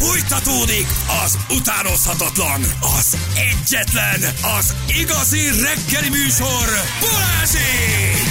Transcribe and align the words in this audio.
Fújtatódik 0.00 0.86
az 1.24 1.38
utánozhatatlan, 1.50 2.60
az 2.98 3.16
egyetlen, 3.34 4.20
az 4.58 4.74
igazi 5.00 5.40
reggeli 5.62 6.08
műsor, 6.08 6.66
Balázsék! 7.00 8.28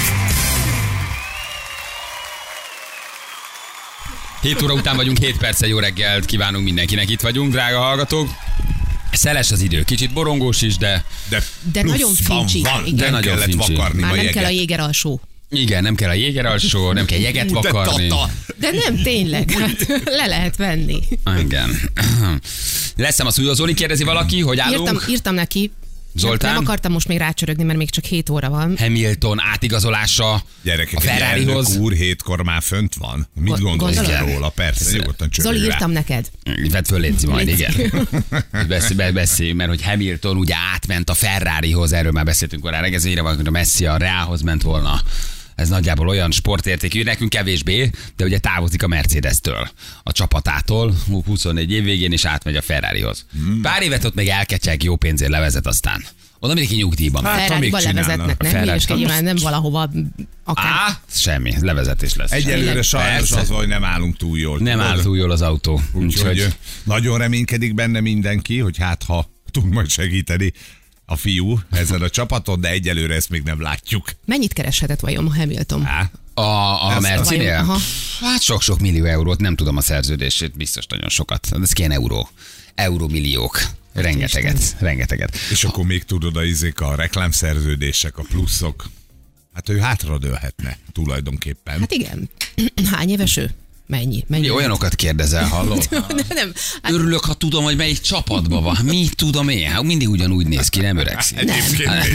7 4.42 4.62
óra 4.62 4.74
után 4.74 4.96
vagyunk, 4.96 5.18
7 5.18 5.38
perce 5.38 5.68
jó 5.68 5.80
reggelt 5.80 6.26
kívánunk 6.26 6.64
mindenkinek. 6.64 7.10
Itt 7.10 7.22
vagyunk, 7.22 7.52
drága 7.52 7.80
hallgatók. 7.80 8.30
Szeles 9.12 9.52
az 9.52 9.62
idő, 9.62 9.84
kicsit 9.84 10.14
borongós 10.14 10.62
is, 10.62 10.78
de 10.78 11.04
De, 11.30 11.44
De 11.72 11.84
nagyon 11.84 12.12
van, 12.28 12.38
fincsi. 12.38 12.62
Van, 12.62 12.86
Igen. 12.86 12.96
de 12.96 13.10
nagyon 13.10 13.34
kellett 13.34 13.50
fincsi. 13.50 13.74
vakarni 13.74 14.00
Már 14.02 14.10
nem 14.10 14.20
jeget. 14.20 14.34
kell 14.34 14.46
a 14.46 14.50
jéger 14.50 14.80
alsó. 14.80 15.22
Igen, 15.50 15.84
nem 15.84 15.96
kell 15.96 16.10
a 16.10 16.14
jéger 16.14 16.46
alsó, 16.46 16.92
nem 16.92 17.06
kell 17.06 17.20
jeget 17.20 17.52
vakarni. 17.52 18.08
De 18.60 18.70
nem 18.72 19.02
tényleg, 19.04 19.52
hát 19.52 19.88
le 20.06 20.26
lehet 20.26 20.56
venni. 20.56 21.00
Igen. 21.40 21.70
Leszem 22.96 23.28
a 23.28 23.32
szújó, 23.32 23.54
Zoli 23.54 23.74
kérdezi 23.74 24.04
valaki, 24.04 24.42
hogy 24.42 24.60
állunk? 24.60 24.88
Írtam, 24.88 25.10
írtam 25.10 25.34
neki, 25.34 25.72
Zoltán? 26.16 26.54
nem 26.54 26.64
akartam 26.64 26.92
most 26.92 27.08
még 27.08 27.18
rácsörögni, 27.18 27.64
mert 27.64 27.78
még 27.78 27.90
csak 27.90 28.04
7 28.04 28.30
óra 28.30 28.50
van. 28.50 28.76
Hamilton 28.78 29.40
átigazolása 29.52 30.44
Gyerekek, 30.64 30.98
a 30.98 31.02
Ferrarihoz. 31.02 31.76
úr 31.78 31.94
hétkor 31.94 32.44
már 32.44 32.62
fönt 32.62 32.96
van. 32.96 33.28
Mit 33.34 33.48
Gond- 33.48 33.62
gondolsz 33.62 33.96
gondolod? 33.96 34.28
róla? 34.30 34.50
Persze, 34.50 34.98
nyugodtan 34.98 35.30
csörög 35.30 35.52
Zoli, 35.52 35.66
rá. 35.68 35.74
írtam 35.74 35.92
neked. 35.92 36.30
Vedd 36.72 36.84
föl, 36.84 37.00
Léci, 37.00 37.28
majd, 37.28 37.48
igen. 37.48 37.74
Beszélj, 38.68 38.96
be- 38.96 39.12
beszélj, 39.12 39.52
mert 39.52 39.70
hogy 39.70 39.84
Hamilton 39.84 40.38
ugye 40.38 40.56
átment 40.74 41.10
a 41.10 41.14
Ferrarihoz, 41.14 41.92
erről 41.94 42.12
már 42.12 42.26
beszéltünk 42.26 42.62
korábban, 42.62 42.86
regezőre 42.86 43.22
van, 43.22 43.36
hogy 43.36 43.48
a 43.48 43.52
Messi 43.52 43.86
a 43.86 43.98
Reálhoz 43.98 44.42
ment 44.42 44.62
volna. 44.62 45.02
Ez 45.60 45.70
nagyjából 45.70 46.08
olyan 46.08 46.32
sportértékű, 46.32 47.04
nekünk 47.04 47.30
kevésbé, 47.30 47.90
de 48.16 48.24
ugye 48.24 48.38
távozik 48.38 48.84
a 48.84 48.88
Mercedes-től, 48.88 49.70
a 50.04 50.12
csapatától, 50.12 50.94
24 51.26 51.72
év 51.72 51.84
végén, 51.84 52.12
és 52.12 52.26
átmegy 52.26 52.56
a 52.56 52.62
Ferrarihoz. 52.62 53.26
Hmm. 53.32 53.62
Pár 53.62 53.82
évet 53.82 54.04
ott 54.04 54.16
még 54.16 54.28
elkecseg, 54.28 54.84
jó 54.84 54.96
pénzért 54.96 55.32
levezet 55.32 55.68
aztán. 55.68 56.06
Oda 56.40 56.54
mindenki 56.54 56.80
nyugdíjban. 56.80 57.26
Hát, 57.26 57.40
Ferrari-ba 57.40 57.80
levezetnek, 57.80 58.42
nem? 58.42 58.52
Ferrari- 58.52 59.06
már 59.06 59.24
nem 59.24 59.36
valahova 59.42 59.90
akár. 60.44 60.66
Á, 60.66 61.00
semmi, 61.12 61.54
levezetés 61.62 62.16
lesz. 62.16 62.32
Egyelőre 62.32 62.82
sajnos 62.82 63.30
Persze. 63.30 63.40
az, 63.40 63.50
hogy 63.50 63.68
nem 63.68 63.84
állunk 63.84 64.18
túl 64.18 64.40
jól. 64.40 64.60
Nem 64.60 64.78
tudod? 64.78 64.92
áll 64.92 65.02
túl 65.02 65.18
jól 65.18 65.32
az 65.32 65.42
autó. 65.42 65.82
Úgyhogy 65.92 66.32
Úgyhogy 66.32 66.56
nagyon 66.84 67.18
reménykedik 67.18 67.74
benne 67.74 68.00
mindenki, 68.00 68.60
hogy 68.60 68.78
hát 68.78 69.04
ha 69.04 69.30
tud 69.52 69.66
majd 69.74 69.90
segíteni 69.90 70.54
a 71.10 71.16
fiú 71.16 71.60
ezen 71.72 72.02
a 72.02 72.10
csapaton, 72.10 72.62
de 72.62 72.70
egyelőre 72.70 73.16
ezt 73.16 73.30
még 73.30 73.42
nem 73.44 73.62
látjuk. 73.62 74.10
Mennyit 74.26 74.54
kereshetett 74.54 75.00
vajon 75.00 75.26
a 75.28 75.36
Hamilton? 75.36 75.86
Á, 75.86 76.12
A, 76.34 76.96
a 76.96 77.00
Mercinél? 77.00 77.78
Hát 78.22 78.42
sok-sok 78.42 78.80
millió 78.80 79.06
eurót, 79.06 79.40
nem 79.40 79.56
tudom 79.56 79.78
a 79.78 79.82
szerződését, 79.82 80.58
biztos 80.58 80.86
nagyon 80.86 81.10
sokat. 81.10 81.48
Ez 81.62 81.72
kéne 81.72 81.94
euró. 81.94 82.30
Eurómilliók. 82.76 83.62
Rengeteget, 83.94 84.76
rengeteget. 84.80 85.36
és 85.52 85.64
akkor 85.64 85.86
még 85.86 86.04
tudod 86.04 86.36
a 86.36 86.44
izék, 86.44 86.80
a 86.82 86.96
reklámszerződések, 86.96 88.18
a 88.18 88.24
pluszok. 88.30 88.90
Hát 89.54 89.70
ő 89.70 89.78
hátradőlhetne 89.78 90.78
tulajdonképpen. 90.92 91.80
Hát 91.80 91.92
igen. 91.92 92.30
Hány 92.92 93.10
éves 93.10 93.38
ő? 93.38 93.50
Mennyi? 93.90 94.24
Mennyi? 94.28 94.42
Mi 94.42 94.50
olyanokat 94.50 94.96
kérdezel, 94.96 95.48
hallod? 95.48 95.88
nem, 95.92 96.26
nem. 96.28 96.54
Hát, 96.82 96.92
Örülök, 96.92 97.26
ha 97.26 97.34
tudom, 97.34 97.64
hogy 97.64 97.76
melyik 97.76 98.00
csapatban 98.00 98.64
van. 98.64 98.78
Mi 98.84 99.10
tudom 99.16 99.50
én? 99.50 99.70
Hát 99.70 99.84
mindig 99.84 100.10
ugyanúgy 100.10 100.48
néz 100.48 100.68
ki, 100.68 100.80
nem 100.80 100.98
öregszik. 100.98 101.38
Egyébként 101.38 101.76
tényleg. 101.78 102.08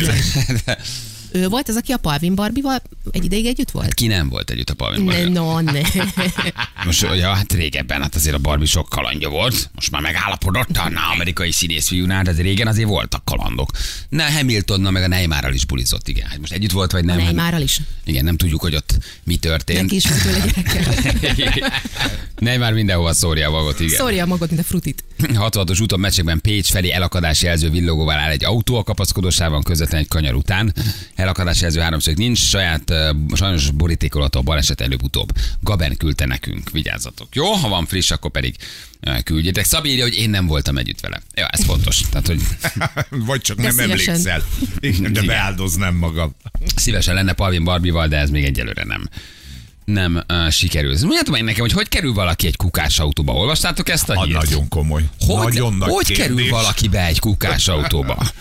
ő 1.35 1.49
volt 1.49 1.69
az, 1.69 1.77
aki 1.77 1.93
a 1.93 1.97
Palvin 1.97 2.35
Barbival 2.35 2.83
egy 3.11 3.25
ideig 3.25 3.47
együtt 3.47 3.71
volt? 3.71 3.95
Ki 3.95 4.07
nem 4.07 4.29
volt 4.29 4.51
együtt 4.51 4.71
a 4.71 4.75
Palmin 4.75 5.05
Ne, 5.05 5.25
no, 5.25 5.61
ne. 5.61 5.81
Most, 6.85 7.07
ja, 7.17 7.33
hát 7.33 7.53
régebben, 7.53 8.03
hát 8.03 8.15
azért 8.15 8.35
a 8.35 8.39
Barbie 8.39 8.67
sok 8.67 8.89
kalandja 8.89 9.29
volt. 9.29 9.71
Most 9.75 9.91
már 9.91 10.03
megállapodott 10.03 10.77
a 10.77 10.91
amerikai 11.13 11.53
színészfiúnál, 11.53 12.23
de 12.23 12.31
azért 12.31 12.47
régen 12.47 12.67
azért 12.67 12.89
voltak 12.89 13.25
kalandok. 13.25 13.71
Na, 14.09 14.31
Hamiltonnal 14.31 14.91
meg 14.91 15.03
a 15.03 15.09
Neymarral 15.09 15.53
is 15.53 15.65
bulizott, 15.65 16.09
igen. 16.09 16.27
Hát 16.27 16.39
most 16.39 16.53
együtt 16.53 16.71
volt, 16.71 16.93
vagy 16.93 17.05
nem? 17.05 17.19
Hát- 17.19 17.25
Neymarral 17.25 17.61
is. 17.61 17.81
Igen, 18.05 18.25
nem 18.25 18.37
tudjuk, 18.37 18.61
hogy 18.61 18.75
ott 18.75 18.99
mi 19.25 19.37
történt. 19.37 19.81
Neki 19.81 19.95
is 19.95 20.03
tőle. 20.03 20.45
Neymar 22.39 22.73
mindenhova 22.73 23.13
szórja 23.13 23.49
a 23.49 23.51
magot, 23.51 23.81
igen. 23.81 23.97
Szórja 23.97 24.23
a 24.23 24.27
magot, 24.27 24.49
mint 24.49 24.61
a 24.61 24.65
frutit. 24.65 25.05
66-os 25.19 25.83
úton 25.83 26.01
meccsekben 26.01 26.41
Pécs 26.41 26.71
felé 26.71 26.91
elakadás 26.91 27.43
jelző 27.43 27.71
villogóval 27.71 28.19
áll 28.19 28.31
egy 28.31 28.45
autó 28.45 28.77
a 28.77 28.83
kapaszkodósában 28.83 29.63
közvetlen 29.63 30.01
egy 30.01 30.09
kanyar 30.09 30.35
után. 30.35 30.75
Elakadás 31.25 31.61
jelző 31.61 31.81
háromszög 31.81 32.17
nincs, 32.17 32.39
saját, 32.39 32.93
sajnos 33.35 33.71
borítékolható 33.71 34.39
a 34.39 34.43
baleset 34.43 34.81
előbb-utóbb. 34.81 35.29
Gaben 35.61 35.97
küldte 35.97 36.27
nekünk, 36.27 36.71
vigyázzatok. 36.71 37.35
Jó, 37.35 37.53
ha 37.53 37.69
van 37.69 37.87
friss, 37.87 38.11
akkor 38.11 38.31
pedig 38.31 38.55
küldjétek. 39.25 39.65
Szabi 39.65 39.89
írja, 39.91 40.03
hogy 40.03 40.15
én 40.15 40.31
nem 40.31 40.47
voltam 40.47 40.77
együtt 40.79 41.01
vele. 41.01 41.23
Ja, 41.35 41.47
ez 41.49 41.65
fontos. 41.65 42.01
Tehát, 42.11 42.27
hogy 42.27 42.41
Vagy 43.27 43.41
csak 43.41 43.57
De 43.57 43.63
nem 43.63 43.71
szívesen. 43.73 44.09
emlékszel. 44.15 44.43
Igen, 44.79 45.13
de 45.13 45.23
beáldoznám 45.23 45.95
magam. 45.95 46.35
szívesen 46.77 47.15
lenne 47.15 47.33
Palvin 47.33 47.65
Barbival, 47.65 48.09
de 48.09 48.17
ez 48.17 48.31
még 48.31 48.45
egyelőre 48.45 48.85
nem 48.85 49.09
nem 49.85 50.23
uh, 50.29 50.49
sikerül. 50.51 50.91
Mondjátok 51.01 51.33
meg 51.35 51.43
nekem, 51.43 51.61
hogy 51.61 51.73
hogy 51.73 51.89
kerül 51.89 52.13
valaki 52.13 52.47
egy 52.47 52.57
kukás 52.57 52.99
autóba? 52.99 53.33
Olvastátok 53.33 53.89
ezt 53.89 54.09
a 54.09 54.15
A 54.21 54.25
hírt? 54.25 54.43
nagyon 54.43 54.69
komoly. 54.69 55.03
Hogy, 55.21 55.53
nagyon 55.55 55.75
nagy 55.75 55.89
hogy 55.91 56.07
kérdés. 56.07 56.27
kerül 56.27 56.49
valaki 56.49 56.89
be 56.89 57.07
egy 57.07 57.19
kukás 57.19 57.69
autóba? 57.69 58.19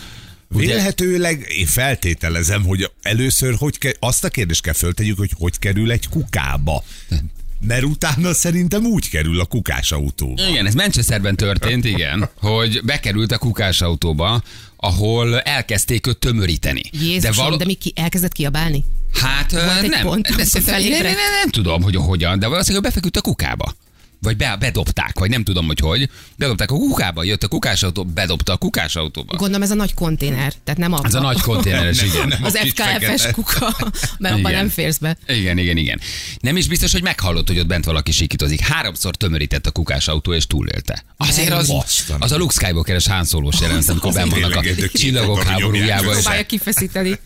Ugye- 0.53 0.73
Vélhetőleg 0.73 1.45
én 1.57 1.65
feltételezem, 1.65 2.63
hogy 2.63 2.91
először 3.01 3.55
hogy 3.57 3.77
ke- 3.77 3.97
azt 3.99 4.23
a 4.23 4.29
kérdést 4.29 4.61
kell 4.61 4.73
föltegyük, 4.73 5.17
hogy 5.17 5.31
hogy 5.37 5.59
kerül 5.59 5.91
egy 5.91 6.09
kukába. 6.09 6.83
Mert 7.67 7.83
utána 7.83 8.33
szerintem 8.33 8.85
úgy 8.85 9.09
kerül 9.09 9.39
a 9.39 9.45
kukás 9.45 9.91
autóba. 9.91 10.47
Igen, 10.47 10.65
ez 10.65 10.73
Manchesterben 10.73 11.35
történt, 11.35 11.85
igen, 11.85 12.29
hogy 12.39 12.81
bekerült 12.83 13.31
a 13.31 13.37
kukás 13.37 13.81
autóba, 13.81 14.43
ahol 14.77 15.39
elkezdték 15.41 16.07
őt 16.07 16.17
tömöríteni. 16.17 16.81
Jézusom, 16.91 17.31
de, 17.35 17.41
való- 17.41 17.55
de 17.55 17.65
mi 17.65 17.73
ki, 17.73 17.93
elkezdett 17.95 18.31
kiabálni? 18.31 18.83
Hát 19.13 19.53
egy 19.53 19.89
nem, 19.89 20.01
pont, 20.05 20.27
nem, 20.27 20.37
nem, 20.65 20.81
nem, 21.01 21.13
nem 21.41 21.49
tudom, 21.49 21.81
hogy 21.81 21.95
hogyan, 21.95 22.39
de 22.39 22.47
valószínűleg 22.47 22.83
befeküdt 22.83 23.17
a 23.17 23.21
kukába. 23.21 23.75
Vagy 24.23 24.37
be, 24.37 24.55
bedobták, 24.59 25.19
vagy 25.19 25.29
nem 25.29 25.43
tudom, 25.43 25.65
hogy 25.65 25.79
hogy. 25.79 26.09
Bedobták 26.35 26.71
a 26.71 26.75
kukába, 26.75 27.23
jött 27.23 27.43
a 27.43 27.47
kukásautó, 27.47 28.03
bedobta 28.03 28.53
a 28.53 28.57
kukásautóba. 28.57 29.35
Gondolom 29.35 29.61
ez 29.61 29.71
a 29.71 29.75
nagy 29.75 29.93
konténer, 29.93 30.53
tehát 30.63 30.79
nem 30.79 30.93
a, 30.93 30.99
Ez 31.03 31.13
a 31.13 31.21
nagy 31.21 31.41
konténeres, 31.41 31.97
Nem, 32.01 32.07
igen. 32.07 32.27
nem. 32.27 32.43
az 32.43 32.57
fekete. 32.57 33.31
kuka, 33.31 33.75
mert 34.17 34.35
abban 34.35 34.51
nem 34.51 34.69
férsz 34.69 34.97
be. 34.97 35.17
Igen, 35.27 35.57
igen, 35.57 35.77
igen. 35.77 35.99
Nem 36.39 36.57
is 36.57 36.67
biztos, 36.67 36.91
hogy 36.91 37.01
meghallott, 37.01 37.47
hogy 37.47 37.59
ott 37.59 37.67
bent 37.67 37.85
valaki 37.85 38.11
sikítozik. 38.11 38.59
Háromszor 38.59 39.15
tömörített 39.15 39.65
a 39.65 39.71
kukás 39.71 40.07
autó, 40.07 40.33
és 40.33 40.47
túlélte. 40.47 41.03
Azért 41.17 41.51
az, 41.51 41.73
az 42.19 42.31
a 42.31 42.37
Luke 42.37 42.53
Skywalker-es 42.53 43.07
Han 43.07 43.25
Solo-s 43.25 43.61
jelenet, 43.61 43.89
amikor 43.89 44.09
az 44.09 44.15
ben 44.15 44.29
vannak 44.29 44.55
a 44.55 44.63
csillagok 44.93 45.43
háborújába, 45.43 46.13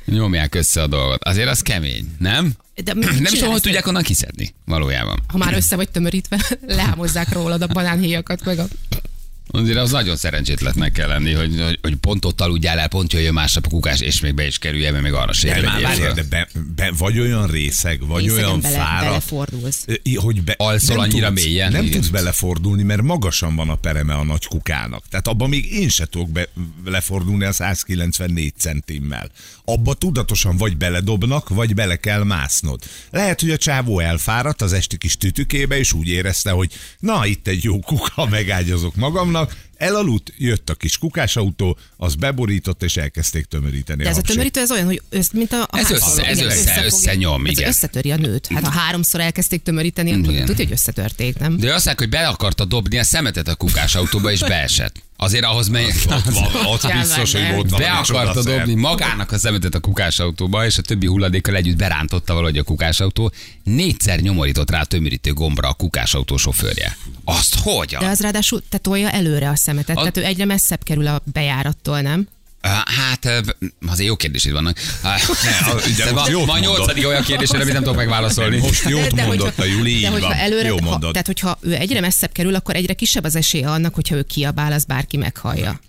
nyomják 0.06 0.56
össze 0.56 0.82
a 0.82 0.88
dolgot. 0.88 1.24
Azért 1.24 1.50
az 1.50 1.62
kemény, 1.62 2.16
nem? 2.20 2.54
De 2.84 2.94
mit 2.94 3.20
Nem 3.20 3.34
is 3.34 3.42
hogy 3.42 3.62
tudják 3.62 3.88
onnan 3.88 4.04
kiszedni, 4.04 4.54
valójában. 4.66 5.20
Ha 5.28 5.38
már 5.38 5.54
össze 5.54 5.76
vagy 5.76 5.90
tömörítve, 5.90 6.46
lehámozzák 6.68 7.34
rólad 7.34 7.62
a 7.62 7.68
banánhéjakat, 7.68 8.46
meg 8.46 8.60
a... 8.60 8.66
Azért 9.48 9.78
az 9.78 9.92
nagyon 9.92 10.16
szerencsétletnek 10.16 10.92
kell 10.92 11.08
lenni, 11.08 11.34
hogy, 11.34 11.62
hogy, 11.62 11.80
hogy 11.82 11.96
pont 11.96 12.26
ott 12.26 12.42
aludjál 12.42 12.80
el, 12.80 12.88
pont 12.88 13.14
jöjjön 13.14 13.34
másnap 13.34 13.66
a 13.66 13.70
kukás, 13.70 14.00
és 14.00 14.20
még 14.20 14.34
be 14.34 14.46
is 14.46 14.58
kerülje, 14.58 14.92
mert 14.92 15.04
még 15.04 15.14
arra 15.14 15.34
se 15.34 15.48
De 15.60 15.62
már 15.68 15.82
várjál, 15.82 16.14
de 16.14 16.24
be, 16.24 16.48
be, 16.76 16.92
vagy 16.98 17.20
olyan 17.20 17.48
részeg, 17.48 18.08
vagy 18.08 18.24
Részegen 18.24 18.46
olyan 18.46 18.62
bele- 18.62 18.78
fáradt, 18.78 19.06
belefordulsz. 19.06 19.86
hogy 20.16 20.44
be, 20.44 20.54
Alszol 20.58 20.96
nem 20.96 21.06
annyira 21.06 21.28
tudsz, 21.28 21.44
mélyen, 21.44 21.72
Nem 21.72 21.82
igen. 21.86 21.94
tudsz 22.00 22.10
belefordulni, 22.10 22.84
mert 22.84 23.02
magasan 23.02 23.56
van 23.56 23.70
a 23.70 23.76
pereme 23.76 24.14
a 24.14 24.24
nagy 24.24 24.46
kukának. 24.46 25.04
Tehát 25.10 25.28
abban 25.28 25.50
még 25.50 25.72
én 25.74 25.90
se 25.90 26.06
tudok 26.06 26.30
be, 26.30 26.48
lefordulni 26.86 27.46
a 27.46 27.52
194 27.52 28.54
centimmel. 28.58 29.30
Abba 29.66 29.94
tudatosan 29.94 30.58
vagy 30.58 30.78
beledobnak, 30.78 31.50
vagy 31.50 31.74
bele 31.74 31.96
kell 31.96 32.24
másznod. 32.24 32.82
Lehet, 33.12 33.42
hogy 33.42 33.52
a 33.52 33.58
csávó 33.58 34.00
elfáradt 34.00 34.62
az 34.62 34.74
esti 34.74 34.98
kis 34.98 35.18
tütükébe, 35.18 35.78
és 35.78 35.94
úgy 35.94 36.08
érezte, 36.08 36.52
hogy 36.52 36.72
na, 37.00 37.26
itt 37.26 37.48
egy 37.48 37.64
jó 37.64 37.80
kuka, 37.80 38.26
megágyazok 38.30 38.96
magamnak, 38.96 39.36
vannak 39.38 39.67
elaludt, 39.78 40.34
jött 40.38 40.70
a 40.70 40.74
kis 40.76 40.98
kukásautó, 40.98 41.78
az 41.98 42.16
beborított, 42.16 42.84
és 42.84 42.98
elkezdték 42.98 43.46
tömöríteni 43.46 44.04
De 44.04 44.10
ez 44.10 44.16
a 44.16 44.18
habsét. 44.18 44.32
tömörítő, 44.36 44.60
ez 44.62 44.72
olyan, 44.72 44.86
hogy 44.86 45.02
össz, 45.10 45.30
mint 45.32 45.52
a, 45.52 45.62
a 45.70 45.78
Ez 45.78 45.92
össze- 45.92 46.26
ez 46.26 46.38
Igen, 46.38 46.50
össze- 46.50 46.60
összefogja. 46.60 46.86
összenyom, 46.86 47.46
Ez 47.46 47.52
igen. 47.52 47.68
összetöri 47.70 48.12
a 48.12 48.16
nőt. 48.18 48.48
Hát 48.54 48.64
ha 48.64 48.70
háromszor 48.80 49.20
elkezdték 49.22 49.64
tömöríteni, 49.64 50.12
akkor 50.12 50.32
Igen. 50.34 50.46
tudja, 50.46 50.64
hogy 50.64 50.74
összetörték, 50.74 51.38
nem? 51.40 51.58
De 51.58 51.66
azt 51.74 51.86
mondják, 51.86 52.00
hogy 52.00 52.10
be 52.10 52.28
akarta 52.28 52.66
dobni 52.66 52.98
a 53.00 53.04
szemetet 53.04 53.48
a 53.48 53.56
kukás 53.56 53.96
autóba, 53.96 54.32
és 54.32 54.40
beesett. 54.40 55.06
Azért 55.20 55.44
ahhoz 55.44 55.68
mely... 55.68 55.86
Ott, 55.86 56.24
van, 56.24 56.66
ott 56.66 56.92
biztos, 57.02 57.32
hogy 57.32 57.52
volt 57.54 57.70
Be 57.78 57.92
akarta 57.92 58.44
dobni 58.44 58.74
magának 58.74 59.32
a 59.32 59.38
szemetet 59.38 59.76
a 59.76 59.80
kukásautóba, 59.80 60.66
és 60.66 60.78
a 60.78 60.82
többi 60.82 61.06
hulladékkal 61.08 61.56
együtt 61.56 61.76
berántotta 61.78 62.34
valahogy 62.34 62.58
a 62.58 62.64
kukásautó. 62.64 63.32
Négyszer 63.64 64.20
nyomorított 64.20 64.70
rá 64.70 64.82
a 64.82 64.86
tömörítő 64.86 65.34
gombra 65.34 65.70
a 65.70 65.74
kukásautó 65.74 66.38
sofőrje. 66.38 66.98
Azt 67.24 67.56
hogyan? 67.60 68.02
De 68.04 68.10
az 68.10 68.20
ráadásul 68.20 68.64
te 68.70 68.78
tolja 68.78 69.10
előre 69.12 69.50
a 69.50 69.56
szemetet, 69.68 69.96
A- 69.98 70.00
tehát 70.00 70.18
ő 70.18 70.24
egyre 70.24 70.46
messzebb 70.46 70.84
kerül 70.84 71.08
a 71.08 71.22
bejárattól, 71.34 72.02
nem? 72.02 72.28
Hát, 72.86 73.26
azért 73.88 74.08
jó 74.08 74.16
kérdésed 74.16 74.52
vannak. 74.52 74.78
De 75.98 76.12
van, 76.12 76.46
van 76.46 76.60
nyolcadik 76.60 77.08
olyan 77.08 77.24
kérdésre, 77.24 77.60
amit 77.60 77.74
nem 77.74 77.82
tudok 77.82 77.98
megválaszolni. 77.98 78.58
Most 78.58 78.90
jót 78.90 79.14
De 79.14 79.26
mondott 79.26 79.46
hogyha- 79.56 79.62
a 79.64 79.66
Juli, 79.66 80.00
de 80.00 80.10
hogyha 80.10 80.28
van. 80.28 80.38
előre, 80.38 80.68
Jó 80.68 80.76
ha, 80.80 80.90
mondod. 80.90 81.12
tehát 81.12 81.26
hogyha 81.28 81.58
ő 81.62 81.74
egyre 81.76 82.00
messzebb 82.02 82.32
kerül, 82.32 82.56
akkor 82.56 82.76
egyre 82.76 82.94
kisebb 82.94 83.24
az 83.24 83.36
esélye 83.36 83.70
annak, 83.70 83.96
hogyha 83.96 84.16
ő 84.16 84.24
kiabál, 84.24 84.72
az 84.72 84.86
bárki 84.86 85.18
meghallja. 85.18 85.80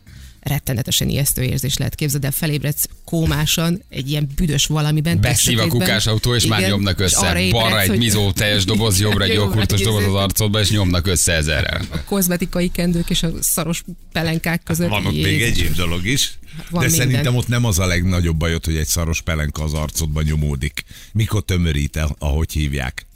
Rettenetesen 0.49 1.09
ijesztő 1.09 1.43
érzés 1.43 1.77
lehet 1.77 1.95
képzeld 1.95 2.25
el, 2.25 2.31
felébredsz 2.31 2.89
kómásan, 3.05 3.83
egy 3.89 4.11
ilyen 4.11 4.29
büdös 4.35 4.67
valamiben. 4.67 5.21
Beszív 5.21 5.59
a 5.59 5.61
sötétben. 5.61 5.69
kukásautó, 5.69 6.35
és 6.35 6.47
már 6.47 6.59
Igen, 6.59 6.71
nyomnak 6.71 7.01
és 7.01 7.13
arra 7.13 7.29
össze. 7.29 7.41
ébredsz, 7.41 7.63
Balra 7.63 7.81
egy 7.81 7.89
hogy 7.89 7.99
mizó 7.99 8.33
teljes 8.33 8.65
doboz, 8.65 9.01
jobbra 9.01 9.25
egy 9.25 9.33
Jó, 9.35 9.43
joghurtos 9.43 9.81
hát 9.81 9.89
doboz 9.89 10.05
az 10.05 10.15
arcodba, 10.15 10.61
és 10.61 10.71
nyomnak 10.71 11.07
össze 11.07 11.33
ezerrel. 11.33 11.87
A 11.91 12.05
kozmetikai 12.05 12.69
kendők 12.71 13.11
és 13.11 13.23
a 13.23 13.31
szaros 13.41 13.85
pelenkák 14.13 14.63
között. 14.63 14.89
Van 14.89 15.07
ott 15.07 15.13
még 15.13 15.43
egyéb 15.43 15.75
dolog 15.75 16.07
is. 16.07 16.39
Van 16.71 16.83
de 16.83 16.89
minden. 16.89 17.07
szerintem 17.07 17.37
ott 17.37 17.49
nem 17.49 17.65
az 17.65 17.79
a 17.79 17.87
legnagyobb 17.87 18.37
bajod, 18.37 18.65
hogy 18.65 18.77
egy 18.77 18.87
szaros 18.87 19.21
pelenka 19.23 19.63
az 19.63 19.73
arcodban 19.73 20.25
nyomódik. 20.25 20.85
Mikor 21.13 21.43
tömörít 21.45 21.97
el, 21.97 22.17
ahogy 22.19 22.53
hívják. 22.53 23.07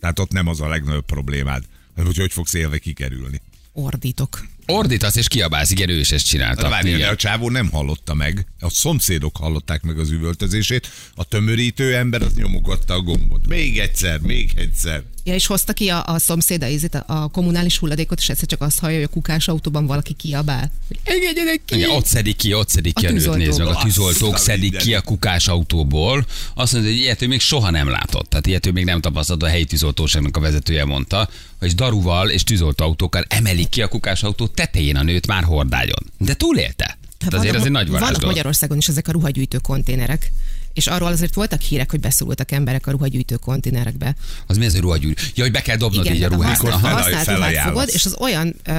Tehát 0.00 0.18
ott 0.18 0.30
nem 0.32 0.46
az 0.46 0.60
a 0.60 0.68
legnagyobb 0.68 1.04
problémád, 1.04 1.62
hogy 1.96 2.16
hogy 2.16 2.32
fogsz 2.32 2.54
élve 2.54 2.78
kikerülni. 2.78 3.40
Ordítok. 3.72 4.46
Ordítasz 4.70 5.16
és 5.16 5.28
kiabálsz, 5.28 5.70
igen, 5.70 5.88
ő 5.88 5.98
is 5.98 6.10
ezt 6.12 6.26
csinálta. 6.26 6.68
Várjál, 6.68 6.82
de 6.82 6.98
Igen. 6.98 7.12
a 7.12 7.16
csávó 7.16 7.50
nem 7.50 7.70
hallotta 7.70 8.14
meg, 8.14 8.46
a 8.60 8.70
szomszédok 8.70 9.36
hallották 9.36 9.82
meg 9.82 9.98
az 9.98 10.10
üvöltözését, 10.10 10.88
a 11.14 11.24
tömörítő 11.24 11.96
ember 11.96 12.22
az 12.22 12.34
nyomogatta 12.34 12.94
a 12.94 13.00
gombot. 13.00 13.46
Még 13.46 13.78
egyszer, 13.78 14.18
még 14.20 14.52
egyszer. 14.56 15.02
Ja, 15.24 15.34
és 15.34 15.46
hozta 15.46 15.72
ki 15.72 15.88
a, 15.88 16.06
a 16.06 16.18
szomszéda 16.18 16.68
ízét, 16.68 16.94
a, 16.94 17.04
a 17.06 17.28
kommunális 17.28 17.78
hulladékot, 17.78 18.18
és 18.18 18.28
egyszer 18.28 18.48
csak 18.48 18.60
azt 18.60 18.78
hallja, 18.78 18.96
hogy 18.96 19.04
a 19.04 19.08
kukás 19.12 19.48
autóban 19.48 19.86
valaki 19.86 20.12
kiabál. 20.12 20.70
Engedjenek 21.04 21.60
ki! 21.64 21.74
Igen, 21.74 21.90
ott 21.90 22.06
szedik 22.06 22.36
ki, 22.36 22.54
ott 22.54 22.68
szedik 22.68 22.94
ki 22.94 23.06
A 23.06 23.08
a, 23.08 23.12
nőt, 23.12 23.36
nézd 23.36 23.58
meg, 23.58 23.68
a 23.68 23.80
tűzoltók 23.82 24.36
szedik 24.36 24.60
mindenit. 24.60 24.86
ki 24.86 24.94
a 24.94 25.00
kukás 25.00 25.48
autóból. 25.48 26.26
Azt 26.54 26.72
mondja, 26.72 26.90
hogy 26.90 27.00
ilyet 27.00 27.22
ő 27.22 27.26
még 27.26 27.40
soha 27.40 27.70
nem 27.70 27.88
látott. 27.88 28.28
Tehát 28.28 28.46
ilyet 28.46 28.66
ő 28.66 28.72
még 28.72 28.84
nem 28.84 29.00
tapasztalt, 29.00 29.42
a 29.42 29.46
helyi 29.46 29.64
tűzoltóságnak 29.64 30.36
a 30.36 30.40
vezetője 30.40 30.84
mondta, 30.84 31.28
hogy 31.60 31.74
daruval 31.74 32.30
és 32.30 32.44
tűzoltóautókkal 32.44 33.24
emelik 33.28 33.68
ki 33.68 33.82
a 33.82 33.88
kukás 33.88 34.22
autó 34.22 34.46
tetején 34.46 34.96
a 34.96 35.02
nőt 35.02 35.26
már 35.26 35.44
hordágyon. 35.44 36.12
De 36.18 36.34
túlélte. 36.34 36.98
Tehát 37.18 37.34
azért 37.34 37.54
ez 37.54 37.64
egy 37.64 37.70
nagy 37.70 37.88
varázs 37.88 38.06
Vannak. 38.06 38.24
Magyarországon 38.24 38.78
is 38.78 38.88
ezek 38.88 39.08
a 39.08 39.12
ruhagyűjtő 39.12 39.58
konténerek. 39.58 40.32
És 40.72 40.86
arról 40.86 41.08
azért 41.08 41.34
voltak 41.34 41.60
hírek, 41.60 41.90
hogy 41.90 42.00
beszorultak 42.00 42.52
emberek 42.52 42.86
a 42.86 42.90
ruhagyűjtő 42.90 43.36
konténerekbe. 43.36 44.14
Az 44.46 44.56
mi 44.56 44.64
az, 44.66 44.72
hogy 44.72 44.80
ruhagyűr? 44.80 45.14
Ja, 45.34 45.42
hogy 45.42 45.52
be 45.52 45.62
kell 45.62 45.76
dobnod 45.76 46.04
így 46.04 46.22
a 46.22 46.28
tehát 46.28 46.32
ruhát. 46.34 46.62
Aha. 46.62 46.78
fel- 46.78 46.92
használt 46.92 47.38
ruhát 47.38 47.56
fogod, 47.68 47.88
és 47.92 48.04
az 48.04 48.16
olyan, 48.18 48.46
uh, 48.46 48.74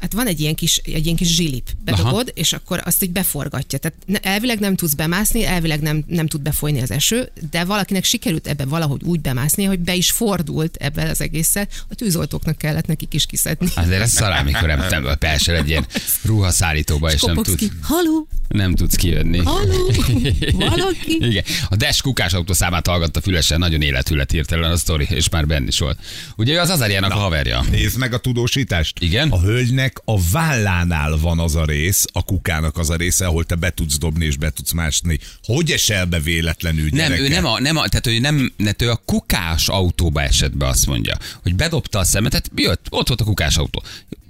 hát 0.00 0.12
van 0.12 0.26
egy 0.26 0.40
ilyen 0.40 0.54
kis, 0.54 0.76
egy 0.76 1.04
ilyen 1.04 1.16
kis 1.16 1.34
zsilip, 1.34 1.70
bedobod, 1.84 2.32
és 2.34 2.52
akkor 2.52 2.80
azt 2.84 3.02
így 3.02 3.10
beforgatja. 3.10 3.78
Tehát 3.78 3.98
ne- 4.06 4.18
elvileg 4.18 4.58
nem 4.58 4.76
tudsz 4.76 4.94
bemászni, 4.94 5.44
elvileg 5.44 5.80
nem, 5.80 6.04
nem 6.06 6.26
tud 6.26 6.40
befolyni 6.40 6.80
az 6.80 6.90
eső, 6.90 7.30
de 7.50 7.64
valakinek 7.64 8.04
sikerült 8.04 8.46
ebbe 8.46 8.64
valahogy 8.64 9.02
úgy 9.04 9.20
bemászni, 9.20 9.64
hogy 9.64 9.78
be 9.78 9.94
is 9.94 10.10
fordult 10.10 10.76
ebben 10.76 11.08
az 11.08 11.20
egésszel. 11.20 11.68
A 11.88 11.94
tűzoltóknak 11.94 12.58
kellett 12.58 12.86
nekik 12.86 13.14
is 13.14 13.26
kiszedni. 13.26 13.68
Azért 13.74 14.00
ez 14.00 14.10
szarál, 14.10 14.44
mikor 14.44 14.66
nem, 14.68 14.84
nem 14.90 15.16
beesel 15.18 15.54
egy 15.56 15.68
ilyen 15.68 15.86
ruhaszállítóba, 16.22 17.12
és 17.12 17.22
nem 17.22 17.34
Kopogsz 17.36 17.48
tudsz, 17.58 17.70
ki. 17.72 17.76
Haló, 17.82 18.28
nem 18.48 18.74
tudsz 18.74 18.94
kijönni. 18.94 19.38
haló, 19.38 19.92
valaki. 20.52 21.18
Igen. 21.28 21.44
A 21.68 21.76
Dash 21.76 22.02
kukás 22.02 22.32
autó 22.32 22.52
számát 22.52 22.86
hallgatta 22.86 23.20
fülesen, 23.20 23.58
nagyon 23.58 23.82
élethület 23.82 24.30
hirtelen 24.30 24.70
a 24.70 24.76
sztori, 24.76 25.06
és 25.10 25.28
már 25.28 25.46
benne 25.46 25.66
is 25.66 25.78
volt. 25.78 25.98
Ugye 26.36 26.60
az 26.60 26.70
Azariának 26.70 27.10
a 27.12 27.14
haverja. 27.14 27.64
Nézd 27.70 27.98
meg 27.98 28.12
a 28.12 28.18
tudósítást. 28.18 28.98
Igen? 29.00 29.30
A 29.30 29.40
hölgynek 29.40 30.00
a 30.04 30.20
vállánál 30.32 31.16
van 31.16 31.38
az 31.38 31.54
a 31.54 31.64
rész, 31.64 32.04
a 32.12 32.24
kukának 32.24 32.76
az 32.78 32.90
a 32.90 32.96
része, 32.96 33.26
ahol 33.26 33.44
te 33.44 33.54
be 33.54 33.70
tudsz 33.70 33.98
dobni 33.98 34.24
és 34.24 34.36
be 34.36 34.50
tudsz 34.50 34.72
másni. 34.72 35.18
Hogy 35.42 35.70
esel 35.70 36.04
be 36.04 36.20
véletlenül, 36.20 36.88
Nem, 36.90 37.08
gyereke? 37.08 37.22
ő 37.22 37.28
nem 37.28 37.44
a, 37.44 37.60
nem 37.60 37.76
a, 37.76 37.88
tehát 37.88 38.06
ő 38.06 38.18
nem, 38.18 38.52
tehát 38.58 38.82
ő 38.82 38.90
a 38.90 39.02
kukás 39.04 39.68
autóba 39.68 40.22
esett 40.22 40.56
be, 40.56 40.66
azt 40.66 40.86
mondja, 40.86 41.16
hogy 41.42 41.54
bedobta 41.54 41.98
a 41.98 42.04
szemetet, 42.04 42.50
jött, 42.54 42.86
ott 42.90 43.08
volt 43.08 43.20
a 43.20 43.24
kukás 43.24 43.56
autó. 43.56 43.82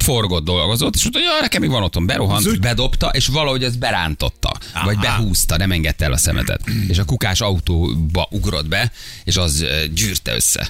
Forgott, 0.09 0.45
dolgozott, 0.45 0.95
és 0.95 1.03
mondta, 1.03 1.21
hogy 1.21 1.29
ja, 1.29 1.41
nekem 1.41 1.61
még 1.61 1.71
van 1.71 1.83
otthon, 1.83 2.07
berohant, 2.07 2.47
Az 2.47 2.53
úgy- 2.53 2.61
bedobta, 2.61 3.09
és 3.09 3.27
valahogy 3.27 3.65
ezt 3.65 3.79
berántotta, 3.79 4.53
Aha. 4.75 4.85
vagy 4.85 4.99
behúzta, 4.99 5.57
nem 5.57 5.73
engedte 5.73 6.05
el 6.05 6.13
a 6.13 6.17
szemetet. 6.17 6.61
És 6.89 6.99
a 6.99 7.05
kukás 7.05 7.41
autóba 7.41 8.27
ugrott 8.31 8.69
be, 8.69 8.93
és 9.25 9.37
az 9.37 9.65
gyűrte 9.95 10.35
össze. 10.35 10.69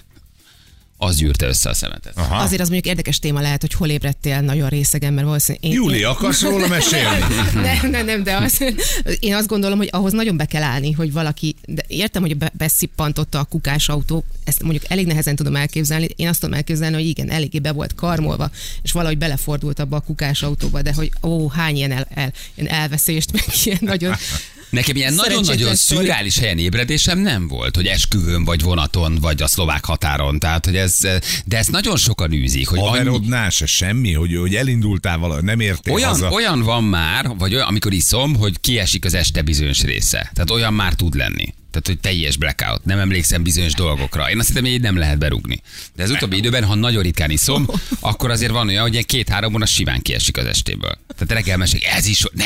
Az 1.01 1.17
gyűrte 1.17 1.47
össze 1.47 1.69
a 1.71 1.75
szemetet. 1.75 2.13
Aha. 2.17 2.37
Azért 2.37 2.61
az 2.61 2.69
mondjuk 2.69 2.87
érdekes 2.87 3.19
téma 3.19 3.41
lehet, 3.41 3.61
hogy 3.61 3.73
hol 3.73 3.89
ébredtél 3.89 4.41
nagyon 4.41 4.69
részegen, 4.69 5.13
mert 5.13 5.27
valószínűleg... 5.27 5.71
Én, 5.71 5.73
Júli, 5.73 5.99
én- 5.99 6.07
akarsz 6.07 6.43
róla 6.43 6.67
mesélni? 6.79 7.25
Nem, 7.55 7.91
nem, 7.91 8.05
nem, 8.05 8.23
de 8.23 8.37
az, 8.37 8.65
én 9.21 9.35
azt 9.35 9.47
gondolom, 9.47 9.79
hogy 9.79 9.89
ahhoz 9.93 10.13
nagyon 10.13 10.37
be 10.37 10.45
kell 10.45 10.63
állni, 10.63 10.93
hogy 10.93 11.13
valaki, 11.13 11.55
de 11.67 11.85
értem, 11.87 12.23
hogy 12.23 12.37
be, 12.37 12.53
beszippantotta 12.53 13.39
a 13.39 13.45
kukás 13.45 13.89
autó, 13.89 14.25
ezt 14.45 14.63
mondjuk 14.63 14.85
elég 14.89 15.07
nehezen 15.07 15.37
tudom 15.37 15.57
elképzelni, 15.57 16.09
én 16.17 16.29
azt 16.29 16.41
tudom 16.41 16.55
elképzelni, 16.55 16.95
hogy 16.95 17.07
igen, 17.07 17.31
eléggé 17.31 17.59
be 17.59 17.73
volt 17.73 17.95
karmolva, 17.95 18.51
és 18.83 18.93
valahogy 18.93 19.19
belefordult 19.19 19.79
abba 19.79 19.97
a 19.97 20.01
kukás 20.01 20.43
autóba, 20.43 20.83
de 20.83 20.93
hogy 20.95 21.11
ó, 21.23 21.49
hány 21.49 21.77
ilyen, 21.77 21.93
el, 21.93 22.07
el, 22.15 22.33
ilyen 22.55 22.73
elveszést, 22.73 23.33
meg 23.33 23.45
ilyen 23.65 23.79
nagyon... 23.81 24.15
Nekem 24.71 24.97
ilyen 24.97 25.15
nagyon-nagyon 25.15 25.75
szürreális 25.75 26.39
helyen 26.39 26.59
ébredésem 26.59 27.19
nem 27.19 27.49
volt, 27.49 27.77
hogy 27.77 27.87
esküvőn, 27.87 28.45
vagy 28.45 28.63
vonaton, 28.63 29.19
vagy 29.21 29.43
a 29.43 29.47
szlovák 29.47 29.85
határon. 29.85 30.39
Tehát, 30.39 30.65
hogy 30.65 30.77
ez, 30.77 30.99
de 31.45 31.57
ezt 31.57 31.71
nagyon 31.71 31.97
sokan 31.97 32.33
űzik, 32.33 32.69
hogy 32.69 32.79
annyi, 32.79 32.89
Haverodnál 32.89 33.51
se 33.51 33.67
semmi, 33.67 34.13
hogy, 34.13 34.37
hogy 34.37 34.55
elindultál 34.55 35.19
valahogy, 35.19 35.45
nem 35.45 35.61
értél 35.61 35.93
olyan, 35.93 36.09
haza. 36.09 36.31
olyan 36.31 36.63
van 36.63 36.85
már, 36.85 37.31
vagy 37.39 37.55
olyan, 37.55 37.67
amikor 37.67 37.93
iszom, 37.93 38.35
hogy 38.37 38.61
kiesik 38.61 39.05
az 39.05 39.15
este 39.15 39.43
bizonyos 39.43 39.83
része. 39.83 40.31
Tehát 40.35 40.51
olyan 40.51 40.75
már 40.75 40.95
tud 40.95 41.15
lenni. 41.15 41.55
Tehát, 41.71 41.87
hogy 41.87 41.99
teljes 41.99 42.37
blackout. 42.37 42.85
Nem 42.85 42.99
emlékszem 42.99 43.43
bizonyos 43.43 43.73
dolgokra. 43.73 44.31
Én 44.31 44.39
azt 44.39 44.49
hittem, 44.49 44.63
hogy 44.63 44.73
így 44.73 44.81
nem 44.81 44.97
lehet 44.97 45.19
berúgni. 45.19 45.63
De 45.97 46.03
az 46.03 46.11
utóbbi 46.11 46.37
időben, 46.37 46.65
ha 46.65 46.75
nagyon 46.75 47.03
ritkán 47.03 47.31
iszom, 47.31 47.67
akkor 48.01 48.31
azért 48.31 48.53
van 48.53 48.69
olyan, 48.69 48.83
hogy 48.83 48.93
ilyen 48.93 49.05
két-három 49.05 49.55
óra 49.55 49.67
simán 49.67 50.03
kiesik 50.03 50.37
az 50.37 50.47
estéből. 50.47 50.99
Tehát 51.17 51.33
reggel 51.33 51.57
mesél, 51.57 51.81
ez 51.97 52.07
is, 52.07 52.25
ne! 52.33 52.45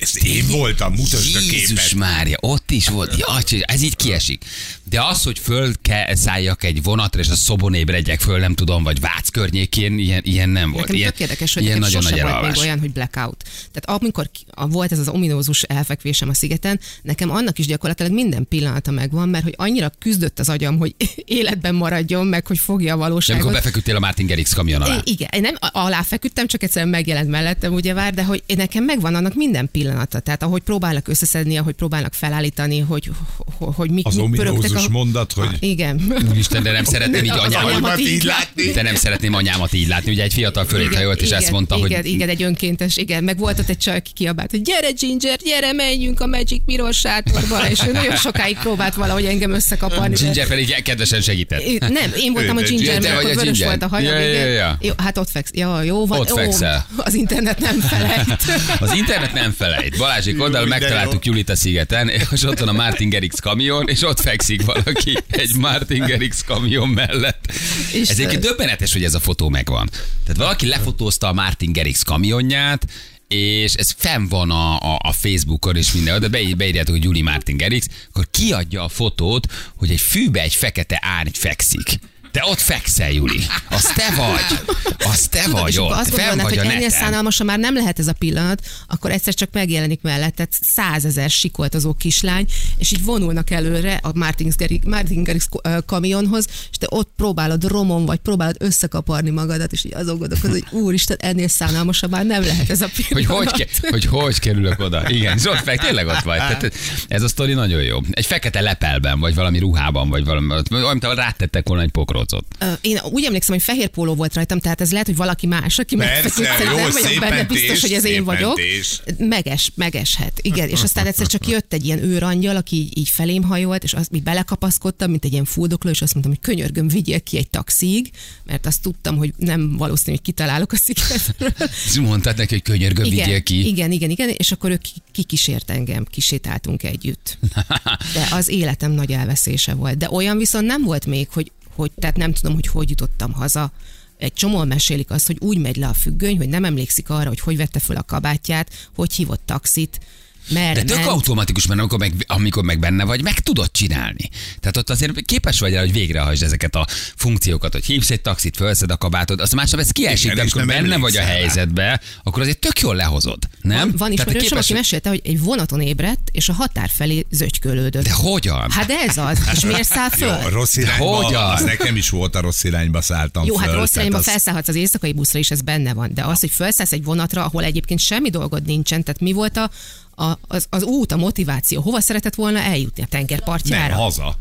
Ez 0.00 0.26
én 0.26 0.46
voltam, 0.48 0.92
mutasd 0.94 1.36
a 1.36 1.40
Jézus 1.40 1.68
képet. 1.68 1.94
Mária, 1.94 2.36
ott 2.40 2.70
is 2.70 2.88
volt. 2.88 3.16
Ja, 3.18 3.26
ez 3.66 3.82
így 3.82 3.96
kiesik. 3.96 4.44
De 4.90 5.02
az, 5.02 5.22
hogy 5.22 5.38
föl 5.38 5.72
kell 5.82 6.14
szálljak 6.14 6.64
egy 6.64 6.82
vonatra, 6.82 7.20
és 7.20 7.28
a 7.28 7.34
szobon 7.34 7.74
ébredjek 7.74 8.20
föl, 8.20 8.38
nem 8.38 8.54
tudom, 8.54 8.82
vagy 8.82 9.00
Vác 9.00 9.28
környékén, 9.28 9.98
ilyen, 9.98 10.20
ilyen 10.24 10.48
nem 10.48 10.70
volt. 10.70 10.80
Nekem 10.80 10.96
ilyen, 10.96 11.10
tök 11.10 11.20
érdekes, 11.20 11.54
hogy 11.54 11.62
ilyen 11.62 11.78
nagyon 11.78 12.00
sose 12.02 12.10
nagy 12.14 12.20
volt 12.20 12.32
még 12.32 12.40
elalvás. 12.40 12.58
olyan, 12.64 12.78
hogy 12.80 12.92
blackout. 12.92 13.42
Tehát 13.72 14.00
amikor 14.00 14.30
volt 14.68 14.92
ez 14.92 14.98
az 14.98 15.08
ominózus 15.08 15.62
elfekvésem 15.62 16.28
a 16.28 16.34
szigeten, 16.34 16.80
nekem 17.02 17.30
annak 17.30 17.58
is 17.58 17.66
gyakorlatilag 17.66 18.12
minden 18.12 18.46
pillanata 18.48 18.90
megvan, 18.90 19.28
mert 19.28 19.44
hogy 19.44 19.54
annyira 19.56 19.92
küzdött 19.98 20.38
az 20.38 20.48
agyam, 20.48 20.78
hogy 20.78 20.94
életben 21.24 21.74
maradjon, 21.74 22.26
meg 22.26 22.46
hogy 22.46 22.58
fogja 22.58 22.92
a 22.94 22.96
De 22.96 23.02
valóságot. 23.02 23.42
amikor 23.42 23.56
befeküdtél 23.58 23.96
a 23.96 24.00
Martin 24.00 24.26
Gerix 24.26 24.52
kamion 24.52 24.82
alá. 24.82 24.96
I- 25.04 25.10
Igen, 25.10 25.28
én 25.32 25.40
nem 25.40 25.54
alá 25.60 26.02
feküdtem, 26.02 26.46
csak 26.46 26.62
egyszerűen 26.62 26.90
megjelent 26.90 27.28
mellettem, 27.28 27.72
ugye 27.72 27.92
vár, 27.94 28.14
de 28.14 28.24
hogy 28.24 28.42
én 28.46 28.56
nekem 28.56 28.84
megvan 28.84 29.14
annak 29.14 29.34
minden 29.34 29.68
pillanata. 29.72 29.83
Tehát 30.08 30.42
ahogy 30.42 30.62
próbálnak 30.62 31.08
összeszedni, 31.08 31.56
ahogy 31.56 31.74
próbálnak 31.74 32.14
felállítani, 32.14 32.78
hogy, 32.78 33.10
hogy, 33.58 33.74
hogy 33.74 33.90
mik, 33.90 34.06
Az 34.06 34.14
mik 34.14 34.30
pörögtek 34.30 34.52
ominózus 34.52 34.86
a... 34.86 34.90
mondat, 34.90 35.32
hogy- 35.32 35.42
Ah, 35.46 35.52
Igen. 35.60 36.14
Úristen, 36.30 36.62
de 36.62 36.72
nem 36.72 36.84
szeretném 36.84 37.24
így 37.24 37.30
Az 37.30 37.38
anyámat, 37.54 37.98
így 37.98 38.22
látni. 38.22 38.70
de 38.70 38.82
nem 38.82 38.94
szeretném 38.94 39.34
anyámat 39.34 39.72
így 39.72 39.88
látni. 39.88 40.12
Ugye 40.12 40.22
egy 40.22 40.32
fiatal 40.32 40.64
fölét 40.64 40.94
hajolt, 40.94 41.20
és 41.20 41.26
igen, 41.26 41.38
ezt 41.38 41.50
mondta, 41.50 41.76
igen, 41.76 42.00
hogy 42.00 42.10
Igen, 42.10 42.28
egy 42.28 42.42
önkéntes, 42.42 42.96
igen. 42.96 43.24
Meg 43.24 43.38
volt 43.38 43.58
ott 43.58 43.68
egy 43.68 43.78
csaj, 43.78 43.96
aki 43.96 44.10
kiabált, 44.14 44.50
hogy 44.50 44.62
gyere 44.62 44.90
Ginger, 44.90 45.38
gyere, 45.44 45.72
menjünk 45.72 46.20
a 46.20 46.26
Magic 46.26 46.62
Mirror 46.66 46.94
sátorba, 46.94 47.68
és 47.68 47.80
ő 47.86 47.92
nagyon 48.02 48.16
sokáig 48.16 48.56
próbált 48.56 48.94
valahogy 48.94 49.24
engem 49.24 49.52
összekaparni. 49.52 50.14
Ginger 50.14 50.46
pedig 50.48 50.82
kedvesen 50.82 51.20
segített. 51.20 51.78
Nem, 51.78 52.12
én 52.16 52.32
voltam 52.32 52.56
a 52.56 52.60
Ginger, 52.60 53.00
mert 53.00 53.14
vagy 53.14 53.24
akkor 53.24 53.34
vörös 53.36 53.50
Ginger. 53.58 53.68
volt 53.68 53.82
a 53.82 53.88
haja. 53.88 54.10
Ja, 54.12 54.18
ja, 54.18 54.30
igen. 54.30 54.48
ja. 54.48 54.78
Jó, 54.80 54.92
hát 54.96 55.18
ott 55.18 55.30
feksz. 55.30 55.50
Ja, 55.54 55.82
jó, 55.82 56.06
van. 56.06 56.20
Ott 56.20 56.30
fekszel. 56.30 56.86
Az 56.96 57.14
internet 57.14 57.58
nem 57.58 57.80
felejt. 57.80 58.42
Az 58.80 58.94
internet 58.94 59.32
nem 59.32 59.52
felejt. 59.52 59.73
Balázsik 59.98 60.40
oldal 60.40 60.62
Jó, 60.62 60.68
de 60.68 60.78
megtaláltuk. 60.78 61.24
Julit 61.24 61.48
a 61.48 61.56
szigeten, 61.56 62.08
és 62.08 62.42
ott 62.42 62.58
van 62.58 62.68
a 62.68 62.72
Martin 62.72 63.08
Gerix 63.08 63.40
kamion, 63.40 63.88
és 63.88 64.02
ott 64.02 64.20
fekszik 64.20 64.64
valaki 64.64 65.18
egy 65.28 65.54
Martin 65.56 66.04
Gerix 66.04 66.42
kamion 66.44 66.88
mellett. 66.88 67.52
És 67.92 68.08
ez 68.08 68.18
egyébként 68.18 68.42
döbbenetes, 68.42 68.92
hogy 68.92 69.04
ez 69.04 69.14
a 69.14 69.20
fotó 69.20 69.48
megvan. 69.48 69.90
Tehát 70.24 70.36
valaki 70.36 70.66
lefotózta 70.66 71.28
a 71.28 71.32
Martin 71.32 71.72
Gerix 71.72 72.02
kamionját, 72.02 72.86
és 73.28 73.74
ez 73.74 73.94
fenn 73.96 74.28
van 74.28 74.50
a, 74.50 74.78
a, 74.78 74.98
a 75.02 75.12
Facebookon 75.12 75.76
és 75.76 75.92
minden, 75.92 76.20
de 76.20 76.28
beír, 76.28 76.56
beírjátok, 76.56 76.94
hogy 76.94 77.04
Juli 77.04 77.22
Martin 77.22 77.56
Gerix, 77.56 77.86
akkor 78.08 78.26
kiadja 78.30 78.84
a 78.84 78.88
fotót, 78.88 79.46
hogy 79.76 79.90
egy 79.90 80.00
fűbe 80.00 80.40
egy 80.40 80.54
fekete 80.54 80.98
árny 81.02 81.30
fekszik. 81.32 81.98
Te 82.34 82.44
ott 82.44 82.60
fekszel, 82.60 83.10
Juli. 83.10 83.40
Az 83.70 83.82
te 83.82 84.14
vagy. 84.16 84.74
Az 84.98 85.26
te 85.30 85.48
vagy 85.48 85.68
és 85.68 85.76
akkor 85.76 85.90
ott. 85.90 85.98
azt 85.98 86.10
gondolnád, 86.10 86.42
vagy 86.42 86.56
hogy 86.58 86.66
ennél 86.66 86.90
szánalmasan 86.90 87.46
már 87.46 87.58
nem 87.58 87.74
lehet 87.74 87.98
ez 87.98 88.06
a 88.06 88.12
pillanat, 88.12 88.66
akkor 88.86 89.10
egyszer 89.10 89.34
csak 89.34 89.48
megjelenik 89.52 90.02
mellett 90.02 90.48
százezer 90.60 91.30
sikoltozó 91.30 91.92
kislány, 91.92 92.46
és 92.76 92.92
így 92.92 93.04
vonulnak 93.04 93.50
előre 93.50 94.00
a 94.02 94.10
Martins 94.14 94.56
Garrix, 94.56 94.86
Martin 94.86 95.22
Garrix 95.22 95.48
kamionhoz, 95.86 96.46
és 96.70 96.76
te 96.76 96.86
ott 96.90 97.12
próbálod 97.16 97.64
romon, 97.64 98.04
vagy 98.04 98.18
próbálod 98.18 98.56
összekaparni 98.58 99.30
magadat, 99.30 99.72
és 99.72 99.84
így 99.84 99.94
azon 99.94 100.18
gondolkodod, 100.18 100.50
hogy 100.60 100.80
úristen, 100.80 101.16
ennél 101.20 101.48
szánalmasabb 101.48 102.10
már 102.10 102.26
nem 102.26 102.42
lehet 102.42 102.70
ez 102.70 102.80
a 102.80 102.88
hogy 102.94 103.06
pillanat. 103.06 103.36
hogy, 103.36 103.52
ke- 103.52 103.90
hogy 103.90 104.04
hogy 104.04 104.38
kerülök 104.38 104.80
oda. 104.80 105.10
Igen, 105.10 105.36
és 105.36 105.46
ott 105.46 105.64
meg 105.64 105.78
tényleg 105.80 106.06
ott 106.06 106.22
vagy. 106.22 106.38
Tehát 106.38 106.72
ez 107.08 107.22
a 107.22 107.28
sztori 107.28 107.52
nagyon 107.52 107.82
jó. 107.82 107.98
Egy 108.10 108.26
fekete 108.26 108.60
lepelben, 108.60 109.20
vagy 109.20 109.34
valami 109.34 109.58
ruhában, 109.58 110.08
vagy 110.08 110.24
valami, 110.24 110.54
olyan, 110.70 110.98
rátettek 111.00 111.68
volna 111.68 111.82
egy 111.82 111.90
pokrócot. 111.90 112.23
Ö, 112.58 112.72
Én 112.80 112.98
úgy 113.10 113.24
emlékszem, 113.24 113.54
hogy 113.54 113.64
fehér 113.64 113.88
póló 113.88 114.14
volt 114.14 114.34
rajtam, 114.34 114.58
tehát 114.58 114.80
ez 114.80 114.90
lehet, 114.90 115.06
hogy 115.06 115.16
valaki 115.16 115.46
más, 115.46 115.78
aki 115.78 115.96
megfeküdt, 115.96 116.48
nem 116.64 116.72
vagyok 116.74 116.90
szép 116.98 117.20
benne 117.20 117.34
mentés, 117.34 117.60
biztos, 117.60 117.80
hogy 117.80 117.92
ez 117.92 118.04
én 118.04 118.24
vagyok. 118.24 118.56
mentés. 118.56 119.00
Meges, 119.18 119.70
megeshet, 119.74 120.38
igen. 120.42 120.68
És 120.68 120.82
aztán 120.82 121.06
egyszer 121.06 121.26
csak 121.26 121.48
jött 121.48 121.72
egy 121.72 121.84
ilyen 121.84 122.02
őrangyal, 122.04 122.56
aki 122.56 122.76
így, 122.76 122.98
így 122.98 123.08
felém 123.08 123.42
hajolt, 123.42 123.84
és 123.84 123.92
azt 123.92 124.10
mi 124.10 124.20
belekapaszkodtam, 124.20 125.10
mint 125.10 125.24
egy 125.24 125.32
ilyen 125.32 125.44
fuldokló, 125.44 125.90
és 125.90 126.02
azt 126.02 126.12
mondtam, 126.14 126.34
hogy 126.34 126.44
könyörgöm, 126.54 126.88
vigyél 126.88 127.20
ki 127.20 127.36
egy 127.36 127.48
taxig, 127.50 128.10
mert 128.44 128.66
azt 128.66 128.82
tudtam, 128.82 129.16
hogy 129.16 129.32
nem 129.36 129.76
valószínű, 129.76 130.10
hogy 130.16 130.24
kitalálok 130.24 130.72
a 130.72 130.76
sziketről. 130.76 131.52
És 131.86 131.94
mondtad 132.08 132.36
neki, 132.36 132.52
hogy 132.54 132.62
könyörgöm, 132.62 133.04
vigyél 133.04 133.42
ki. 133.42 133.66
Igen, 133.66 133.92
igen, 133.92 134.10
igen, 134.10 134.28
és 134.28 134.52
akkor 134.52 134.70
ő 134.70 134.76
ki- 134.76 135.02
kikísért 135.12 135.70
engem, 135.70 136.04
kisétáltunk 136.10 136.82
együtt. 136.82 137.38
De 138.14 138.28
az 138.30 138.48
életem 138.48 138.92
nagy 138.92 139.12
elveszése 139.12 139.74
volt. 139.74 139.96
De 139.96 140.10
olyan 140.10 140.38
viszont 140.38 140.66
nem 140.66 140.82
volt 140.82 141.06
még, 141.06 141.28
hogy, 141.30 141.52
hogy 141.74 141.90
tehát 141.94 142.16
nem 142.16 142.32
tudom, 142.32 142.54
hogy 142.54 142.66
hogy 142.66 142.90
jutottam 142.90 143.32
haza. 143.32 143.72
Egy 144.18 144.32
csomó 144.32 144.64
mesélik 144.64 145.10
azt, 145.10 145.26
hogy 145.26 145.36
úgy 145.40 145.58
megy 145.58 145.76
le 145.76 145.88
a 145.88 145.94
függöny, 145.94 146.36
hogy 146.36 146.48
nem 146.48 146.64
emlékszik 146.64 147.10
arra, 147.10 147.28
hogy 147.28 147.40
hogy 147.40 147.56
vette 147.56 147.78
föl 147.78 147.96
a 147.96 148.02
kabátját, 148.02 148.88
hogy 148.94 149.12
hívott 149.12 149.42
taxit, 149.44 150.00
merre 150.48 150.72
De 150.74 150.82
tök 150.84 150.96
ment. 150.96 151.08
automatikus, 151.08 151.66
mert 151.66 151.80
amikor 151.80 151.98
meg, 151.98 152.12
amikor 152.26 152.62
meg 152.64 152.78
benne 152.78 153.04
vagy, 153.04 153.22
meg 153.22 153.40
tudod 153.40 153.70
csinálni. 153.70 154.28
Tehát 154.60 154.76
ott 154.76 154.90
azért 154.90 155.20
képes 155.24 155.60
vagy 155.60 155.72
rá, 155.72 155.80
hogy 155.80 155.92
végrehajtsd 155.92 156.42
ezeket 156.42 156.74
a 156.74 156.86
funkciókat, 157.16 157.72
hogy 157.72 157.84
hívsz 157.84 158.10
egy 158.10 158.20
taxit, 158.20 158.56
fölszed 158.56 158.90
a 158.90 158.96
kabátod, 158.96 159.40
azt 159.40 159.54
másnap 159.54 159.80
ez 159.80 159.90
kiesik, 159.90 160.24
Igen, 160.24 160.34
de 160.36 160.40
amikor 160.40 160.64
nem 160.64 160.82
benne 160.82 160.96
vagy 160.96 161.16
a 161.16 161.22
helyzetbe, 161.22 162.00
akkor 162.22 162.42
azért 162.42 162.58
tök 162.58 162.80
jól 162.80 162.94
lehozod. 162.94 163.38
Nem? 163.60 163.78
Van, 163.78 163.94
van 163.96 164.12
ismerősöm, 164.12 164.40
képes- 164.40 164.64
aki 164.64 164.72
mesélte, 164.72 165.08
hogy 165.08 165.20
egy 165.24 165.40
vonaton 165.40 165.80
ébredt, 165.80 166.28
és 166.32 166.48
a 166.48 166.52
határ 166.52 166.90
felé 166.92 167.26
zögykölődött. 167.30 168.04
De 168.04 168.12
hogyan? 168.12 168.70
Hát 168.70 168.86
de 168.86 168.94
ez 169.08 169.16
az. 169.16 169.38
És 169.54 169.60
miért 169.64 169.84
száll 169.84 170.08
Jó, 170.18 170.28
föl? 170.28 170.50
rossz 170.50 170.76
irányba, 170.76 171.04
hogyan? 171.04 171.50
az 171.50 171.62
nekem 171.62 171.96
is 171.96 172.10
volt 172.10 172.34
a 172.34 172.40
rossz 172.40 172.64
irányba 172.64 173.00
szálltam 173.00 173.44
Jó, 173.44 173.54
föl. 173.54 173.66
hát 173.66 173.74
rossz 173.76 173.94
irányba 173.94 174.18
az- 174.18 174.24
felszállhatsz 174.24 174.68
az 174.68 174.74
éjszakai 174.74 175.12
buszra 175.12 175.38
is, 175.38 175.50
ez 175.50 175.60
benne 175.60 175.92
van. 175.94 176.10
De 176.14 176.22
az, 176.24 176.40
hogy 176.40 176.50
felszállsz 176.50 176.92
egy 176.92 177.04
vonatra, 177.04 177.44
ahol 177.44 177.64
egyébként 177.64 178.00
semmi 178.00 178.30
dolgod 178.30 178.62
nincsen, 178.64 179.02
tehát 179.02 179.20
mi 179.20 179.32
volt 179.32 179.56
a, 179.56 179.70
a, 180.16 180.38
az, 180.48 180.66
az 180.70 180.82
út, 180.82 181.12
a 181.12 181.16
motiváció? 181.16 181.80
Hova 181.80 182.00
szeretett 182.00 182.34
volna 182.34 182.58
eljutni? 182.58 183.02
A 183.02 183.06
Nem, 183.10 183.20
tengerpartjára? 183.20 183.94
haza. 183.94 184.36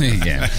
Igen. 0.00 0.50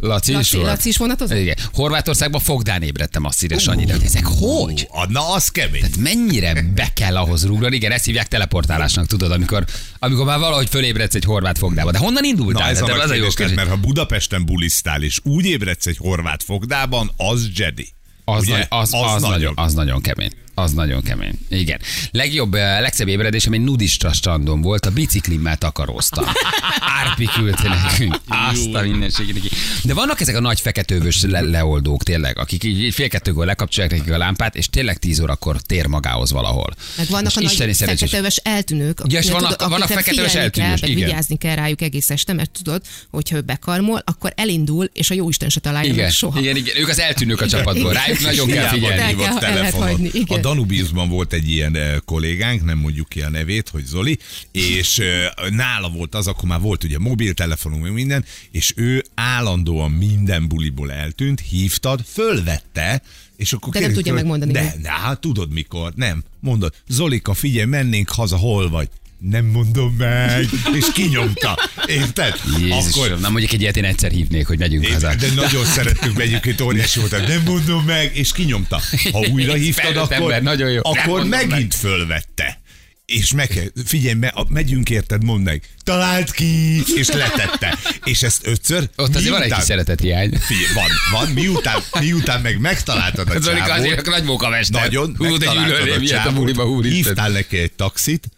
Laci, 0.00 0.32
Laci, 0.32 0.56
volt? 0.56 0.68
Laci 0.68 0.88
is 0.88 0.96
vonatozott? 0.96 1.38
Igen. 1.38 1.56
Horvátországban 1.72 2.40
fogdán 2.40 2.82
ébredtem 2.82 3.24
azt 3.24 3.42
írja 3.42 3.58
Sanyi, 3.58 3.84
de 3.84 3.92
hogy 3.92 4.04
ezek 4.04 4.24
hogy? 4.26 4.88
Ú, 4.90 5.12
Na, 5.12 5.32
az 5.32 5.48
kemény. 5.48 5.84
Mennyire 5.98 6.62
be 6.74 6.92
kell 6.94 7.16
ahhoz 7.16 7.46
rúgni? 7.46 7.76
Igen, 7.76 7.92
ezt 7.92 8.04
hívják 8.04 8.28
teleportálásnak, 8.28 9.06
tudod, 9.06 9.30
amikor, 9.30 9.64
amikor 9.98 10.24
már 10.24 10.38
valahogy 10.38 10.68
fölébredsz 10.68 11.14
egy 11.14 11.24
horvát 11.24 11.58
fogdába. 11.58 11.90
De 11.90 11.98
honnan 11.98 12.24
indultál? 12.24 12.62
Na 12.62 12.68
ez 12.68 12.82
a 12.82 12.84
Tehát 12.84 13.00
nagy 13.00 13.10
az 13.10 13.10
a 13.10 13.24
jó 13.24 13.28
kérdés, 13.28 13.56
mert 13.56 13.68
ha 13.68 13.76
Budapesten 13.76 14.44
bulisztál, 14.44 15.02
és 15.02 15.20
úgy 15.22 15.44
ébredsz 15.44 15.86
egy 15.86 15.96
horvát 15.96 16.42
fogdában, 16.42 17.10
az 17.16 17.48
Jedi. 17.54 17.88
Az, 18.24 18.42
Ugye? 18.42 18.52
nagy, 18.52 18.66
az, 18.68 18.88
az, 18.92 19.14
az, 19.14 19.22
nagyon, 19.22 19.52
az 19.56 19.74
nagyon 19.74 20.00
kemény. 20.00 20.32
Az 20.54 20.72
nagyon 20.72 21.02
kemény. 21.02 21.38
Igen. 21.48 21.80
Legjobb, 22.10 22.54
eh, 22.54 22.80
legszebb 22.80 23.08
ébredésem 23.08 23.52
egy 23.52 23.60
nudista 23.60 24.12
strandon 24.12 24.60
volt, 24.60 24.86
a 24.86 24.90
biciklimmel 24.90 25.56
takaróztam. 25.56 26.24
Árpi 27.04 27.24
küldte 27.24 27.68
nekünk. 27.68 28.16
Azt 28.28 28.74
a 28.74 28.82
mindenségét. 28.82 29.34
neki. 29.34 29.48
De 29.82 29.94
vannak 29.94 30.20
ezek 30.20 30.36
a 30.36 30.40
nagy 30.40 30.60
feketővös 30.60 31.22
le- 31.22 31.40
leoldók 31.40 32.02
tényleg, 32.02 32.38
akik 32.38 32.64
így 32.64 32.94
fél 32.94 33.08
kettőkor 33.08 33.46
lekapcsolják 33.46 33.92
nekik 33.92 34.12
a 34.12 34.18
lámpát, 34.18 34.56
és 34.56 34.66
tényleg 34.68 34.98
tíz 34.98 35.20
órakor 35.20 35.60
tér 35.60 35.86
magához 35.86 36.32
valahol. 36.32 36.74
Meg 36.96 37.06
vannak 37.08 37.30
És 37.30 37.36
a 37.36 37.40
nagy 37.40 37.50
isteni 37.52 37.72
szerencsés- 37.72 38.10
feketeöves 38.10 38.36
eltűnők, 38.36 38.98
Ja, 38.98 39.04
és 39.06 39.14
akiknek 39.14 39.40
vannak- 39.40 39.56
tudod, 39.56 39.72
vannak 39.72 39.88
kell, 40.32 40.42
eltűnős, 40.42 40.80
meg 40.80 40.90
igen. 40.90 41.04
vigyázni 41.08 41.36
kell 41.36 41.54
rájuk 41.54 41.82
egész 41.82 42.10
este, 42.10 42.32
mert 42.32 42.50
tudod, 42.50 42.82
hogyha 43.10 43.36
ő 43.36 43.40
bekarmol, 43.40 44.02
akkor 44.04 44.32
elindul, 44.36 44.90
és 44.92 45.10
a 45.10 45.14
jóisten 45.14 45.48
se 45.48 45.60
találja 45.60 45.92
Igen, 45.92 46.04
meg 46.04 46.12
soha. 46.12 46.40
igen, 46.40 46.56
igen, 46.56 46.76
ők 46.76 46.88
az 46.88 46.98
eltűnők 46.98 47.40
a 47.40 47.46
csapatból. 47.46 47.92
Rájuk 47.92 48.20
nagyon 48.20 48.46
kell 48.48 48.68
figyelni. 48.68 49.02
El 49.02 49.14
kell- 49.14 49.38
telefonot. 49.38 49.88
hagyni, 49.88 50.10
igen. 50.12 50.40
Danubiusban 50.42 51.08
volt 51.08 51.32
egy 51.32 51.48
ilyen 51.50 51.76
eh, 51.76 51.96
kollégánk, 52.04 52.64
nem 52.64 52.78
mondjuk 52.78 53.08
ki 53.08 53.20
a 53.22 53.28
nevét, 53.30 53.68
hogy 53.68 53.84
Zoli, 53.84 54.18
és 54.52 54.98
eh, 54.98 55.30
nála 55.50 55.88
volt 55.90 56.14
az, 56.14 56.26
akkor 56.26 56.48
már 56.48 56.60
volt 56.60 56.84
ugye 56.84 56.98
mobiltelefonunk, 56.98 57.92
minden, 57.92 58.24
és 58.50 58.72
ő 58.76 59.04
állandóan 59.14 59.90
minden 59.90 60.48
buliból 60.48 60.92
eltűnt, 60.92 61.40
hívtad, 61.40 62.00
fölvette, 62.06 63.02
és 63.36 63.52
akkor 63.52 63.72
De 63.72 63.80
nem 63.80 63.88
kérdezte, 63.88 63.94
tudja 63.94 64.12
hogy- 64.12 64.22
megmondani, 64.22 64.52
De, 64.52 64.82
de 64.82 64.90
hát 64.90 65.20
tudod 65.20 65.52
mikor, 65.52 65.92
nem. 65.96 66.22
Mondod, 66.40 66.74
Zolika, 66.88 67.34
figyelj, 67.34 67.66
mennénk 67.66 68.08
haza, 68.10 68.36
hol 68.36 68.70
vagy? 68.70 68.88
Nem 69.30 69.44
mondom 69.44 69.94
meg, 69.98 70.48
és 70.74 70.84
kinyomta. 70.94 71.58
Érted? 71.86 72.40
Jézusom, 72.60 73.20
nem 73.20 73.30
mondjuk 73.32 73.52
egy 73.52 73.60
ilyet 73.60 73.76
én 73.76 73.84
egyszer 73.84 74.10
hívnék, 74.10 74.46
hogy 74.46 74.58
megyünk 74.58 74.86
haza. 74.86 75.14
de 75.14 75.30
nagyon 75.34 75.64
szerettük, 75.64 76.12
mert 76.16 76.28
egyébként 76.28 76.60
óriási 76.60 76.98
volt, 76.98 77.26
nem 77.28 77.42
mondom 77.44 77.84
meg, 77.84 78.16
és 78.16 78.32
kinyomta. 78.32 78.80
Ha 79.12 79.26
újra 79.32 79.54
hívtad, 79.54 79.96
akkor, 79.96 80.12
ember, 80.12 80.42
nagyon 80.42 80.70
jó. 80.70 80.80
Akkor 80.82 81.24
megint 81.24 81.74
fölvette. 81.74 82.60
És 83.06 83.32
meg 83.32 83.48
kell, 83.48 83.64
figyelj, 83.84 84.14
me, 84.14 84.32
megyünk 84.48 84.90
érted, 84.90 85.24
mondd 85.24 85.42
meg. 85.42 85.62
Talált 85.84 86.30
ki, 86.30 86.82
és 86.96 87.08
letette. 87.08 87.78
És 88.04 88.22
ezt 88.22 88.46
ötször. 88.46 88.88
Ott 88.96 89.14
azért 89.14 89.24
van 89.30 89.34
egy 89.34 89.40
miután- 89.40 89.58
kis 89.58 89.68
szeretethiány. 89.68 90.38
Figyelj, 90.38 90.72
van, 90.74 90.88
van, 91.20 91.32
miután, 91.32 91.80
miután 92.00 92.40
meg 92.40 92.60
megtaláltad 92.60 93.28
a 93.28 93.40
csávót, 93.40 93.78
azért 93.78 94.06
nagy 94.06 94.24
mókamester. 94.24 94.80
nagyon, 94.82 95.14
Hú, 95.18 95.24
megtaláltad 95.24 95.88
a 95.88 96.06
csávót, 96.06 96.84
hívtál 96.84 97.30
neki 97.30 97.56
egy 97.58 97.72
taxit, 97.72 98.28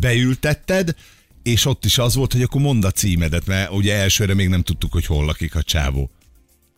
beültetted, 0.00 0.94
és 1.42 1.64
ott 1.64 1.84
is 1.84 1.98
az 1.98 2.14
volt, 2.14 2.32
hogy 2.32 2.42
akkor 2.42 2.60
mondd 2.60 2.84
a 2.84 2.90
címedet, 2.90 3.46
mert 3.46 3.70
ugye 3.72 3.94
elsőre 3.94 4.34
még 4.34 4.48
nem 4.48 4.62
tudtuk, 4.62 4.92
hogy 4.92 5.06
hol 5.06 5.24
lakik 5.24 5.54
a 5.54 5.62
csávó. 5.62 6.10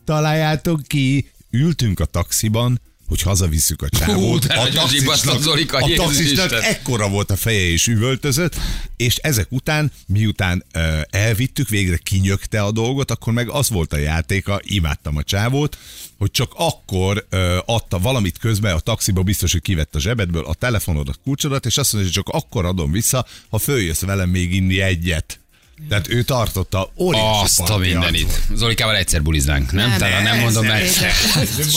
Találjátok 0.05 0.81
ki, 0.81 1.31
ültünk 1.49 1.99
a 1.99 2.05
taxiban, 2.05 2.81
hogy 3.07 3.21
hazavisszük 3.21 3.81
a 3.81 3.89
csávót. 3.89 4.47
de 4.47 4.55
nagyon 4.55 4.87
zsibbasztott, 4.87 5.41
Zolika, 5.41 5.77
a 5.77 5.93
taxisnak 5.95 6.51
ekkora 6.51 7.09
volt 7.09 7.31
a 7.31 7.35
feje 7.35 7.69
és 7.69 7.87
üvöltözött, 7.87 8.55
és 8.97 9.15
ezek 9.15 9.47
után, 9.49 9.91
miután 10.07 10.65
ö, 10.73 10.99
elvittük, 11.09 11.69
végre 11.69 11.97
kinyögte 11.97 12.63
a 12.63 12.71
dolgot, 12.71 13.11
akkor 13.11 13.33
meg 13.33 13.49
az 13.49 13.69
volt 13.69 13.93
a 13.93 13.97
játéka, 13.97 14.59
imádtam 14.63 15.17
a 15.17 15.23
csávót, 15.23 15.77
hogy 16.17 16.31
csak 16.31 16.51
akkor 16.55 17.25
ö, 17.29 17.57
adta 17.65 17.99
valamit 17.99 18.37
közben 18.37 18.75
a 18.75 18.79
taxiba, 18.79 19.23
biztos, 19.23 19.51
hogy 19.51 19.61
kivett 19.61 19.95
a 19.95 19.99
zsebedből 19.99 20.45
a 20.45 20.53
telefonodat, 20.53 21.19
kulcsodat, 21.23 21.65
és 21.65 21.77
azt 21.77 21.93
mondja, 21.93 22.11
hogy 22.13 22.23
csak 22.23 22.35
akkor 22.35 22.65
adom 22.65 22.91
vissza, 22.91 23.25
ha 23.49 23.57
följössz 23.57 24.01
velem 24.01 24.29
még 24.29 24.53
inni 24.53 24.81
egyet. 24.81 25.40
Tehát 25.89 26.07
ő 26.09 26.21
tartotta 26.21 26.91
óriási 26.97 27.43
Azt 27.43 27.59
a 27.59 27.77
mindenit. 27.77 28.39
Zolikával 28.53 28.95
egyszer 28.95 29.21
buliznánk, 29.21 29.71
nem? 29.71 29.89
Nem, 29.89 29.97
Talán 29.97 30.23
nem 30.23 30.39
mondom 30.39 30.65
meg. 30.65 30.83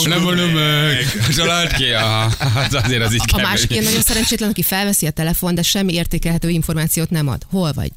nem. 0.04 0.22
Mondom 0.22 0.50
meg. 0.50 0.96
Család 1.36 1.72
ki. 1.72 1.92
Hát 2.54 2.74
azért 2.74 3.02
az 3.02 3.14
így 3.14 3.22
A 3.32 3.40
másik 3.40 3.70
ilyen 3.70 3.84
nagyon 3.84 4.02
szerencsétlen, 4.02 4.48
aki 4.50 4.62
felveszi 4.62 5.06
a 5.06 5.10
telefon, 5.10 5.54
de 5.54 5.62
semmi 5.62 5.92
értékelhető 5.92 6.48
információt 6.48 7.10
nem 7.10 7.28
ad. 7.28 7.42
Hol 7.50 7.72
vagy? 7.72 7.90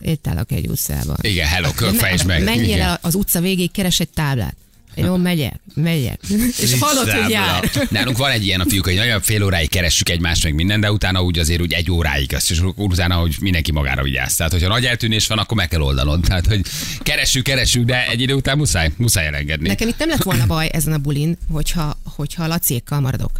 Itt 0.00 0.26
állok 0.26 0.52
egy 0.52 0.66
utcában. 0.68 1.16
Igen, 1.20 1.46
hello, 1.46 1.70
fejtsd 1.92 2.26
meg. 2.26 2.44
Menjél 2.44 2.98
az 3.02 3.14
utca 3.14 3.40
végéig, 3.40 3.70
keres 3.70 4.00
egy 4.00 4.08
táblát. 4.08 4.56
Jó, 4.94 5.16
megyek, 5.16 5.60
megyek. 5.74 6.20
És 6.60 6.78
hallod, 6.80 7.10
hogy 7.10 7.30
jár. 7.30 7.70
Nálunk 7.90 8.16
van 8.16 8.30
egy 8.30 8.46
ilyen 8.46 8.60
a 8.60 8.64
fiúk, 8.68 8.84
hogy 8.84 8.94
nagyon 8.94 9.20
fél 9.20 9.42
óráig 9.42 9.68
keressük 9.68 10.08
egymást, 10.08 10.44
meg 10.44 10.54
minden, 10.54 10.80
de 10.80 10.92
utána 10.92 11.22
úgy 11.22 11.38
azért 11.38 11.60
úgy 11.60 11.72
egy 11.72 11.90
óráig, 11.90 12.34
azt, 12.34 12.50
és 12.50 12.60
utána, 12.76 13.14
hogy 13.14 13.36
mindenki 13.40 13.72
magára 13.72 14.02
vigyáz. 14.02 14.34
Tehát, 14.34 14.52
hogyha 14.52 14.68
nagy 14.68 14.84
eltűnés 14.84 15.26
van, 15.26 15.38
akkor 15.38 15.56
meg 15.56 15.68
kell 15.68 15.80
oldanod. 15.80 16.20
Tehát, 16.28 16.46
hogy 16.46 16.60
keressük, 16.98 17.42
keressük, 17.42 17.84
de 17.84 18.06
egy 18.06 18.20
idő 18.20 18.34
után 18.34 18.56
muszáj, 18.56 18.90
muszáj 18.96 19.26
elengedni. 19.26 19.68
Nekem 19.68 19.88
itt 19.88 19.98
nem 19.98 20.08
lett 20.08 20.22
volna 20.22 20.46
baj 20.46 20.68
ezen 20.72 20.92
a 20.92 20.98
bulin, 20.98 21.38
hogyha, 21.50 21.98
hogyha 22.16 22.46
Laciékkal 22.46 23.00
maradok. 23.00 23.30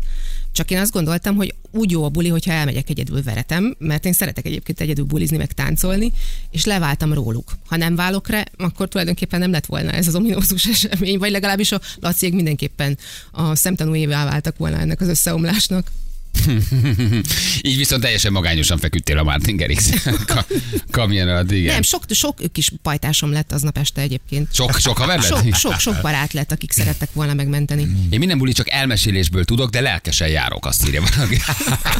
Csak 0.53 0.71
én 0.71 0.79
azt 0.79 0.93
gondoltam, 0.93 1.37
hogy 1.37 1.55
úgy 1.71 1.91
jó 1.91 2.05
a 2.05 2.09
buli, 2.09 2.29
hogyha 2.29 2.53
elmegyek 2.53 2.91
egyedül 2.91 3.23
veretem, 3.23 3.75
mert 3.79 4.05
én 4.05 4.13
szeretek 4.13 4.47
egyébként 4.47 4.81
egyedül 4.81 5.05
bulizni, 5.05 5.37
meg 5.37 5.53
táncolni, 5.53 6.13
és 6.51 6.65
leváltam 6.65 7.13
róluk. 7.13 7.53
Ha 7.67 7.77
nem 7.77 7.97
válok 7.97 8.29
rá, 8.29 8.45
akkor 8.57 8.89
tulajdonképpen 8.89 9.41
nem 9.41 9.51
lett 9.51 9.67
volna 9.67 9.91
ez 9.91 10.07
az 10.07 10.15
ominózus 10.15 10.67
esemény, 10.67 11.19
vagy 11.19 11.31
legalábbis 11.31 11.73
a 11.73 11.81
Laciék 12.01 12.35
mindenképpen 12.35 12.99
a 13.31 13.57
szemtanújévá 13.57 14.25
váltak 14.25 14.57
volna 14.57 14.79
ennek 14.79 15.01
az 15.01 15.09
összeomlásnak. 15.09 15.91
Így 17.63 17.77
viszont 17.77 18.03
teljesen 18.03 18.33
magányosan 18.33 18.79
feküdtél 18.79 19.19
a 19.19 19.23
Martin 19.23 19.57
Garrix 19.57 19.91
ka- 20.27 20.47
kamion 20.91 21.29
alatt, 21.29 21.51
igen. 21.51 21.73
Nem, 21.73 21.83
sok, 21.83 22.05
sok 22.11 22.39
kis 22.53 22.73
pajtásom 22.83 23.33
lett 23.33 23.53
aznap 23.53 23.79
este 23.79 24.01
egyébként. 24.01 24.55
Sok, 24.55 24.79
sok 24.79 24.99
haver 24.99 25.19
lett? 25.19 25.29
Sok, 25.29 25.55
sok, 25.55 25.79
sok 25.79 26.01
barát 26.03 26.33
lett, 26.33 26.53
akik 26.53 26.73
szerettek 26.73 27.09
volna 27.13 27.35
megmenteni. 27.35 27.83
Én 28.11 28.19
minden 28.19 28.39
buli 28.39 28.53
csak 28.53 28.71
elmesélésből 28.71 29.45
tudok, 29.45 29.71
de 29.71 29.81
lelkesen 29.81 30.29
járok, 30.29 30.67
azt 30.67 30.87
írja 30.87 31.03
valaki. 31.15 31.37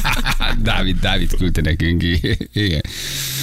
Dávid, 0.63 0.99
Dávid 0.99 1.35
küldte 1.37 1.61
nekünk. 1.61 2.03
Igen. 2.53 2.81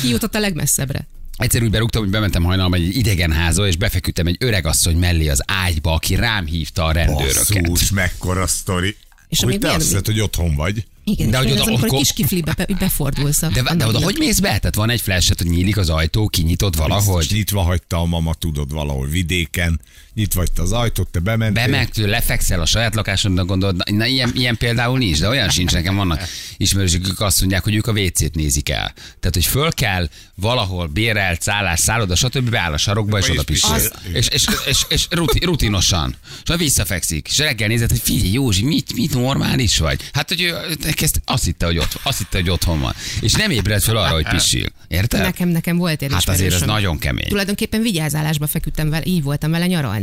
Ki 0.00 0.08
jutott 0.08 0.34
a 0.34 0.38
legmesszebbre? 0.38 1.06
Egyszer 1.36 1.62
úgy 1.62 1.70
berúgtam, 1.70 2.02
hogy 2.02 2.10
bementem 2.10 2.42
hajnalban 2.42 2.80
egy 2.80 2.96
idegen 2.96 3.32
házba, 3.32 3.66
és 3.66 3.76
befeküdtem 3.76 4.26
egy 4.26 4.36
öreg 4.38 4.66
asszony 4.66 4.96
mellé 4.96 5.28
az 5.28 5.42
ágyba, 5.46 5.92
aki 5.92 6.14
rám 6.14 6.46
hívta 6.46 6.84
a 6.84 6.92
rendőröket. 6.92 7.62
Basszus, 7.62 7.90
mekkora 7.90 8.46
sztori. 8.46 8.96
És 9.30 9.40
hogy 9.42 9.52
te 9.52 9.58
milyen- 9.58 9.74
azt 9.76 9.86
hiszed, 9.88 10.06
hogy 10.06 10.20
otthon 10.20 10.54
vagy. 10.54 10.84
Igen, 11.04 11.26
De 11.26 11.30
de 11.30 11.38
hogy 11.38 11.50
oda- 11.50 11.60
az, 11.60 11.66
amikor 11.66 11.86
akkor- 11.86 11.98
kis 11.98 12.12
kiflibe 12.12 12.54
be, 12.56 12.66
befordulsz. 12.78 13.40
De, 13.40 13.60
a 13.64 13.74
de 13.74 13.86
oda 13.86 14.02
hogy 14.02 14.16
mész 14.18 14.38
be? 14.38 14.48
Tehát 14.58 14.74
van 14.74 14.90
egy 14.90 15.00
flashet, 15.00 15.38
hogy 15.40 15.50
nyílik 15.50 15.76
az 15.76 15.88
ajtó, 15.88 16.28
kinyitott 16.28 16.70
Biztos 16.76 16.88
valahogy? 17.04 17.28
nyitva 17.30 17.60
hagyta 17.62 17.96
a 17.96 18.04
mama, 18.04 18.34
tudod, 18.34 18.72
valahol 18.72 19.06
vidéken. 19.06 19.80
Nyitva 20.14 20.40
hagyta 20.40 20.62
az 20.62 20.72
ajtót, 20.72 21.08
te 21.08 21.18
bementél. 21.18 21.64
Bemegy, 21.64 21.96
lefekszel 21.96 22.60
a 22.60 22.66
saját 22.66 22.94
lakásodnak, 22.94 23.46
gondolod, 23.46 23.76
na, 23.76 23.96
na 23.96 24.06
ilyen, 24.06 24.30
ilyen, 24.34 24.56
például 24.56 24.98
nincs, 24.98 25.20
de 25.20 25.28
olyan 25.28 25.48
sincs 25.48 25.72
nekem, 25.72 25.96
vannak 25.96 26.22
ismerősök, 26.56 27.04
akik 27.04 27.20
azt 27.20 27.40
mondják, 27.40 27.62
hogy 27.62 27.74
ők 27.74 27.86
a 27.86 27.92
WC-t 27.92 28.34
nézik 28.34 28.68
el. 28.68 28.92
Tehát, 28.94 29.34
hogy 29.34 29.46
föl 29.46 29.72
kell 29.72 30.08
valahol 30.34 30.86
bérelt, 30.86 31.42
szállás, 31.42 31.80
szálloda, 31.80 32.14
stb. 32.14 32.50
beáll 32.50 32.72
a 32.72 32.76
sarokba, 32.76 33.18
és 33.18 33.24
És 33.24 33.30
oda 33.30 33.42
pisil. 33.42 33.74
pisil. 33.74 33.90
És, 34.12 34.28
és, 34.28 34.46
és, 34.66 34.84
és 34.88 35.06
ruti, 35.10 35.44
rutinosan. 35.44 36.14
És 36.44 36.54
visszafekszik. 36.56 37.28
És 37.28 37.38
reggel 37.38 37.68
nézed, 37.68 37.90
hogy 37.90 38.00
figyelj, 38.00 38.32
Józsi, 38.32 38.64
mit, 38.64 38.94
mit 38.94 39.14
normális 39.14 39.78
vagy? 39.78 40.00
Hát, 40.12 40.28
hogy 40.28 40.42
ő 40.42 40.56
ezt 41.00 41.20
azt 41.24 41.44
hitte, 41.44 41.66
hogy 41.66 41.78
ott, 41.78 42.00
azt 42.02 42.18
hitte, 42.18 42.38
hogy 42.38 42.50
otthon 42.50 42.80
van. 42.80 42.94
És 43.20 43.32
nem 43.32 43.50
ébred 43.50 43.82
fel 43.82 43.96
arra, 43.96 44.14
hogy 44.14 44.28
pisil. 44.28 44.66
Érted? 44.88 45.20
Nekem, 45.20 45.48
nekem 45.48 45.76
volt 45.76 46.02
egy 46.02 46.12
Hát 46.12 46.28
azért 46.28 46.52
ez 46.54 46.60
nagyon 46.60 46.98
kemény. 46.98 47.28
Tulajdonképpen 47.28 47.82
vigyázálásba 47.82 48.46
feküdtem 48.46 48.90
vele, 48.90 49.04
így 49.06 49.22
voltam 49.22 49.50
vele 49.50 49.66
nyaralni. 49.66 49.99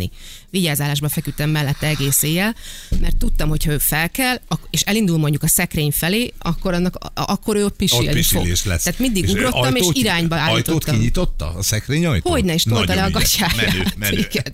Vigyázálásba 0.50 1.10
feküdtem 1.10 1.50
mellette 1.50 1.88
egész 1.88 2.22
éjjel, 2.24 2.56
mert 3.02 3.16
tudtam, 3.18 3.50
hogy 3.50 3.64
ha 3.64 3.72
ő 3.72 3.78
fel 3.78 4.10
kell, 4.10 4.40
ak- 4.48 4.68
és 4.70 4.82
elindul 4.82 5.18
mondjuk 5.18 5.44
a 5.44 5.48
szekrény 5.48 5.92
felé, 5.92 6.34
akkor, 6.40 6.74
annak, 6.74 7.12
akkor 7.14 7.56
ő 7.56 7.60
ott 7.64 7.72
Ott 7.72 7.78
pisilni 7.78 8.14
pisilés 8.14 8.60
fog. 8.62 8.72
lesz. 8.72 8.84
Tehát 8.84 9.00
mindig 9.00 9.30
ugrottam, 9.30 9.64
és 9.76 9.82
ajtót- 9.82 9.96
irányba 9.96 10.36
Ajtót 10.36 10.50
állítottam. 10.52 10.96
kinyitotta? 10.96 11.54
A 11.56 11.64
szekrény 11.64 12.06
ajtót? 12.06 12.32
Hogyne 12.32 12.54
is 12.54 12.64
tolta 12.64 12.96
le 12.96 13.04
a 13.04 13.10
gatyáját. 13.10 13.56
Menő, 13.56 13.84
menő. 13.98 14.18
Igen. 14.32 14.54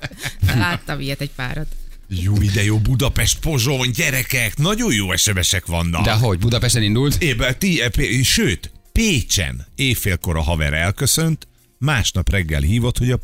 Láttam 0.59 0.99
ilyet 0.99 1.21
egy 1.21 1.31
párat. 1.35 1.67
Jó, 2.07 2.33
de 2.37 2.63
jó 2.63 2.77
Budapest, 2.79 3.39
Pozsony, 3.39 3.91
gyerekek, 3.91 4.57
nagyon 4.57 4.93
jó 4.93 5.15
SMS-ek 5.15 5.65
vannak. 5.65 6.05
De 6.05 6.11
hogy, 6.11 6.39
Budapesten 6.39 6.83
indult? 6.83 7.21
Ébe, 7.21 7.53
ti, 7.53 7.81
e, 7.81 7.89
P- 7.89 8.23
sőt, 8.23 8.71
Pécsen 8.91 9.65
éjfélkor 9.75 10.37
a 10.37 10.41
haver 10.41 10.73
elköszönt, 10.73 11.47
másnap 11.83 12.29
reggel 12.29 12.61
hívott, 12.61 12.97
hogy 12.97 13.11
a 13.11 13.19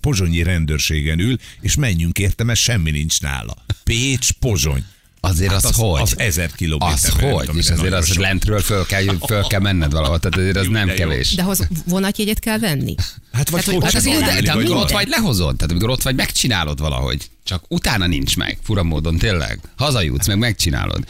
pozsonyi 0.00 0.42
rendőrségen 0.42 1.18
ül, 1.18 1.36
és 1.60 1.74
menjünk 1.74 2.18
érte, 2.18 2.44
mert 2.44 2.58
semmi 2.58 2.90
nincs 2.90 3.20
nála. 3.20 3.56
Pécs, 3.84 4.30
Pozsony. 4.32 4.84
Azért 5.20 5.50
Hát 5.52 5.64
az, 5.64 5.70
az- 5.70 5.76
hogy? 5.76 6.00
az 6.00 6.18
ezer 6.18 6.50
kilométer, 6.52 6.92
Az 6.92 7.08
hogy? 7.08 7.36
tudom, 7.40 7.56
És 7.56 7.70
azért 7.70 7.92
az 7.92 8.06
sok. 8.06 8.16
lentről 8.22 8.60
föl 8.60 8.86
kell, 8.86 9.04
föl 9.26 9.42
kell 9.42 9.60
menned 9.60 9.92
valahol, 9.92 10.18
tehát 10.18 10.38
azért 10.38 10.56
az 10.56 10.66
nem 10.68 10.88
kevés. 10.88 11.34
De 11.34 11.42
ahhoz 11.42 11.68
vonatjegyet 11.86 12.38
kell 12.38 12.58
venni. 12.58 12.94
Hát 13.32 13.50
vagy 13.50 13.64
Tehát, 13.64 13.80
hogy 13.80 13.92
Hát 13.92 13.92
kocsiba 14.02 14.16
az 14.26 14.34
Csak 14.34 14.40
de, 14.44 14.52
amikor 14.52 14.76
ott 14.76 14.90
vagy, 14.90 15.08
lehozod. 15.08 15.56
Tehát 15.56 15.70
amikor 15.70 15.90
ott 15.90 16.02
vagy, 16.02 16.14
megcsinálod 16.14 16.78
valahogy. 16.80 17.30
Csak 17.44 17.64
utána 17.68 18.06
nincs 18.06 18.36
meg. 18.36 18.58
Fura 18.62 18.82
módon 18.82 19.16
tényleg. 19.18 19.60
Hazajutsz, 19.76 20.26
meg 20.26 20.38
megcsinálod. 20.38 21.04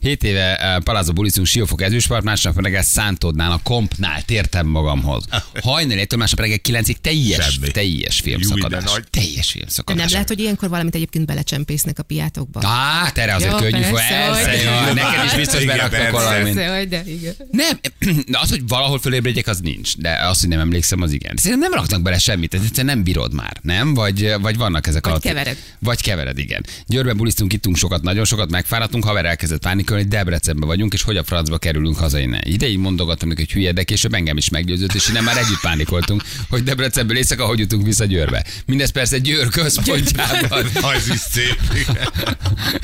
Hét 0.00 0.22
éve 0.24 0.74
uh, 0.76 0.82
Palazzo 0.82 1.12
buliszunk 1.12 1.46
Siófok 1.46 1.82
ezüstpart, 1.82 2.24
másnap 2.24 2.60
reggel 2.62 2.82
Szántódnál, 2.82 3.52
a 3.52 3.60
kompnál 3.62 4.22
tértem 4.22 4.66
magamhoz. 4.66 5.24
Hajnal 5.62 5.98
egytől 5.98 6.18
másnap 6.18 6.40
reggel 6.40 6.58
kilencig 6.58 7.00
teljes, 7.00 7.52
Semmi. 7.52 7.70
teljes 7.70 8.20
filmszakadás. 8.20 8.84
nagy. 8.84 9.04
Teljes 9.10 9.50
filmszakadás. 9.50 10.02
nem 10.02 10.12
lehet, 10.12 10.28
hogy 10.28 10.38
ilyenkor 10.38 10.68
valamit 10.68 10.94
egyébként 10.94 11.26
belecsempésznek 11.26 11.98
a 11.98 12.02
piátokba. 12.02 12.60
Á, 12.66 13.12
erre 13.14 13.34
azért 13.34 13.50
Jó, 13.52 13.56
könnyű, 13.58 13.80
persze, 13.80 14.08
persze, 14.08 14.50
hogy- 14.50 14.86
jó, 14.88 14.92
neked 14.94 15.24
is 15.24 15.34
biztos 15.34 15.64
beraktak 15.64 16.10
valamit. 16.10 16.54
De, 16.54 17.02
igen. 17.06 17.34
Nem, 17.50 17.78
de 18.30 18.38
az, 18.38 18.48
hogy 18.50 18.62
valahol 18.68 18.98
fölébredjek, 18.98 19.46
az 19.46 19.60
nincs. 19.60 19.96
De 19.96 20.18
az, 20.22 20.40
hogy 20.40 20.48
nem 20.48 20.60
emlékszem, 20.60 21.02
az 21.02 21.12
igen. 21.12 21.36
Szerintem 21.36 21.70
nem 21.70 21.80
raknak 21.80 22.02
bele 22.02 22.18
semmit, 22.18 22.54
ez 22.54 22.60
egyszerűen 22.62 22.94
nem 22.94 23.04
bírod 23.04 23.34
már, 23.34 23.56
nem? 23.62 23.94
Vagy, 23.94 24.34
vagy 24.40 24.56
vannak 24.56 24.86
ezek 24.86 25.04
Vagy 25.06 25.14
a... 25.14 25.18
kevered. 25.18 25.56
Vagy 25.78 26.02
kevered, 26.02 26.38
igen. 26.38 26.64
Győrben 26.86 27.16
bulisztunk, 27.16 27.52
ittunk 27.52 27.76
sokat, 27.76 28.02
nagyon 28.02 28.24
sokat, 28.24 28.50
megfáradtunk, 28.50 29.04
haver 29.04 29.24
elkezdett 29.24 29.64
hogy 29.96 30.08
Debrecenbe 30.08 30.66
vagyunk, 30.66 30.92
és 30.92 31.02
hogy 31.02 31.16
a 31.16 31.24
francba 31.24 31.58
kerülünk 31.58 31.96
haza 31.96 32.18
innen. 32.18 32.40
Ideig 32.44 32.78
mondogattam 32.78 33.28
neki, 33.28 33.40
hogy 33.40 33.52
hülye, 33.52 33.72
de 33.72 33.82
később 33.82 34.14
engem 34.14 34.36
is 34.36 34.48
meggyőzött, 34.48 34.92
és 34.94 35.08
innen 35.08 35.24
már 35.24 35.36
együtt 35.36 35.60
pánikoltunk, 35.60 36.22
hogy 36.48 36.62
Debrecenből 36.62 37.16
éjszaka 37.16 37.44
hogy 37.46 37.58
jutunk 37.58 37.84
vissza 37.84 38.04
Győrbe. 38.04 38.44
Mindez 38.66 38.90
persze 38.90 39.18
Győr 39.18 39.48
központjában. 39.48 40.66
Az 40.94 41.08
is 41.12 41.18
szép. 41.20 41.86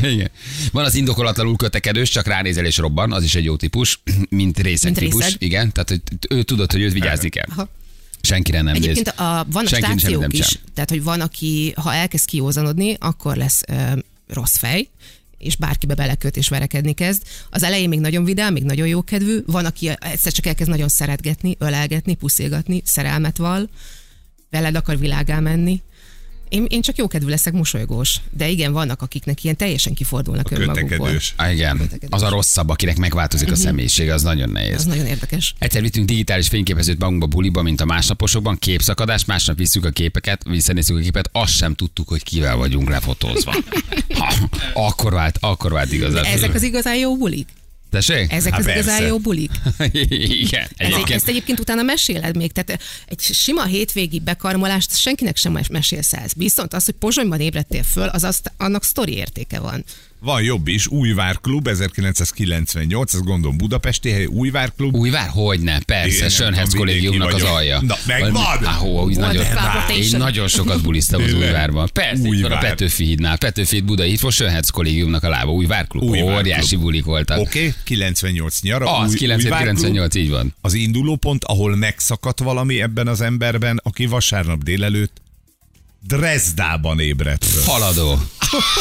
Igen. 0.02 0.30
Van 0.72 0.84
az 0.84 0.94
indokolatlanul 0.94 1.56
kötekedős, 1.56 2.08
csak 2.10 2.26
ránézel 2.26 2.64
és 2.64 2.76
robban, 2.76 3.12
az 3.12 3.24
is 3.24 3.34
egy 3.34 3.44
jó 3.44 3.56
típus, 3.56 4.00
mint 4.28 4.58
részeg 4.58 4.90
Mint 4.90 5.02
típus. 5.04 5.22
részeg. 5.24 5.42
Igen, 5.42 5.72
tehát 5.72 5.88
hogy 5.88 6.00
ő 6.28 6.42
tudod, 6.42 6.72
hogy 6.72 6.82
őt 6.82 6.92
vigyázni 6.92 7.28
kell. 7.28 7.46
Aha. 7.50 7.68
Senkire 8.20 8.62
nem 8.62 8.74
Egyébként 8.74 9.04
néz. 9.04 9.26
a, 9.26 9.46
vannak 9.50 9.68
Senki 9.68 9.84
semmit 9.86 9.98
stációk 10.00 10.20
nem 10.20 10.30
is, 10.32 10.46
sem. 10.46 10.60
tehát 10.74 10.90
hogy 10.90 11.02
van, 11.02 11.20
aki 11.20 11.72
ha 11.76 11.94
elkezd 11.94 12.26
kiózanodni, 12.26 12.96
akkor 12.98 13.36
lesz 13.36 13.62
ö, 13.68 13.74
rossz 14.28 14.56
fej, 14.56 14.88
és 15.44 15.56
bárkibe 15.56 15.94
beleköt 15.94 16.36
és 16.36 16.48
verekedni 16.48 16.92
kezd. 16.92 17.22
Az 17.50 17.62
elején 17.62 17.88
még 17.88 18.00
nagyon 18.00 18.24
vidám, 18.24 18.52
még 18.52 18.64
nagyon 18.64 18.86
jókedvű, 18.86 19.38
van, 19.46 19.64
aki 19.64 19.90
egyszer 19.98 20.32
csak 20.32 20.46
elkezd 20.46 20.70
nagyon 20.70 20.88
szeretgetni, 20.88 21.56
ölelgetni, 21.58 22.14
puszilgatni, 22.14 22.82
szerelmet 22.84 23.36
val, 23.36 23.68
veled 24.50 24.74
akar 24.74 24.98
világá 24.98 25.40
menni. 25.40 25.82
Én, 26.54 26.66
én 26.68 26.80
csak 26.80 26.96
jókedvű 26.96 27.28
leszek, 27.28 27.52
mosolygós. 27.52 28.16
De 28.30 28.48
igen, 28.48 28.72
vannak, 28.72 29.02
akiknek 29.02 29.44
ilyen 29.44 29.56
teljesen 29.56 29.94
kifordulnak 29.94 30.50
önmagukból. 30.50 30.88
Kötekedős. 30.88 31.34
Ah, 31.36 31.52
igen, 31.52 31.90
az 32.10 32.22
a 32.22 32.28
rosszabb, 32.28 32.68
akinek 32.68 32.96
megváltozik 32.96 33.50
a 33.50 33.54
személyisége, 33.54 34.14
az 34.14 34.22
nagyon 34.22 34.50
nehéz. 34.50 34.68
Mhm. 34.68 34.78
Az 34.78 34.84
nagyon 34.84 35.06
érdekes. 35.06 35.54
Egyszer 35.58 35.82
vittünk 35.82 36.06
digitális 36.06 36.48
fényképezőt 36.48 36.98
magunkba 36.98 37.26
buliba, 37.26 37.62
mint 37.62 37.80
a 37.80 37.84
másnaposokban, 37.84 38.58
képszakadás, 38.58 39.24
másnap 39.24 39.56
visszük 39.56 39.84
a 39.84 39.90
képeket, 39.90 40.42
visszanézzük 40.44 40.96
a 40.96 41.00
képet, 41.00 41.28
azt 41.32 41.52
sem 41.52 41.74
tudtuk, 41.74 42.08
hogy 42.08 42.22
kivel 42.22 42.56
vagyunk 42.56 42.88
lefotózva. 42.88 43.54
Ha, 44.14 44.34
akkor 44.74 45.12
vált, 45.12 45.38
akkor 45.40 45.72
vált 45.72 45.92
igazán. 45.92 46.24
Ezek 46.24 46.54
az 46.54 46.62
igazán 46.62 46.96
jó 46.96 47.16
bulik? 47.16 47.48
Tessék? 47.94 48.32
Ezek 48.32 48.52
Hát 48.52 48.60
az 48.60 48.66
igazán 48.66 49.02
jó 49.02 49.18
bulik? 49.18 49.50
Igen. 50.18 50.66
Ez, 50.76 50.86
Egyébként, 50.86 51.10
ezt 51.10 51.28
egyébként 51.28 51.60
utána 51.60 51.82
meséled 51.82 52.36
még, 52.36 52.52
tehát 52.52 52.82
egy 53.06 53.20
sima 53.20 53.64
hétvégi 53.64 54.20
bekarmolást 54.20 54.96
senkinek 54.96 55.36
sem 55.36 55.58
mesélsz 55.70 56.12
el. 56.12 56.26
Viszont 56.36 56.74
az, 56.74 56.84
hogy 56.84 56.94
Pozsonyban 56.94 57.40
ébredtél 57.40 57.82
föl, 57.82 58.08
az 58.08 58.24
azt, 58.24 58.52
annak 58.56 58.84
sztori 58.84 59.14
értéke 59.14 59.60
van. 59.60 59.84
Van 60.20 60.42
jobb 60.42 60.68
is, 60.68 60.86
Újvárklub 60.86 61.68
1998, 61.68 63.14
ez 63.14 63.20
gondolom 63.20 63.56
budapesti 63.56 64.10
hely, 64.10 64.24
Újvárklub. 64.24 64.96
Újvár? 64.96 65.28
Hogyne, 65.28 65.80
persze, 65.80 66.16
Igen, 66.16 66.28
Sönhetsz 66.28 66.68
nem 66.72 66.78
kollégiumnak 66.78 67.34
az 67.34 67.42
alja. 67.42 67.80
Na, 67.82 67.96
megvan! 68.06 68.42
Ah, 68.42 68.74
hó, 68.74 69.02
úgy 69.02 69.16
nagyon, 69.16 69.44
én 69.96 70.08
nagyon 70.10 70.48
sokat 70.48 70.82
buliztam 70.82 71.22
az? 71.22 71.32
Újvárban. 71.32 71.90
Persze, 71.92 72.22
van 72.22 72.26
a 72.26 72.28
Újvár. 72.28 72.60
Petőfi 72.60 73.04
hídnál. 73.04 73.38
Petőfi 73.38 73.74
híd 73.74 73.84
Budai, 73.84 74.12
itt 74.12 74.20
volt 74.20 74.34
Sönhetsz 74.34 74.68
kollégiumnak 74.68 75.22
a 75.22 75.28
lába. 75.28 75.52
Újvárklub. 75.52 76.02
Újvárklub. 76.02 76.36
Óriási 76.38 76.76
bulik 76.76 77.04
voltak. 77.04 77.38
Oké, 77.38 77.58
okay, 77.58 77.72
98 77.84 78.60
nyara. 78.60 78.98
Az, 78.98 79.10
Új- 79.10 79.16
98, 79.16 79.44
Újvárklub. 79.44 79.76
98, 79.76 80.14
így 80.14 80.30
van. 80.30 80.54
Az 80.60 80.74
indulópont, 80.74 81.44
ahol 81.44 81.76
megszakadt 81.76 82.38
valami 82.38 82.82
ebben 82.82 83.06
az 83.08 83.20
emberben, 83.20 83.80
aki 83.82 84.06
vasárnap 84.06 84.62
délelőtt 84.62 85.22
Dresdában 86.06 87.00
ébredt. 87.00 87.46
Haladó. 87.64 88.18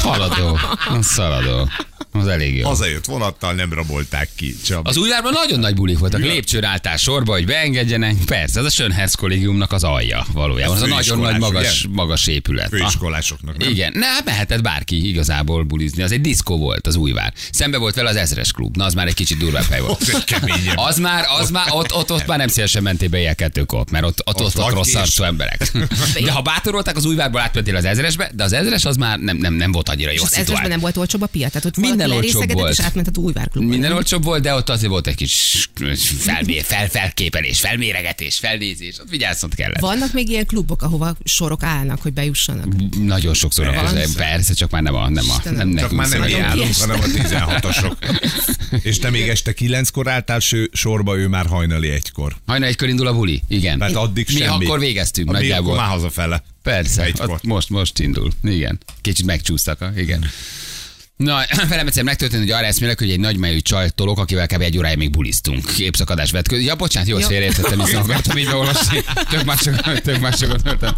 Haladó. 0.04 0.56
Szaladó. 1.02 1.68
Az 2.12 2.28
elég 2.28 2.58
jó. 2.58 2.68
Hazajött 2.68 3.06
vonattal, 3.06 3.54
nem 3.54 3.74
rabolták 3.74 4.30
ki. 4.36 4.56
Csak 4.66 4.88
Az 4.88 4.98
újvárban 4.98 5.34
nagyon 5.34 5.60
nagy 5.60 5.76
bulik 5.76 5.98
voltak. 5.98 6.22
Lépcsőn 6.22 6.64
álltál 6.64 6.98
sorba, 6.98 7.32
hogy 7.32 7.46
beengedjenek. 7.46 8.16
Persze, 8.26 8.60
ez 8.60 8.66
a 8.66 8.70
Sönherz 8.70 9.14
kollégiumnak 9.14 9.72
az 9.72 9.84
alja 9.84 10.26
valójában. 10.34 10.76
Az 10.76 10.82
a 10.82 10.88
nagyon 10.88 11.20
nagy 11.20 11.40
magas, 11.40 11.84
ugye? 11.84 11.94
magas 11.96 12.28
épület. 12.28 12.74
Ah. 12.74 12.80
főiskolásoknak, 12.80 13.58
nem? 13.58 13.70
Igen, 13.70 13.92
ne, 13.96 14.08
mehetett 14.26 14.62
bárki 14.62 15.08
igazából 15.08 15.64
bulizni. 15.64 16.04
Az 16.04 16.12
egy 16.12 16.22
diszkó 16.22 16.58
volt 16.58 16.88
az 16.88 16.96
újvár. 16.96 17.34
Szembe 17.52 17.78
volt 17.78 17.96
vele 17.96 18.10
az 18.10 18.16
ezres 18.16 18.52
klub. 18.52 18.78
Na, 18.78 18.86
az 18.86 18.94
már 18.94 19.08
egy 19.08 19.14
kicsit 19.14 19.38
durvább 19.38 19.66
hely 19.70 19.82
volt. 19.82 20.02
Az 20.76 20.98
már, 20.98 21.26
az 21.40 21.50
már, 21.50 21.68
ott, 21.70 21.94
ott, 21.94 22.12
ott 22.12 22.26
már 22.26 22.38
nem 22.38 22.48
szívesen 22.48 22.84
mentél 22.84 23.10
be 23.10 23.20
ilyen 23.20 23.36
kettőkor, 23.36 23.86
mert 23.92 24.06
ott, 24.06 24.22
ott, 24.26 24.42
ott, 24.42 24.58
ott, 24.58 24.74
rossz 24.74 24.94
arcú 24.94 25.24
emberek. 25.24 25.72
De 26.24 26.32
ha 26.32 26.42
bátorolták 26.42 26.96
az 26.96 27.06
újvárból 27.06 27.42
átmentél 27.42 27.76
az 27.76 27.86
ezresbe, 27.86 28.32
de 28.34 28.44
az 28.44 28.54
ezres 28.54 28.86
az 28.86 28.96
már 28.96 29.20
nem, 29.20 29.38
nem, 29.38 29.54
nem 29.54 29.72
volt 29.72 29.90
annyira 29.90 30.10
jó 30.10 30.16
És 30.16 30.22
az 30.22 30.38
ezresben 30.38 30.70
nem 30.70 30.80
volt 30.80 30.98
olcsóbb 30.98 31.22
a 31.22 31.26
piac, 31.26 31.52
tehát 31.52 31.66
ott 31.66 31.78
Minden 31.98 32.18
olcsóbb 32.18 32.52
volt. 32.52 32.72
és 32.72 32.80
átment 32.80 33.08
az 33.08 33.18
újvárklubba. 33.18 33.70
Minden 33.70 33.92
olcsóbb 33.92 34.24
volt, 34.24 34.42
de 34.42 34.54
ott 34.54 34.70
azért 34.70 34.92
volt 34.92 35.08
egy 35.08 35.16
kis 35.16 35.70
felmé, 36.18 36.60
fel, 36.60 36.88
felképelés, 36.88 37.60
felméregetés, 37.60 38.38
felnézés, 38.38 39.00
ott 39.00 39.10
vigyáznod 39.10 39.56
kellett. 39.56 39.80
Vannak 39.80 40.14
még 40.14 40.30
ilyen 40.30 40.46
klubok, 40.46 40.82
ahova 40.82 41.16
sorok 41.24 41.64
állnak, 41.64 42.02
hogy 42.02 42.14
bejussanak? 42.14 42.66
Nagyon 43.04 43.34
sokszor 43.34 43.70
Persze. 43.70 43.94
persze, 43.94 44.16
persze, 44.18 44.54
csak 44.54 44.70
már 44.72 44.82
nem 44.82 44.96
a, 44.96 45.10
nem 45.10 45.26
a, 45.30 45.50
nem 45.50 45.76
Csak 45.76 45.92
már 45.92 46.10
nem 46.10 46.22
mi 46.22 46.40
állunk, 46.40 46.76
hanem 46.76 47.00
a 47.00 47.04
16-osok. 47.06 47.96
És 48.82 49.00
te 49.00 49.10
még 49.10 49.28
este 49.28 49.54
kilenckor 49.54 50.08
álltál 50.10 50.40
ső, 50.40 50.70
sorba, 50.74 51.18
ő 51.18 51.28
már 51.28 51.46
hajnali 51.46 51.90
egykor. 51.90 52.36
Hajnal 52.46 52.68
egykor 52.68 52.88
indul 52.90 53.08
a 53.08 53.14
buli, 53.14 53.42
igen. 53.48 53.78
Mert 53.78 53.96
addig 53.96 54.26
Mi 54.34 54.36
semmi. 54.40 54.66
akkor 54.66 54.80
végeztünk 54.80 55.28
akkor 55.28 55.40
nagyjából. 55.42 55.76
már 55.76 55.88
hazafele. 55.88 56.44
Persze, 56.64 57.12
most, 57.44 57.70
most 57.70 58.00
indul. 58.00 58.32
Igen. 58.44 58.80
Kicsit 59.02 59.26
megcsúsztak, 59.26 59.82
a- 59.82 59.92
igen. 59.98 60.26
Na, 61.18 61.46
velem 61.70 61.88
egyszer 61.88 62.04
megtörtént, 62.04 62.42
hogy 62.42 62.52
arra 62.52 62.66
eszmélek, 62.66 63.00
hogy 63.00 63.12
egy 63.12 63.20
nagymájú 63.20 63.60
csaj 63.60 63.90
tolok, 63.90 64.20
akivel 64.20 64.48
kb. 64.48 64.62
egy 64.62 64.78
órája 64.78 64.98
még 64.98 65.10
bulisztunk. 65.10 65.66
Képszakadás 65.66 66.32
vetkő. 66.32 66.60
Ja, 66.60 66.76
bocsánat, 66.76 67.10
jó, 67.10 67.18
félreértettem, 67.18 67.80
hiszen 67.80 68.02
akartam 68.02 68.38
így 68.38 68.46
beolvasni. 68.46 69.04
Tök 69.30 69.44
másokat, 69.44 70.02
tök 70.02 70.20
másokat 70.20 70.62
hörtem. 70.62 70.96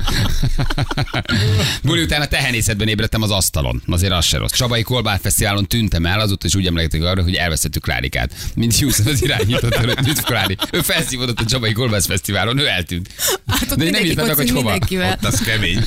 Buli 1.84 2.04
után 2.04 2.22
a 2.22 2.26
tehenészetben 2.26 2.88
ébredtem 2.88 3.22
az 3.22 3.32
asztalon. 3.32 3.84
Azért 3.88 4.14
az 4.14 4.26
se 4.26 4.38
rossz. 4.38 4.52
Csabai 4.52 4.82
Kolbár 4.82 5.20
Fesztiválon 5.22 5.68
tűntem 5.68 6.06
el, 6.06 6.20
azóta 6.20 6.48
is 6.48 6.56
úgy 6.56 6.66
emlékeztek 6.66 7.04
arra, 7.04 7.24
hogy 7.24 7.36
elvesztettük 7.36 7.84
Klárikát. 7.84 8.34
Mint 8.56 8.80
Houston 8.80 9.08
az 9.08 9.24
irányított 9.24 9.76
előtt, 9.76 10.08
Üdv 10.08 10.22
Klári. 10.24 10.58
Ő 10.72 10.82
felszívódott 10.82 11.40
a 11.40 11.46
Csabai 11.46 11.72
Kolbár 11.72 12.02
Fesztiválon, 12.02 12.58
ő 12.58 12.68
eltűnt. 12.68 13.10
Hát 13.48 13.72
ott 13.72 13.78
De 13.78 13.90
nem 13.90 14.04
írtam 14.04 14.28
meg, 14.28 14.36
hogy 14.36 14.50
hova. 14.50 14.78
Ott 14.92 15.26
az 15.26 15.40
kemény. 15.40 15.86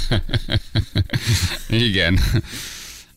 Igen. 1.69 2.21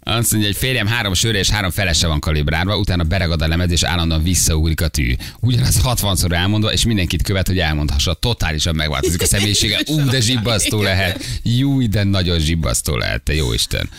Azt 0.04 0.32
mondja, 0.32 0.50
hogy 0.50 0.60
férjem 0.60 0.88
három 0.88 1.14
sörre 1.14 1.38
és 1.38 1.50
három 1.50 1.72
felese 1.72 2.08
van 2.08 2.20
kalibrálva, 2.20 2.78
utána 2.78 3.04
beregad 3.04 3.42
a 3.42 3.48
lemez, 3.48 3.72
és 3.72 3.84
állandóan 3.84 4.24
visszaugrik 4.24 4.82
a 4.82 4.88
tű. 4.88 5.16
Ugyanaz 5.40 5.82
60-szor 5.84 6.32
elmondva, 6.32 6.72
és 6.72 6.86
mindenkit 6.86 7.22
követ, 7.22 7.48
hogy 7.48 7.60
elmondhassa. 7.60 8.14
Totálisan 8.14 8.76
megváltozik 8.76 9.22
a 9.22 9.26
személyisége. 9.26 9.80
Ú, 9.88 10.06
de 10.10 10.20
zsibbasztó 10.20 10.82
lehet. 10.82 11.24
Jú, 11.44 11.90
de 11.90 12.04
nagyon 12.04 12.40
zsibbasztó 12.40 12.98
lehet, 12.98 13.22
te 13.22 13.34
jó 13.34 13.54
Isten. 13.54 13.90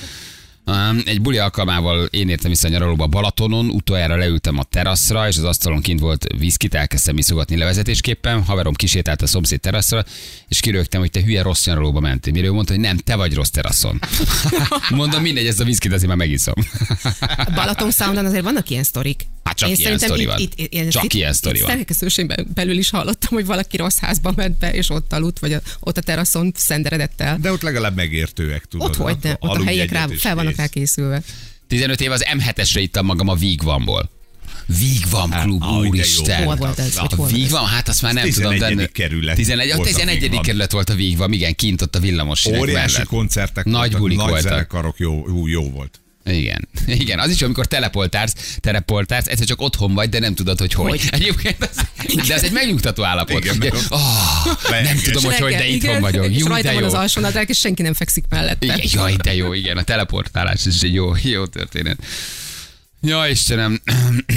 Egy 1.04 1.20
buli 1.20 1.38
alkalmával 1.38 2.04
én 2.04 2.28
értem 2.28 2.50
vissza 2.50 2.66
a 2.68 2.70
nyaralóba 2.70 3.06
Balatonon, 3.06 3.68
utoljára 3.68 4.16
leültem 4.16 4.58
a 4.58 4.62
teraszra, 4.64 5.28
és 5.28 5.36
az 5.36 5.44
asztalon 5.44 5.80
kint 5.80 6.00
volt 6.00 6.26
viszkit, 6.38 6.74
elkezdtem 6.74 7.18
iszogatni 7.18 7.56
levezetésképpen, 7.56 8.42
haverom 8.44 8.74
kisétált 8.74 9.22
a 9.22 9.26
szomszéd 9.26 9.60
teraszra, 9.60 10.04
és 10.48 10.60
kirögtem, 10.60 11.00
hogy 11.00 11.10
te 11.10 11.22
hülye 11.22 11.42
rossz 11.42 11.66
nyaralóba 11.66 12.00
mentél. 12.00 12.32
Mire 12.32 12.46
ő 12.46 12.52
mondta, 12.52 12.72
hogy 12.72 12.82
nem, 12.82 12.96
te 12.96 13.14
vagy 13.16 13.34
rossz 13.34 13.48
teraszon. 13.48 14.00
Mondom, 14.90 15.22
mindegy, 15.22 15.46
ezt 15.46 15.60
a 15.60 15.64
viszkit 15.64 15.92
azért 15.92 16.08
már 16.08 16.16
megiszom. 16.16 16.54
Balaton 17.54 17.90
Soundon 17.90 18.24
azért 18.26 18.44
vannak 18.44 18.70
ilyen 18.70 18.82
sztorik. 18.84 19.26
Hát 19.44 19.56
csak 19.56 19.68
Én 19.68 19.74
ilyen 19.78 19.98
sztori 19.98 20.20
itt- 20.20 20.26
van. 20.28 20.38
Itt, 20.38 20.52
itt, 20.56 20.90
Csak 20.90 21.04
itt, 21.04 21.12
ilyen 21.12 21.32
sztori 21.32 21.60
van. 21.60 21.70
szerkesztőségben 21.70 22.46
belül 22.54 22.78
is 22.78 22.90
hallottam, 22.90 23.28
hogy 23.32 23.46
valaki 23.46 23.76
rossz 23.76 23.98
házba 23.98 24.32
ment 24.36 24.58
be, 24.58 24.72
és 24.72 24.90
ott 24.90 25.12
aludt, 25.12 25.38
vagy 25.38 25.52
a, 25.52 25.60
ott 25.80 25.96
a 25.96 26.00
teraszon 26.00 26.52
szenderedett 26.56 27.20
el. 27.20 27.38
De 27.40 27.52
ott 27.52 27.62
legalább 27.62 27.96
megértőek, 27.96 28.64
tudod. 28.64 28.88
Ott 28.88 28.96
hogy 28.96 29.16
ne, 29.22 29.30
ott 29.30 29.38
a 29.40 29.46
Aludj 29.48 29.64
helyiek 29.64 29.90
rá, 29.90 30.06
fel 30.18 30.34
vannak 30.34 30.51
rá 30.56 30.66
készülve. 30.66 31.22
15 31.68 32.00
év 32.00 32.10
az 32.10 32.24
M7-esre 32.36 32.78
ittam 32.78 33.06
magam 33.06 33.28
a 33.28 33.34
Vigvamból. 33.34 34.10
Vigvam 34.66 35.30
klub, 35.30 35.62
ah, 35.62 35.78
úristen. 35.78 36.44
Hol 36.44 36.56
volt 36.56 36.78
ez? 36.78 36.96
Hol? 36.96 37.26
Vigvam, 37.26 37.64
hát 37.66 37.88
azt 37.88 38.02
már 38.02 38.14
nem 38.14 38.30
tudom. 38.30 38.52
11. 38.52 38.76
De 38.76 38.86
kerület 38.86 39.36
11, 39.36 39.70
a 39.70 39.76
volt 39.76 39.88
a 39.88 39.90
11. 39.90 40.20
Vigvam. 40.20 40.42
kerület 40.42 40.72
volt 40.72 40.90
a 40.90 40.94
Vigvam, 40.94 41.32
igen, 41.32 41.54
kint 41.54 41.82
ott 41.82 41.96
a 41.96 42.00
villamos 42.00 42.46
Óriási 42.46 43.02
koncertek 43.02 43.64
Nagy 43.64 43.74
voltak, 43.74 44.00
bulik 44.00 44.16
nagy 44.16 44.28
voltak. 44.28 44.50
zenekarok, 44.50 44.98
jó, 44.98 45.24
jó, 45.28 45.46
jó 45.46 45.70
volt. 45.70 46.01
Igen. 46.24 46.68
Igen, 47.02 47.18
az 47.18 47.30
is, 47.30 47.42
amikor 47.42 47.66
telepoltársz, 47.66 48.34
telepoltársz, 48.60 49.26
egyszer 49.26 49.46
csak 49.46 49.60
otthon 49.60 49.94
vagy, 49.94 50.08
de 50.08 50.18
nem 50.18 50.34
tudod, 50.34 50.58
hogy 50.58 50.72
hogy. 50.72 50.90
Hogy? 50.90 51.08
Egyébként 51.10 51.68
az, 51.70 51.86
de 52.26 52.34
ez 52.34 52.42
egy 52.42 52.52
megnyugtató 52.52 53.04
állapot. 53.04 53.44
Igen, 53.44 53.56
Ugye, 53.56 53.70
oh, 53.88 54.00
nem 54.44 54.82
Lehetős. 54.82 55.02
tudom, 55.02 55.24
hogy 55.24 55.40
hogy, 55.40 55.54
de 55.54 55.66
itthon 55.66 55.90
igen, 55.90 56.00
vagyok. 56.00 56.30
És 56.30 56.38
Jó, 56.38 56.46
rajta 56.46 56.68
de 56.68 56.72
van 56.72 56.82
jó. 56.82 56.88
az 56.88 56.94
alsónadrág, 56.94 57.48
és 57.48 57.58
senki 57.58 57.82
nem 57.82 57.94
fekszik 57.94 58.24
mellette. 58.28 58.66
Igen, 58.66 58.80
jaj, 58.82 59.16
de 59.22 59.34
jó, 59.34 59.52
igen, 59.52 59.76
a 59.76 59.82
teleportálás 59.82 60.66
is 60.66 60.80
egy 60.80 60.94
jó, 60.94 61.12
jó 61.36 61.46
történet. 61.46 61.98
Ja, 63.04 63.26
Istenem, 63.28 63.82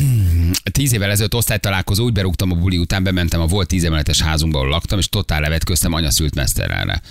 tíz 0.72 0.94
évvel 0.94 1.10
ezelőtt 1.10 1.36
osztálytalálkozó, 1.36 2.04
úgy 2.04 2.14
berúgtam 2.14 2.52
a 2.52 2.56
buli 2.56 2.78
után, 2.78 3.04
bementem 3.04 3.42
a 3.42 3.46
volt 3.46 3.68
tíz 3.68 3.84
emeletes 3.84 4.22
házunkba, 4.22 4.58
ahol 4.58 4.70
laktam, 4.70 5.00
és 5.00 5.10
totál 5.10 5.42
levetköztem 5.42 5.94
anya 5.94 6.12
szült 6.12 6.36
meszterelre. 6.36 7.02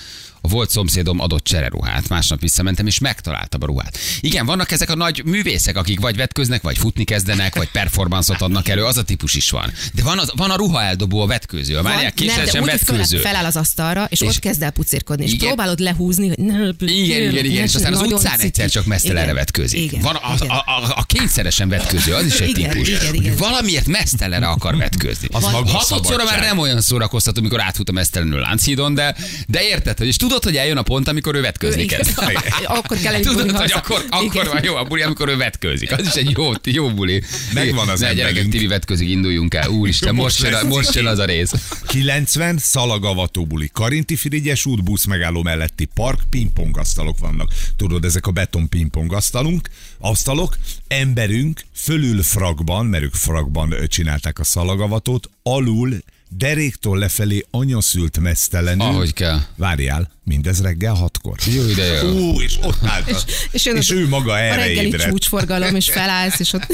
A 0.44 0.48
volt 0.48 0.70
szomszédom 0.70 1.20
adott 1.20 1.44
csereruhát, 1.44 2.08
másnap 2.08 2.40
visszamentem, 2.40 2.86
és 2.86 2.98
megtaláltam 2.98 3.62
a 3.62 3.66
ruhát. 3.66 3.98
Igen, 4.20 4.46
vannak 4.46 4.70
ezek 4.70 4.90
a 4.90 4.94
nagy 4.94 5.22
művészek, 5.24 5.76
akik 5.76 6.00
vagy 6.00 6.16
vetköznek, 6.16 6.62
vagy 6.62 6.78
futni 6.78 7.04
kezdenek, 7.04 7.54
vagy 7.54 7.70
performanszot 7.70 8.40
adnak 8.40 8.68
elő, 8.68 8.84
az 8.84 8.96
a 8.96 9.02
típus 9.02 9.34
is 9.34 9.50
van. 9.50 9.72
De 9.94 10.02
van, 10.02 10.18
az, 10.18 10.32
van 10.36 10.50
a 10.50 10.56
ruha 10.56 10.82
eldobó, 10.82 11.20
a 11.20 11.26
vetkőző, 11.26 11.76
a 11.76 11.80
úgy, 11.80 11.86
hogy 11.86 12.30
fel, 12.30 12.60
vetkőző. 12.64 13.18
feláll 13.18 13.44
az 13.44 13.56
asztalra, 13.56 14.06
és, 14.10 14.20
És- 14.20 14.28
ott 14.28 14.38
kezd 14.38 14.62
el 14.62 14.70
pucérkodni, 14.70 15.24
és 15.24 15.32
Igen. 15.32 15.46
próbálod 15.46 15.78
lehúzni, 15.78 16.28
hogy 16.28 16.38
ne, 16.38 16.52
Igen, 16.78 17.30
igen, 17.30 17.44
igen, 17.44 17.64
és 17.64 17.74
aztán 17.74 17.92
az 17.92 18.00
utcán 18.00 18.40
egyszer 18.40 18.70
csak 18.70 18.84
mesztelenre 18.86 19.32
vetkőzik. 19.32 19.80
igen, 19.80 20.00
Van 20.00 20.14
a, 20.14 20.32
a, 20.32 20.54
a, 20.54 20.92
a 20.96 21.04
kényszeresen 21.06 21.68
vetkőző, 21.68 22.14
az 22.14 22.24
is 22.26 22.40
egy 22.40 22.48
Igen, 22.48 22.70
típus. 22.70 22.88
igen, 22.88 23.06
hogy 23.06 23.14
igen. 23.14 23.36
Valamiért 23.36 23.86
mesztelenre 23.86 24.46
akar 24.46 24.76
vetkőzni. 24.76 25.28
Hatodszorra 25.32 26.24
már 26.24 26.40
nem 26.40 26.58
olyan 26.58 26.80
szórakoztató, 26.80 27.40
mikor 27.42 27.60
átfut 27.62 27.88
a 27.88 27.92
mesztelenül 27.92 28.40
Lánchídon, 28.40 28.94
de, 28.94 29.16
de 29.46 29.62
érted, 29.62 29.98
hogy 29.98 30.06
és 30.06 30.16
tudod, 30.16 30.33
hogy 30.42 30.56
eljön 30.56 30.76
a 30.76 30.82
pont, 30.82 31.08
amikor 31.08 31.34
ő 31.34 31.40
vetkőzni 31.40 31.84
kezd. 31.84 32.18
Akkor 32.64 32.98
kell 32.98 33.12
elindulni 33.12 33.42
Tudod, 33.46 33.60
hogy 33.60 33.72
akkor, 33.72 34.04
akkor 34.10 34.46
van 34.46 34.64
jó 34.64 34.74
a 34.74 34.84
buli, 34.84 35.02
amikor 35.02 35.28
ő 35.28 35.36
vetkőzik. 35.36 35.92
Az 35.92 36.06
is 36.06 36.12
egy 36.12 36.30
jó, 36.36 36.52
jó 36.62 36.90
buli. 36.90 37.22
Megvan 37.52 37.88
az 37.88 38.00
Ne, 38.00 38.14
gyerekek. 38.14 38.48
Tibi 38.48 38.66
vetközik, 38.66 39.08
induljunk 39.08 39.54
el. 39.54 39.68
Úristen, 39.68 40.14
most, 40.14 40.42
Most 40.42 40.52
jön, 40.52 40.66
most 40.66 40.94
jön 40.94 41.06
az 41.06 41.18
a 41.18 41.24
rész. 41.24 41.52
90 41.86 42.58
szalagavató 42.58 43.46
buli. 43.46 43.70
Karinti 43.72 44.16
Frigyes 44.16 44.66
út 44.66 44.84
busz 44.84 45.04
megálló 45.04 45.42
melletti 45.42 45.84
park 45.94 46.20
pingpongasztalok 46.30 47.18
vannak. 47.18 47.52
Tudod, 47.76 48.04
ezek 48.04 48.26
a 48.26 48.30
beton 48.30 48.68
pingpongasztalunk, 48.68 49.68
asztalok, 49.98 50.56
emberünk 50.88 51.64
fölül 51.74 52.22
frakban, 52.22 52.86
mert 52.86 53.04
ők 53.04 53.14
frakban 53.14 53.74
csinálták 53.86 54.38
a 54.38 54.44
szalagavatót, 54.44 55.30
alul 55.42 56.02
deréktól 56.36 56.98
lefelé 56.98 57.44
anyaszült 57.50 58.18
mesztelenül. 58.20 58.86
Ahogy 58.86 59.12
kell. 59.12 59.40
Várjál, 59.56 60.10
mindez 60.24 60.62
reggel 60.62 60.94
hatkor. 60.94 61.36
Jó 61.54 61.68
ide 61.68 61.84
jó. 61.84 62.08
Ú, 62.08 62.40
és 62.40 62.58
ott 62.62 62.78
állt. 62.84 63.08
És, 63.08 63.16
És, 63.50 63.64
jön 63.64 63.76
és 63.76 63.90
ő 63.90 64.08
maga 64.08 64.32
a 64.32 64.38
erre 64.38 64.56
reggeli 64.56 64.86
ébredt. 64.86 65.08
csúcsforgalom, 65.08 65.74
és 65.74 65.90
felállsz, 65.90 66.38
és 66.40 66.52
ott... 66.52 66.66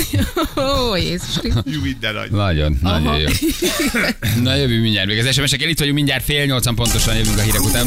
Ó, 0.91 0.97
Jézus. 0.97 1.39
Jó, 1.65 1.81
minden 1.83 2.15
nagy. 2.15 2.31
Nagyon, 2.31 2.79
nagyon 2.83 3.07
Aha. 3.07 3.19
jó. 3.19 3.29
Na 4.43 4.55
jövünk 4.55 4.83
mindjárt. 4.83 5.07
Még 5.07 5.19
az 5.19 5.33
SMS-ekkel 5.35 5.69
itt 5.69 5.79
vagyunk 5.79 5.97
mindjárt 5.97 6.25
fél 6.25 6.45
nyolcan 6.45 6.75
pontosan 6.75 7.17
jövünk 7.17 7.39
a 7.39 7.43
hírek 7.43 7.63
után. 7.63 7.87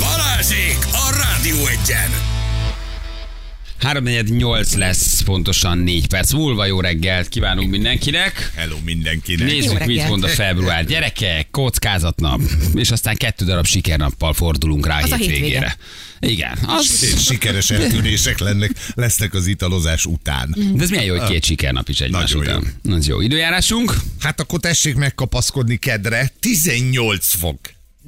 Balázsék 0.00 0.78
a 0.92 1.16
Rádió 1.16 1.66
Egyen! 1.66 2.31
348 3.82 4.74
lesz 4.74 5.20
pontosan 5.22 5.78
4 5.78 6.06
perc 6.06 6.32
múlva. 6.32 6.66
Jó 6.66 6.80
reggelt 6.80 7.28
kívánunk 7.28 7.70
mindenkinek. 7.70 8.50
Hello 8.54 8.76
mindenkinek. 8.84 9.46
Nézzük, 9.46 9.78
Jó 9.80 9.86
mit 9.86 10.08
mond 10.08 10.24
a 10.24 10.28
február. 10.28 10.84
Gyerekek, 10.84 11.50
kockázatnap, 11.50 12.40
és 12.74 12.90
aztán 12.90 13.16
kettő 13.16 13.44
darab 13.44 13.66
sikernappal 13.66 14.32
fordulunk 14.32 14.86
rá 14.86 14.98
a 14.98 15.02
Az 15.02 15.10
a 15.10 15.16
hétvégére. 15.16 15.46
hétvége. 15.48 15.76
Igen, 16.34 16.58
az, 16.66 17.02
És 17.16 17.24
sikeres 17.24 17.70
eltűnések 17.70 18.38
lennek, 18.38 18.70
lesznek 18.94 19.34
az 19.34 19.46
italozás 19.46 20.04
után. 20.06 20.54
de 20.74 20.82
ez 20.82 20.90
milyen 20.90 21.04
jó, 21.04 21.18
hogy 21.18 21.28
két 21.30 21.44
sikernap 21.44 21.88
is 21.88 22.00
egymás 22.00 22.32
Nagyon 22.32 22.56
után. 22.58 22.96
Az 22.96 23.06
jó. 23.06 23.20
Időjárásunk? 23.20 23.94
Hát 24.20 24.40
akkor 24.40 24.60
tessék 24.60 24.94
megkapaszkodni 24.94 25.76
kedre. 25.76 26.30
18 26.40 27.34
fok. 27.34 27.58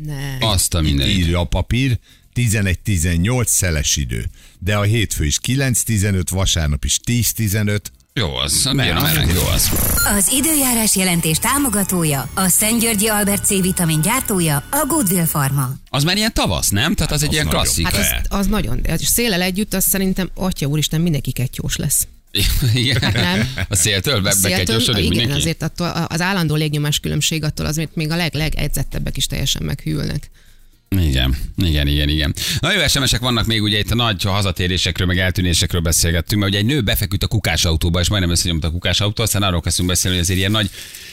Ne. 0.05 0.37
Azt 0.41 0.75
a 0.75 0.81
mindenit. 0.81 1.17
Írja 1.17 1.41
a 1.41 1.45
papír. 1.45 1.99
11-18 2.35 3.47
szeles 3.47 3.97
idő. 3.97 4.25
De 4.59 4.77
a 4.77 4.83
hétfő 4.83 5.25
is 5.25 5.39
9-15, 5.47 6.23
vasárnap 6.31 6.85
is 6.85 7.01
10-15. 7.07 7.79
Jó 8.17 8.35
az, 8.35 8.67
a 8.67 8.73
meleg, 8.73 9.29
jó 9.35 9.47
az. 9.47 9.71
Az 10.17 10.33
időjárás 10.33 10.97
jelentés 10.97 11.39
támogatója, 11.39 12.31
a 12.35 12.49
Szent 12.49 12.81
Györgyi 12.81 13.07
Albert 13.09 13.45
C 13.45 13.49
vitamin 13.49 14.01
gyártója, 14.01 14.57
a 14.71 14.85
Goodwill 14.89 15.25
Pharma. 15.25 15.75
Az 15.89 16.05
már 16.05 16.17
ilyen 16.17 16.35
tavasz, 16.35 16.69
nem? 16.69 16.95
Tehát 16.95 17.13
az 17.13 17.23
egy 17.23 17.29
az 17.29 17.35
ilyen 17.35 17.47
nagyon. 17.47 17.61
klasszik. 17.63 17.87
Hát 17.89 18.27
az, 18.29 18.39
az 18.39 18.47
nagyon, 18.47 18.81
az 18.89 19.05
széllel 19.05 19.43
együtt, 19.43 19.75
az 19.75 19.85
szerintem, 19.85 20.31
atya 20.35 20.67
úristen, 20.67 21.01
mindenki 21.01 21.33
kettős 21.33 21.77
lesz. 21.77 22.07
Igen. 22.75 23.01
Hát 23.01 23.13
nem. 23.13 23.49
A 23.69 23.77
széltől 23.77 24.21
be, 24.21 24.31
Széltől- 24.33 24.51
beketyosodik 24.51 25.05
igen, 25.05 25.17
mindenki? 25.17 25.41
azért 25.41 25.63
attól, 25.63 25.89
az 26.09 26.21
állandó 26.21 26.55
légnyomás 26.55 26.99
különbség 27.01 27.45
attól 27.45 27.67
azért 27.67 27.95
még 27.95 28.11
a 28.11 28.17
leg, 28.17 28.35
legedzettebbek 28.35 29.17
is 29.17 29.27
teljesen 29.27 29.63
meghűlnek. 29.63 30.31
Igen, 30.89 31.37
igen, 31.57 31.87
igen, 31.87 32.09
igen. 32.09 32.35
Na 32.61 32.73
jó 32.73 32.87
SMS-ek 32.87 33.21
vannak 33.21 33.47
még, 33.47 33.63
ugye 33.63 33.79
itt 33.79 33.91
a 33.91 33.95
nagy 33.95 34.23
hazatérésekről, 34.23 35.07
meg 35.07 35.19
eltűnésekről 35.19 35.81
beszélgettünk, 35.81 36.41
mert 36.41 36.53
ugye 36.53 36.63
egy 36.63 36.69
nő 36.69 36.81
befeküdt 36.81 37.23
a 37.23 37.27
kukásautóba, 37.27 38.01
és 38.01 38.09
majdnem 38.09 38.31
összenyomta 38.31 38.69
a 38.69 38.71
kukásautó, 38.71 39.23
aztán 39.23 39.43
arról 39.43 39.61
kezdtünk 39.61 39.89
beszélni, 39.89 40.17
hogy 40.17 40.25
azért 40.25 40.39
ilyen 40.39 40.51
nagy 40.51 40.71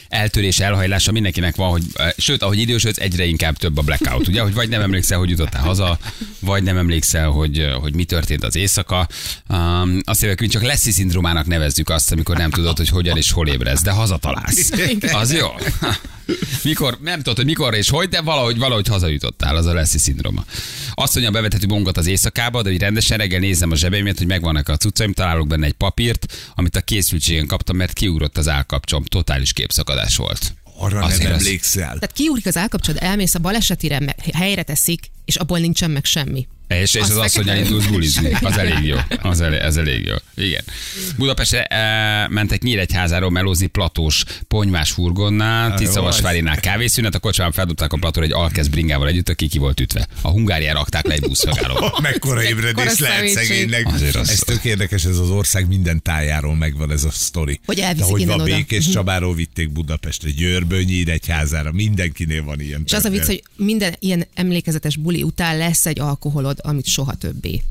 eltörés, 0.10 0.60
elhajlása 0.60 1.12
mindenkinek 1.12 1.56
van, 1.56 1.70
hogy 1.70 1.84
eh, 1.94 2.10
sőt, 2.18 2.42
ahogy 2.42 2.60
idősödsz, 2.60 2.98
egyre 3.00 3.26
inkább 3.26 3.58
több 3.58 3.78
a 3.78 3.82
blackout, 3.82 4.28
ugye, 4.28 4.42
hogy 4.42 4.54
vagy 4.54 4.70
nem 4.70 4.82
emlékszel, 4.82 5.18
hogy 5.18 5.30
jutottál 5.30 5.62
haza, 5.62 6.00
vagy 6.40 6.64
nem 6.64 6.78
emlékszel, 6.78 7.30
hogy, 7.30 7.60
eh, 7.60 7.74
hogy 7.74 7.96
mi 7.96 8.04
történt 8.04 8.44
az 8.44 8.56
éjszaka. 8.56 9.08
Um, 9.50 10.00
azt 10.04 10.22
mondjuk, 10.22 10.40
hogy 10.40 10.50
csak 10.50 10.64
Leszi 10.64 10.92
szindrómának 10.92 11.46
nevezzük 11.46 11.90
azt, 11.90 12.12
amikor 12.12 12.38
nem 12.38 12.50
tudod, 12.50 12.78
hogy 12.78 12.90
hogyan 12.90 13.18
és 13.18 13.32
hol 13.32 13.48
ébredsz, 13.48 13.82
de 13.82 13.92
hazatalálsz. 13.92 14.72
Az 15.12 15.34
jó. 15.34 15.48
Mikor, 16.64 16.98
nem 17.02 17.18
tudod, 17.18 17.36
hogy 17.36 17.46
mikor 17.46 17.74
és 17.74 17.90
hogy, 17.90 18.10
de 18.10 18.22
valahogy, 18.22 18.58
valahogy 18.58 18.88
hazajutottál, 18.88 19.58
az 19.62 19.68
a 19.68 19.74
Leszi 19.74 19.98
szindróma. 19.98 20.46
Azt 20.94 21.14
mondja, 21.14 21.32
bevethető 21.32 21.66
magunkat 21.68 21.98
az 21.98 22.08
éjszakába, 22.08 22.62
de 22.62 22.70
hogy 22.70 22.80
rendesen 22.80 23.18
reggel 23.18 23.40
nézem 23.40 23.72
a 23.72 23.76
zsebeimet, 23.76 24.18
hogy 24.18 24.28
megvannak 24.28 24.70
a 24.70 24.78
cuccaim, 24.78 25.14
találok 25.14 25.48
benne 25.48 25.66
egy 25.66 25.74
papírt, 25.74 26.34
amit 26.56 26.76
a 26.76 26.82
készültségen 26.82 27.48
kaptam, 27.48 27.76
mert 27.76 27.94
kiugrott 27.94 28.38
az 28.38 28.48
állkapcsom. 28.48 29.04
Totális 29.04 29.54
képszakadás 29.54 30.16
volt. 30.16 30.54
Arra 30.78 31.04
Azért 31.04 31.24
nem 31.24 31.34
az- 31.34 31.46
emlékszel. 31.46 31.86
Tehát 31.94 32.12
kiúrik 32.14 32.46
az 32.46 32.58
állkapcsolod, 32.58 33.04
elmész 33.04 33.36
a 33.36 33.40
balesetire, 33.40 34.16
helyre 34.34 34.64
teszik, 34.64 35.12
és 35.26 35.36
abból 35.36 35.60
nincsen 35.60 35.92
meg 35.92 36.06
semmi. 36.06 36.48
És, 36.80 36.94
és 36.94 37.02
az 37.02 37.10
Azt 37.10 37.20
asszonyal 37.20 37.56
fekete- 37.56 37.70
indult 37.70 37.90
bulizni. 37.92 38.32
Az 38.42 38.58
elég 38.58 38.86
jó. 38.86 38.96
Az 39.22 39.42
elég, 39.42 39.60
ez 39.60 39.78
elég 39.78 40.06
jó. 40.06 40.16
Igen. 40.46 40.64
Budapestre 41.18 41.64
e, 41.64 42.28
mentek 42.28 42.62
Nyíregyházáról 42.62 43.30
melózni 43.30 43.68
platós 43.68 44.24
ponyvás 44.48 44.92
furgonnál, 44.92 45.74
Tiszavasvárinál 45.78 46.60
kávészünet, 46.60 47.16
a 47.16 47.20
kocsmában 47.20 47.54
feldobták 47.54 47.94
a 47.94 47.98
platóra 47.98 48.26
egy 48.26 48.32
alkesz 48.32 48.68
bringával 48.68 49.08
együtt, 49.08 49.30
aki 49.30 49.48
ki 49.48 49.58
volt 49.58 49.80
ütve. 49.80 50.08
A 50.22 50.30
Hungáriára 50.30 50.78
rakták 50.78 51.06
le 51.08 51.14
egy 51.14 51.22
buszmegállóba. 51.22 51.98
Mekkora 52.02 52.44
ébredés 52.44 53.00
lehet 53.00 53.28
szegénynek. 53.28 53.86
Azért 53.88 54.16
az- 54.16 54.30
Ez 54.30 54.40
tök 54.40 54.64
érdekes, 54.64 55.04
ez 55.06 55.18
az 55.18 55.30
ország 55.30 55.68
minden 55.68 56.02
tájáról 56.02 56.56
megvan 56.56 56.92
ez 56.92 57.04
a 57.04 57.12
sztori. 57.12 57.60
Hogy 57.66 57.80
elviszik 57.80 58.12
hogy 58.12 58.22
innen 58.22 58.38
van 58.38 58.46
oda. 58.46 58.56
Békés 58.56 58.84
Mhm. 58.84 58.94
Csabáról 58.94 59.36
vitték 59.36 59.72
Budapestre, 59.72 60.30
Győrből 60.30 60.82
Nyíregyházára, 60.82 61.72
mindenkinél 61.72 62.44
van 62.44 62.60
ilyen. 62.60 62.82
És 62.86 62.94
az 62.94 63.06
a 63.06 63.10
vicc, 63.10 63.26
hogy 63.26 63.44
minden 63.56 63.96
ilyen 64.00 64.28
emlékezetes 64.34 64.96
buli 64.98 65.24
után 65.24 65.58
lesz 65.58 65.86
egy 65.86 66.00
alkoholod, 66.00 66.60
amit 66.64 66.86
soha 66.86 67.14
többé. 67.14 67.62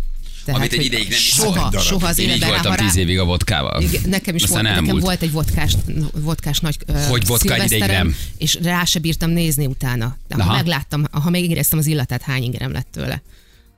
Tehát, 0.44 0.60
Amit 0.60 0.72
egy 0.72 0.84
ideig 0.84 1.02
nem 1.08 1.12
is 1.12 1.26
soha, 1.26 1.70
volt. 1.70 1.84
soha 1.84 2.06
az 2.06 2.18
Én 2.18 2.24
így 2.24 2.30
életben. 2.30 2.48
voltam 2.48 2.70
ha 2.70 2.76
rá- 2.76 2.86
tíz 2.86 2.96
évig 2.96 3.18
a 3.18 3.24
vodkával. 3.24 3.82
Igen, 3.82 4.02
nekem 4.06 4.34
is 4.34 4.42
Aztán 4.42 4.64
volt, 4.64 4.80
nekem 4.80 4.98
volt 4.98 5.22
egy 5.22 5.32
vodkás, 5.32 5.76
vodkás 6.14 6.58
nagy 6.60 6.76
Hogy 7.08 7.26
vodka 7.26 7.54
egy 7.54 7.72
ideig 7.72 7.90
nem? 7.90 8.16
És 8.38 8.58
rá 8.62 8.84
se 8.84 8.98
bírtam 8.98 9.30
nézni 9.30 9.66
utána. 9.66 10.16
De 10.28 10.34
ha 10.34 10.42
Aha. 10.42 10.52
megláttam, 10.52 11.04
ha 11.10 11.30
megéreztem 11.30 11.78
az 11.78 11.86
illatát, 11.86 12.22
hány 12.22 12.42
ingerem 12.42 12.72
lett 12.72 12.86
tőle. 12.90 13.22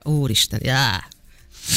Úristen, 0.03 0.61
já. 0.62 1.05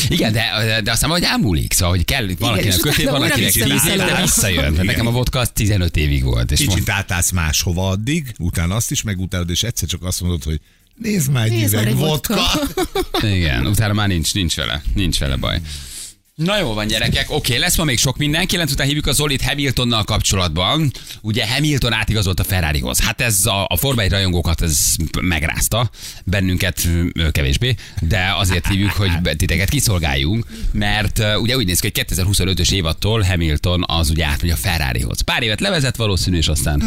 Igen, 0.07 0.33
de, 0.33 0.81
de 0.83 0.91
aztán 0.91 1.09
valahogy 1.09 1.31
elmúlik, 1.31 1.73
szóval, 1.73 1.95
hogy 1.95 2.05
kell 2.05 2.29
valakinek 2.39 2.77
kötél, 2.77 2.91
utána 3.05 3.11
van, 3.11 3.21
újra 3.21 3.33
akinek 3.33 3.51
10 3.51 3.63
év, 3.91 3.97
de 3.97 4.21
visszajön. 4.21 4.61
Mert 4.61 4.73
Igen. 4.73 4.85
nekem 4.85 5.07
a 5.07 5.11
vodka 5.11 5.39
az 5.39 5.49
15 5.53 5.97
évig 5.97 6.23
volt. 6.23 6.51
És 6.51 6.59
Kicsit 6.59 6.75
most, 6.75 6.89
átállsz 6.89 7.31
máshova 7.31 7.89
addig, 7.89 8.33
utána 8.39 8.75
azt 8.75 8.91
is 8.91 9.01
megutálod, 9.01 9.49
és 9.49 9.63
egyszer 9.63 9.87
csak 9.87 10.03
azt 10.03 10.21
mondod, 10.21 10.43
hogy 10.43 10.59
nézd 10.95 11.31
már 11.31 11.45
egy 11.45 11.51
Nézd 11.51 11.73
már 11.73 11.81
üveg 11.81 11.93
egy 11.93 11.99
vodka. 11.99 12.35
vodka. 12.35 13.27
igen, 13.37 13.65
utána 13.67 13.93
már 13.93 14.07
nincs, 14.07 14.33
nincs 14.33 14.55
vele, 14.55 14.83
nincs 14.93 15.19
vele 15.19 15.35
baj. 15.35 15.59
Na 16.35 16.59
jó 16.59 16.73
van, 16.73 16.87
gyerekek, 16.87 17.25
oké, 17.31 17.57
lesz 17.57 17.77
ma 17.77 17.83
még 17.83 17.97
sok 17.97 18.17
minden. 18.17 18.45
Kilenc 18.45 18.71
után 18.71 18.87
hívjuk 18.87 19.07
a 19.07 19.11
Zolit 19.11 19.41
Hamiltonnal 19.41 20.03
kapcsolatban. 20.03 20.91
Ugye 21.21 21.47
Hamilton 21.47 21.93
átigazolt 21.93 22.39
a 22.39 22.43
Ferrarihoz. 22.43 22.99
Hát 22.99 23.21
ez 23.21 23.45
a, 23.45 23.65
a 23.69 23.77
Forma 23.77 24.01
1 24.01 24.11
rajongókat 24.11 24.61
ez 24.61 24.95
megrázta, 25.21 25.89
bennünket 26.25 26.87
kevésbé, 27.31 27.75
de 28.01 28.33
azért 28.37 28.67
hívjuk, 28.67 28.91
hogy 28.91 29.11
titeket 29.37 29.69
kiszolgáljunk, 29.69 30.45
mert 30.71 31.21
ugye 31.39 31.55
úgy 31.55 31.65
néz 31.65 31.79
ki, 31.79 31.91
hogy 31.93 32.05
2025-ös 32.07 32.71
évattól 32.71 33.21
Hamilton 33.21 33.83
az 33.87 34.09
ugye 34.09 34.25
átmegy 34.25 34.51
a 34.51 34.55
Ferrarihoz. 34.55 35.21
Pár 35.21 35.43
évet 35.43 35.59
levezet 35.59 35.95
valószínű, 35.95 36.37
és 36.37 36.47
aztán 36.47 36.83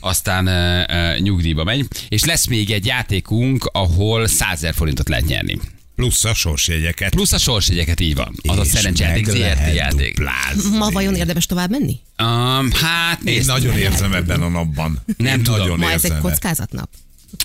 aztán 0.00 0.46
ö, 0.46 1.18
nyugdíjba 1.18 1.64
megy. 1.64 1.86
És 2.08 2.24
lesz 2.24 2.46
még 2.46 2.70
egy 2.70 2.86
játékunk, 2.86 3.64
ahol 3.72 4.26
100 4.26 4.60
000 4.60 4.72
forintot 4.74 5.08
lehet 5.08 5.26
nyerni. 5.26 5.58
Plusz 5.96 6.24
a 6.24 6.34
sorsjegyeket. 6.34 7.10
Plusz 7.10 7.32
a 7.32 7.38
sorsjegyeket 7.38 8.00
így 8.00 8.14
van. 8.14 8.34
Az 8.48 8.58
a 8.58 8.62
És 8.62 8.68
szerencsejáték 8.68 9.26
meg 9.26 9.34
ZRT 9.36 9.74
játék. 9.74 10.14
duplázni. 10.14 10.76
Ma 10.76 10.90
vajon 10.90 11.14
érdemes 11.14 11.46
tovább 11.46 11.70
menni? 11.70 12.00
Um, 12.22 12.70
hát 12.72 13.18
Én 13.18 13.34
nézd, 13.34 13.48
nagyon 13.48 13.78
érzem 13.78 14.12
ebben 14.14 14.42
a 14.42 14.48
napban. 14.48 15.02
Nem 15.16 15.36
Én 15.38 15.42
tudom. 15.42 15.58
Nagyon 15.60 15.78
Ma 15.78 15.90
ez 15.90 16.04
egy 16.04 16.18
kockázatnap. 16.18 16.90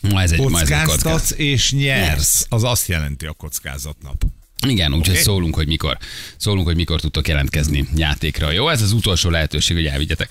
ma 0.02 0.22
ez 0.22 0.32
egy, 0.32 0.40
ma 0.50 0.62
ez 0.62 0.70
egy 0.70 0.84
kockázat. 0.84 1.30
És 1.40 1.72
nyersz. 1.72 2.46
Az 2.50 2.64
azt 2.64 2.88
jelenti 2.88 3.26
a 3.26 3.32
kockázatnap. 3.34 4.24
Igen, 4.68 4.94
úgyhogy 4.94 5.16
Oké. 5.16 5.24
szólunk, 5.24 5.56
hogy 5.56 5.68
mikor. 5.68 5.98
Szólunk, 6.38 6.66
hogy 6.66 6.76
mikor 6.76 7.00
tudtok 7.02 7.28
jelentkezni 7.28 7.88
játékra. 7.96 8.52
Jó, 8.52 8.70
ez 8.70 8.82
az 8.82 8.92
utolsó 8.92 9.30
lehetőség, 9.30 9.76
hogy 9.76 9.86
elvigyetek 9.86 10.30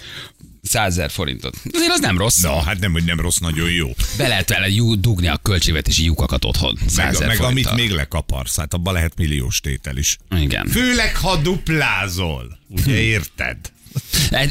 100 0.63 0.97
000 0.97 1.09
forintot. 1.09 1.57
Azért 1.73 1.91
az 1.91 2.01
nem 2.01 2.19
rossz. 2.19 2.41
Na, 2.41 2.63
hát 2.63 2.79
nem, 2.79 2.93
hogy 2.93 3.05
nem 3.05 3.21
rossz, 3.21 3.37
nagyon 3.37 3.71
jó. 3.71 3.91
Be 4.17 4.29
lehet 4.29 4.49
vele 4.49 4.69
dugni 4.99 5.27
a 5.27 5.37
költségvetési 5.43 6.05
lyukakat 6.05 6.45
otthon. 6.45 6.79
100 6.87 6.97
Meg, 6.97 7.13
000 7.13 7.27
meg 7.27 7.41
amit 7.41 7.75
még 7.75 7.91
lekaparsz, 7.91 8.57
hát 8.57 8.75
abban 8.75 8.93
lehet 8.93 9.17
milliós 9.17 9.61
tétel 9.61 9.97
is. 9.97 10.19
Igen. 10.31 10.67
Főleg, 10.67 11.17
ha 11.17 11.37
duplázol. 11.37 12.59
Ugye 12.69 13.01
érted? 13.15 13.57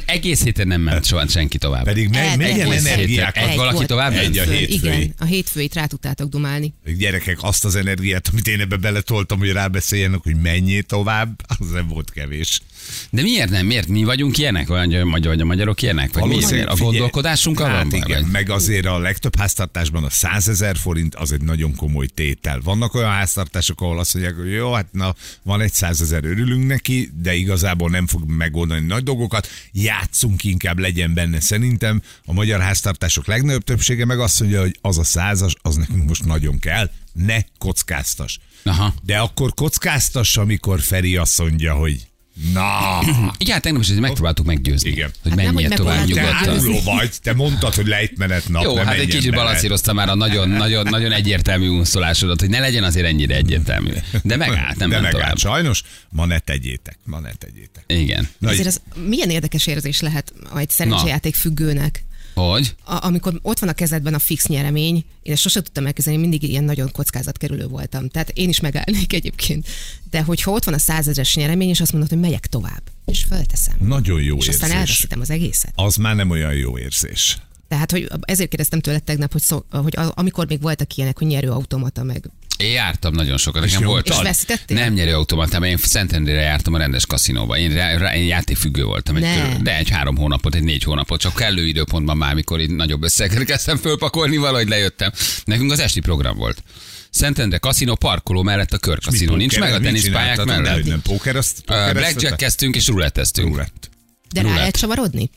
Egész 0.06 0.44
héten 0.44 0.68
nem 0.68 0.82
ment 0.82 1.06
soha 1.06 1.28
senki 1.28 1.58
tovább. 1.58 1.84
Pedig 1.84 2.10
me- 2.10 2.38
milyen 2.38 2.72
energiák 2.72 3.38
Egy 3.38 3.56
valaki 3.56 3.76
volt. 3.76 3.88
tovább 3.88 4.14
Egy 4.14 4.38
a 4.38 4.44
Hétfő, 4.44 4.56
hétfői. 4.56 4.92
Igen, 5.02 5.14
a 5.20 5.26
hétfőit 5.26 5.74
rá 5.74 5.86
tudtátok 5.86 6.30
dumálni. 6.30 6.74
Gyerekek, 6.98 7.38
azt 7.42 7.66
az 7.66 7.76
energiát, 7.76 8.28
amit 8.32 8.48
én 8.48 8.60
ebbe 8.60 8.76
beletoltam, 8.78 9.40
hogy 9.40 9.52
rábeszéljenek, 9.52 10.20
hogy 10.24 10.36
menjél 10.42 10.84
tovább, 10.84 11.42
az 11.60 11.70
nem 11.70 11.88
volt 11.88 12.12
kevés. 12.12 12.62
De 13.10 13.22
miért 13.22 13.50
nem? 13.50 13.66
Miért 13.66 13.88
mi 13.88 14.04
vagyunk 14.04 14.38
ilyenek? 14.38 14.68
Vagy, 14.68 15.02
vagy, 15.04 15.26
vagy 15.26 15.42
a 15.42 15.46
magyarok 15.46 15.82
ilyenek? 15.82 16.14
Vagy 16.14 16.24
miért? 16.30 16.52
miért? 16.52 16.68
A 16.68 16.72
figyelj, 16.76 16.92
gondolkodásunkkal 16.92 17.70
hát 17.70 17.92
van? 17.92 17.94
igen, 17.94 18.22
vagy? 18.22 18.32
meg 18.32 18.50
azért 18.50 18.86
a 18.86 19.00
legtöbb 19.00 19.36
háztartásban 19.36 20.04
a 20.04 20.10
100 20.10 20.48
ezer 20.48 20.78
forint 20.78 21.16
az 21.16 21.32
egy 21.32 21.42
nagyon 21.42 21.76
komoly 21.76 22.06
tétel. 22.08 22.60
Vannak 22.64 22.94
olyan 22.94 23.10
háztartások, 23.10 23.82
ahol 23.82 24.00
azt 24.00 24.14
mondják, 24.14 24.36
hogy 24.36 24.52
jó, 24.52 24.72
hát 24.74 24.88
na, 24.92 25.16
van 25.44 25.62
egy 25.62 25.74
100 25.74 26.02
ezer, 26.02 26.24
örülünk 26.24 26.68
neki, 26.68 27.12
de 27.22 27.34
igazából 27.34 27.90
nem 27.90 28.08
fog 28.08 28.30
megoldani 28.30 28.86
nagy 28.86 29.04
dolgokat, 29.32 29.48
játszunk 29.72 30.44
inkább, 30.44 30.80
legyen 30.80 31.14
benne. 31.14 31.40
Szerintem 31.40 32.02
a 32.26 32.34
magyar 32.34 32.60
háztartások 32.60 33.28
legnagyobb 33.28 33.64
többsége 33.64 34.06
meg 34.06 34.20
azt 34.20 34.40
mondja, 34.40 34.62
hogy 34.62 34.78
az 34.82 34.98
a 34.98 35.04
százas, 35.04 35.54
az 35.62 35.76
nekünk 35.76 36.08
most 36.08 36.26
nagyon 36.26 36.60
kell, 36.60 36.90
ne 37.14 37.38
kockáztas. 37.58 38.40
Aha. 38.64 38.94
De 39.04 39.20
akkor 39.20 39.54
kockáztass, 39.54 40.38
amikor 40.38 40.80
Feri 40.80 41.16
azt 41.16 41.40
mondja, 41.40 41.74
hogy 41.74 42.08
na, 42.54 43.00
Igen, 43.38 43.54
hát 43.54 43.62
tegnap 43.62 43.82
is 43.82 43.88
megpróbáltuk 43.90 44.46
meggyőzni, 44.46 44.90
Igen. 44.90 45.12
hogy 45.22 45.32
Hát 45.32 45.44
menjél 45.44 45.68
hogy 45.68 45.78
tovább 45.78 45.98
te 46.00 46.06
nyugodtan. 46.06 46.34
áruló 46.50 46.80
vagy, 46.84 47.12
te 47.24 47.34
mondtad, 47.34 47.76
hogy 47.76 47.88
lejtmenet 47.88 48.50
nap, 48.50 48.64
Jó, 48.64 48.76
hát 48.76 48.98
egy 48.98 49.08
kicsit 49.08 49.30
bele. 49.30 49.44
balancíroztam 49.44 49.96
már 49.96 50.10
a 50.10 50.16
nagyon, 50.16 50.50
nagyon, 50.50 50.88
nagyon 50.90 51.12
egyértelmű 51.12 51.68
unszolásodat, 51.68 52.40
hogy 52.40 52.50
ne 52.50 52.60
legyen 52.60 52.84
azért 52.84 53.06
ennyire 53.06 53.36
egyértelmű. 53.36 53.92
De 54.24 54.36
megállt, 54.36 54.78
nem 54.78 54.90
De 54.90 55.00
ment 55.00 55.14
megállt. 55.14 55.14
tovább. 55.14 55.38
Sajnos, 55.38 55.84
ma 56.10 56.26
ne 56.26 56.40
tegyétek, 56.40 56.98
ma 57.06 57.20
ne 57.20 57.32
tegyétek. 57.34 57.84
Igen. 57.88 58.28
Na, 58.38 58.50
Ezért 58.50 58.68
az 58.68 58.82
milyen 59.06 59.30
érdekes 59.30 59.68
érzés 59.68 60.00
lehet 60.00 60.34
egy 60.58 60.70
szerencsejáték 60.70 61.36
függőnek, 61.36 62.04
Hogy? 62.50 62.76
a, 62.84 63.06
amikor 63.06 63.40
ott 63.42 63.60
van 63.60 63.70
a 63.70 63.74
kezedben 63.74 64.14
a 64.14 64.20
fix 64.20 64.48
nyeremény, 64.48 65.06
én 65.22 65.34
ezt 65.34 65.42
sosem 65.42 65.64
tudtam 65.64 65.86
elkezdeni, 65.86 66.18
mindig 66.18 66.44
ilyen 66.44 66.64
nagyon 66.64 66.92
kockázatkerülő 66.92 67.68
voltam. 67.68 68.10
Tehát 68.10 68.30
én 68.30 68.50
is 68.50 68.60
megállnék 68.60 69.14
egyébként. 69.14 69.68
De 70.10 70.22
hogyha 70.22 70.52
ott 70.52 70.64
van 70.64 70.74
a 70.74 70.78
százezres 70.78 71.36
nyeremény, 71.36 71.70
és 71.70 71.82
azt 71.82 71.92
mondod, 71.92 72.10
hogy 72.10 72.20
megyek 72.20 72.48
tovább, 72.48 72.82
és 73.06 73.24
fölteszem. 73.24 73.76
Nagyon 73.80 74.22
jó 74.22 74.38
és 74.38 74.48
aztán 74.48 74.70
érzés. 74.70 74.82
elveszítem 74.82 75.20
az 75.20 75.30
egészet. 75.30 75.72
Az 75.76 75.96
már 75.96 76.16
nem 76.16 76.30
olyan 76.30 76.54
jó 76.54 76.78
érzés. 76.78 77.38
Tehát, 77.68 77.92
hogy 77.92 78.08
ezért 78.22 78.50
kérdeztem 78.50 78.80
tőled 78.80 79.04
tegnap, 79.04 79.32
hogy, 79.32 79.42
szó, 79.42 79.64
hogy 79.70 79.98
amikor 80.14 80.48
még 80.48 80.62
voltak 80.62 80.96
ilyenek, 80.96 81.18
hogy 81.18 81.28
nyerőautomata 81.28 82.04
meg. 82.04 82.30
Én 82.62 82.72
jártam 82.72 83.14
nagyon 83.14 83.38
sokat, 83.38 83.62
nekem 83.62 83.84
volt. 83.84 84.10
És 84.10 84.22
veszítettél? 84.22 84.78
Nem 84.78 84.94
nyerő 84.94 85.14
automatában, 85.14 85.68
én 85.68 85.78
Szentendrére 85.78 86.42
jártam 86.42 86.74
a 86.74 86.78
rendes 86.78 87.06
kaszinóba. 87.06 87.58
Én, 87.58 87.74
rá, 87.74 87.98
rá, 87.98 88.16
én 88.16 88.26
játékfüggő 88.26 88.84
voltam, 88.84 89.16
egy, 89.16 89.24
de 89.62 89.78
egy 89.78 89.90
három 89.90 90.18
hónapot, 90.18 90.56
egy 90.56 90.64
négy 90.64 90.84
hónapot, 90.84 91.20
csak 91.20 91.36
kellő 91.36 91.68
időpontban 91.68 92.18
már, 92.18 92.34
mikor 92.34 92.60
itt 92.60 92.76
nagyobb 92.76 93.04
összeget 93.04 93.44
kezdtem 93.44 93.78
fölpakolni, 93.78 94.38
valahogy 94.38 94.68
lejöttem. 94.68 95.12
Nekünk 95.44 95.72
az 95.72 95.80
esti 95.80 96.00
program 96.00 96.38
volt. 96.38 96.64
Szentendre 97.10 97.58
kaszinó, 97.58 97.96
parkoló 97.96 98.42
mellett 98.42 98.74
a 98.74 98.78
körkaszinó. 98.78 99.36
Nincs 99.36 99.60
meg 99.60 99.74
a 99.74 99.80
teniszpályák 99.80 100.44
mellett. 100.44 100.74
hogy 100.74 100.86
nem 100.86 101.02
póker, 101.02 101.36
azt 101.36 101.58
Uh, 101.58 101.66
pókereztetek? 101.66 102.02
Blackjack 102.02 102.38
kezdtünk 102.38 102.76
és 102.76 102.88
ruletteztünk. 102.88 103.48
Roulette. 103.48 103.88
De 104.34 104.42
rá 104.42 104.56
lehet 104.56 104.78
csavarodni? 104.78 105.30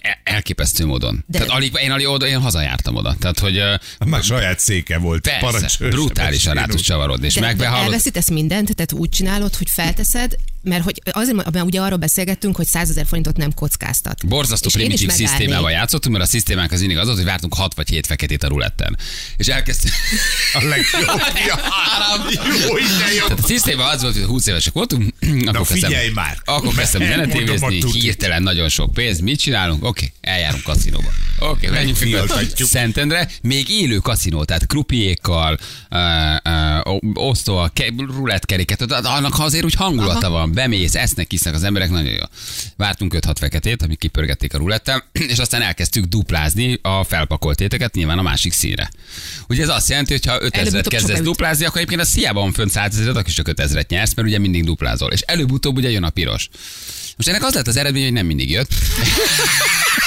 E- 0.00 0.20
Elképesztő 0.24 0.86
módon. 0.86 1.24
De- 1.26 1.38
Tehát 1.38 1.54
alig, 1.54 1.72
én, 1.82 1.90
alig 1.90 2.06
oda, 2.06 2.26
én 2.26 2.40
hazajártam 2.40 2.94
oda. 2.96 3.16
Tehát, 3.18 3.38
hogy 3.38 3.56
ö, 3.56 3.74
Már 4.06 4.22
saját 4.22 4.58
széke 4.58 4.98
volt. 4.98 5.30
persze, 5.40 5.88
brutálisan 5.88 6.54
rá 6.54 6.64
tudsz 6.64 6.82
csavarodni. 6.82 7.26
És 7.26 7.38
megbehallod, 7.38 7.84
elveszítesz 7.84 8.30
mindent, 8.30 8.74
tehát 8.74 8.92
úgy 8.92 9.08
csinálod, 9.08 9.54
hogy 9.54 9.70
felteszed, 9.70 10.36
mert 10.68 10.84
hogy 10.84 11.02
azért, 11.10 11.52
mert 11.52 11.66
ugye 11.66 11.80
arról 11.80 11.98
beszélgettünk, 11.98 12.56
hogy 12.56 12.66
100 12.66 12.90
ezer 12.90 13.06
forintot 13.06 13.36
nem 13.36 13.54
kockáztat. 13.54 14.26
Borzasztó 14.26 14.66
És 14.66 14.74
primitív 14.74 15.10
szisztémával 15.10 15.70
játszottunk, 15.70 16.16
mert 16.16 16.28
a 16.28 16.30
szisztémánk 16.30 16.72
az 16.72 16.80
mindig 16.80 16.98
az 16.98 17.04
volt, 17.04 17.16
hogy 17.16 17.26
vártunk 17.26 17.54
6 17.54 17.74
vagy 17.74 17.88
7 17.88 18.06
feketét 18.06 18.42
a 18.42 18.48
ruletten. 18.48 18.96
És 19.36 19.46
elkezdtünk. 19.46 19.94
A 20.52 20.64
legjobb. 20.64 21.20
Jó. 21.48 23.26
Tehát 23.26 23.38
a 23.42 23.46
szisztéma 23.46 23.84
az 23.84 24.02
volt, 24.02 24.14
hogy 24.14 24.24
20 24.24 24.46
évesek 24.46 24.72
voltunk, 24.72 25.14
akkor 25.46 25.66
figyelj 25.66 25.92
kezdtem, 25.92 26.12
már! 26.12 26.38
Akkor 26.44 26.74
kezdtem 26.74 27.02
zenetévézni, 27.02 27.82
hirtelen 27.92 28.42
nagyon 28.42 28.68
sok 28.68 28.92
pénz, 28.92 29.20
mit 29.20 29.40
csinálunk? 29.40 29.84
Oké, 29.84 30.12
eljárunk 30.20 30.62
kaszinóba. 30.62 31.08
Oké, 31.38 31.66
okay, 31.68 31.94
menjünk. 31.96 32.56
Szentendre, 32.56 33.28
még 33.42 33.68
élő 33.68 33.96
kaszinó, 33.96 34.44
tehát 34.44 34.66
krupiékkal, 34.66 35.58
uh, 35.90 35.98
uh, 36.84 37.26
osztóval, 37.26 37.70
ke- 37.72 37.92
rulettkeréket, 37.96 38.92
annak 38.92 39.38
azért 39.38 39.64
úgy 39.64 39.74
hangulata 39.74 40.30
van, 40.30 40.52
bemész, 40.56 40.94
esznek, 40.94 41.32
isznek 41.32 41.54
az 41.54 41.62
emberek, 41.62 41.90
nagyon 41.90 42.12
jó. 42.12 42.24
Vártunk 42.76 43.14
5-6 43.16 43.34
feketét, 43.38 43.82
amik 43.82 43.98
kipörgették 43.98 44.54
a 44.54 44.58
rulettel, 44.58 45.04
és 45.32 45.38
aztán 45.38 45.62
elkezdtük 45.62 46.04
duplázni 46.04 46.78
a 46.82 47.04
felpakolt 47.04 47.60
éteket 47.60 47.94
nyilván 47.94 48.18
a 48.18 48.22
másik 48.22 48.52
színre. 48.52 48.90
Ugye 49.48 49.62
ez 49.62 49.68
azt 49.68 49.88
jelenti, 49.88 50.12
hogy 50.12 50.26
ha 50.26 50.38
5000-et 50.38 50.54
Előbb-utóbb 50.54 50.92
kezdesz 50.92 51.20
duplázni, 51.20 51.64
akkor 51.64 51.76
egyébként 51.80 52.08
a 52.08 52.12
hiába 52.14 52.40
van 52.40 52.52
fönt 52.52 52.70
100 52.70 52.94
ezeret, 52.94 53.16
akkor 53.16 53.28
is 53.28 53.34
csak 53.34 53.48
5000-et 53.50 53.88
nyersz, 53.88 54.14
mert 54.14 54.28
ugye 54.28 54.38
mindig 54.38 54.64
duplázol. 54.64 55.12
És 55.12 55.20
előbb-utóbb 55.20 55.76
ugye 55.76 55.90
jön 55.90 56.04
a 56.04 56.10
piros. 56.10 56.48
Most 57.16 57.28
ennek 57.28 57.44
az 57.44 57.54
lett 57.54 57.66
az 57.66 57.76
eredmény, 57.76 58.02
hogy 58.02 58.12
nem 58.12 58.26
mindig 58.26 58.50
jött. 58.50 58.68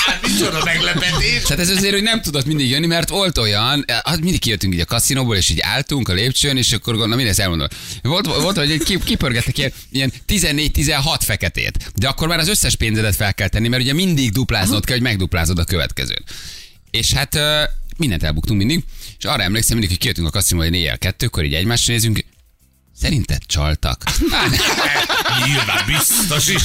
Hát 0.06 0.28
micsoda 0.28 0.64
meglepetés. 0.64 1.42
Tehát 1.42 1.60
ez 1.60 1.70
azért, 1.70 1.94
hogy 1.94 2.04
nem 2.04 2.22
tudott 2.22 2.46
mindig 2.46 2.70
jönni, 2.70 2.86
mert 2.86 3.10
volt 3.10 3.38
olyan, 3.38 3.86
hát 3.88 4.20
mindig 4.22 4.40
kijöttünk 4.40 4.74
így 4.74 4.80
a 4.80 4.86
kaszinóból, 4.86 5.36
és 5.36 5.50
így 5.50 5.60
álltunk 5.60 6.10
a 6.10 6.14
lépcsőn, 6.14 6.58
és 6.58 6.72
akkor 6.72 6.94
gondolom, 6.94 7.18
mindezt 7.18 7.40
elmondom. 7.40 7.68
Volt, 8.02 8.26
volt 8.26 8.58
hogy 8.58 8.72
egy 8.72 8.84
ki- 8.84 9.00
kipörgettek 9.04 9.58
ilyen, 9.58 9.74
ilyen 9.92 10.14
14-16 10.28 11.20
feketét, 11.20 11.92
de 11.96 12.08
akkor 12.08 12.28
már 12.28 12.40
az 12.40 12.48
összes 12.48 12.76
pénzedet 12.76 13.16
fel 13.16 13.34
kell 13.34 13.48
tenni, 13.48 13.68
mert 13.68 13.84
ugye 13.84 13.94
mindig 13.94 14.32
dupláznod 14.32 14.86
kell, 14.86 14.96
hogy 14.96 15.06
megduplázod 15.06 15.60
a 15.60 15.64
következőt. 15.64 16.24
És 16.92 17.14
hát 17.14 17.40
mindent 17.98 18.24
elbuktunk 18.24 18.60
mindig, 18.60 18.84
és 19.18 19.26
arra 19.26 19.44
emlékszem 19.44 19.72
mindig, 19.78 19.90
hogy 19.90 20.00
kijöttünk 20.00 20.28
a 20.28 20.32
kaszinóból, 20.32 20.70
hogy 20.70 20.80
éjjel 20.80 20.98
kettőkor 20.98 21.44
így 21.44 21.54
egymásra 21.54 21.94
nézünk, 21.94 22.26
Szerinted 23.02 23.38
csaltak? 23.46 24.04
Nyilván 25.46 25.84
biztos 25.88 26.48
is. 26.48 26.62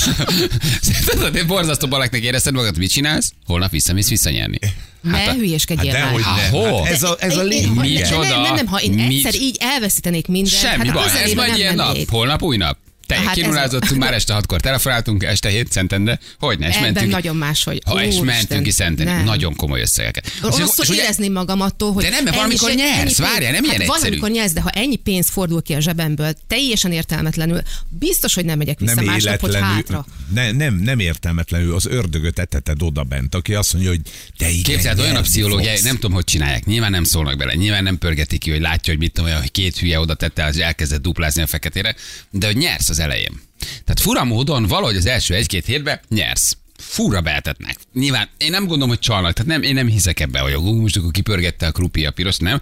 Tudod, 1.07 1.35
én 1.35 1.47
borzasztó 1.47 1.89
balaknak 1.89 2.21
érezted 2.23 2.55
magad, 2.55 2.79
mit 2.79 2.91
csinálsz? 2.91 3.33
Holnap 3.47 3.71
visszamész 3.71 4.09
visszanyerni. 4.09 4.59
Ne 5.01 5.19
Hát 5.19 5.29
a- 5.29 5.33
hülyeskedjél 5.33 5.93
Hát 5.95 6.13
már. 6.13 6.21
Hát 6.21 6.49
hol? 6.51 6.83
Hát 6.85 6.93
ez 6.93 7.03
a, 7.03 7.17
ez 7.19 7.37
a 7.37 7.41
Én- 7.43 7.47
lényeg. 7.49 7.75
Micsoda? 7.75 8.29
Nem, 8.29 8.41
nem, 8.43 8.55
nem, 8.55 8.67
ha 8.67 8.81
én 8.81 8.91
Mi- 8.93 9.15
egyszer 9.17 9.35
így 9.35 9.57
elveszítenék 9.61 10.27
mindent, 10.27 10.57
Semmi 10.57 10.87
hát 10.87 10.95
baj, 10.95 11.23
ez 11.23 11.33
majd 11.33 11.57
ilyen 11.57 11.75
nap. 11.75 11.97
Holnap 12.09 12.43
új 12.43 12.57
nap. 12.57 12.79
Te 13.07 13.15
Hát 13.15 13.25
hát 13.25 13.83
ez 13.83 13.91
már 13.93 14.15
este 14.15 14.33
hatkor, 14.33 14.61
telefonáltunk, 14.61 15.23
este 15.25 15.49
hét 15.49 15.73
Szentendre. 15.73 16.19
Hogy 16.39 16.59
ne, 16.59 16.69
és 16.69 16.75
Ebben 16.75 16.93
mentünk. 16.93 17.13
nagyon 17.13 17.37
máshogy. 17.37 17.81
Ha, 17.87 18.05
és 18.05 18.17
mentünk 18.23 18.63
ki 18.63 18.71
Szentendre. 18.71 19.23
Nagyon 19.23 19.55
komoly 19.57 19.81
összegeket. 19.81 20.33
Rosszul 20.43 20.67
és 20.83 20.89
ugye- 20.89 21.03
érezném 21.03 21.33
magam 21.33 21.61
attól, 21.61 21.93
hogy 21.93 22.03
De 22.05 22.11
nem, 22.11 22.25
mert 22.25 22.37
valamikor 22.37 22.69
se- 22.69 22.75
nyersz, 22.75 22.93
ennyi 22.97 23.03
pénz- 23.05 23.19
várjál, 23.19 23.53
nem 23.53 23.63
ilyen 23.65 23.75
hát 23.77 23.83
egyszerű. 23.83 24.01
Valamikor 24.01 24.31
nyersz, 24.31 24.53
de 24.53 24.61
ha 24.61 24.71
ennyi 24.71 24.97
pénz 24.97 25.29
fordul 25.29 25.63
ki 25.63 25.73
a 25.75 25.81
zsebemből, 25.81 26.35
teljesen 26.47 26.93
értelmetlenül, 26.93 27.61
biztos, 27.89 28.35
hogy 28.35 28.45
nem 28.45 28.59
megyek 28.59 28.79
vissza 28.79 28.95
nem 28.95 29.05
másnap, 29.05 29.41
hogy 29.41 29.55
hátra. 29.55 30.07
ne, 30.35 30.51
nem, 30.53 30.75
nem 30.75 30.99
értelmetlenül 30.99 31.75
az 31.75 31.87
ördögöt 31.87 32.39
eteted 32.39 32.83
oda 32.83 33.03
bent, 33.03 33.35
aki 33.35 33.55
azt 33.55 33.73
mondja, 33.73 33.91
hogy 33.91 34.01
te 34.39 34.49
igen, 34.51 34.63
Képzeld, 34.63 34.99
olyan 34.99 35.11
a 35.11 35.13
nyerni 35.13 35.29
pszichológia, 35.29 35.69
fogsz. 35.71 35.83
nem 35.83 35.95
tudom, 35.95 36.13
hogy 36.13 36.25
csinálják. 36.25 36.65
Nyilván 36.65 36.91
nem 36.91 37.05
szólnak 37.05 37.37
bele, 37.37 37.55
nyilván 37.55 37.83
nem 37.83 37.99
pörgetik 37.99 38.41
ki, 38.41 38.51
hogy 38.51 38.61
látja, 38.61 38.93
hogy 38.93 39.03
mit 39.03 39.13
tudom, 39.13 39.33
hogy 39.41 39.51
két 39.51 39.79
hülye 39.79 40.01
oda 40.01 40.15
tette, 40.15 40.45
az 40.45 40.59
elkezdett 40.59 41.03
duplázni 41.03 41.43
a 41.43 41.47
feketére, 41.47 41.95
de 42.31 42.47
hogy 42.47 42.57
nyersz 42.57 42.89
az 42.95 43.01
elején. 43.05 43.41
Tehát 43.59 44.01
fura 44.01 44.25
módon 44.25 44.67
valahogy 44.67 44.97
az 44.97 45.07
első 45.07 45.35
egy-két 45.35 45.65
hétben 45.65 46.01
nyersz. 46.09 46.57
Fura 46.79 47.21
behetetnek. 47.21 47.77
Nyilván 47.93 48.29
én 48.39 48.51
nem 48.51 48.63
gondolom, 48.67 48.89
hogy 48.89 48.99
csalnak, 48.99 49.33
tehát 49.33 49.51
nem, 49.51 49.63
én 49.63 49.75
nem 49.75 49.89
hiszek 49.89 50.21
ebbe, 50.21 50.39
hogy 50.39 50.55
ú, 50.55 50.81
most 50.81 50.97
akkor 50.97 51.11
kipörgette 51.11 51.67
a 51.67 51.73
krupi 51.73 52.07
a 52.07 52.11
piros, 52.11 52.37
nem. 52.37 52.61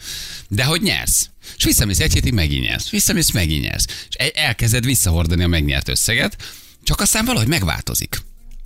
De 0.48 0.64
hogy 0.64 0.82
nyersz. 0.82 1.28
És 1.56 1.64
visszamész 1.64 2.00
egy 2.00 2.12
hétig, 2.12 2.32
megint 2.32 2.64
nyersz. 2.64 2.90
Visszamész, 2.90 3.30
megint 3.30 3.64
nyersz. 3.64 3.86
És 4.08 4.14
el- 4.14 4.28
elkezded 4.34 4.84
visszahordani 4.84 5.42
a 5.42 5.46
megnyert 5.48 5.88
összeget, 5.88 6.36
csak 6.82 7.00
aztán 7.00 7.24
valahogy 7.24 7.48
megváltozik. 7.48 8.22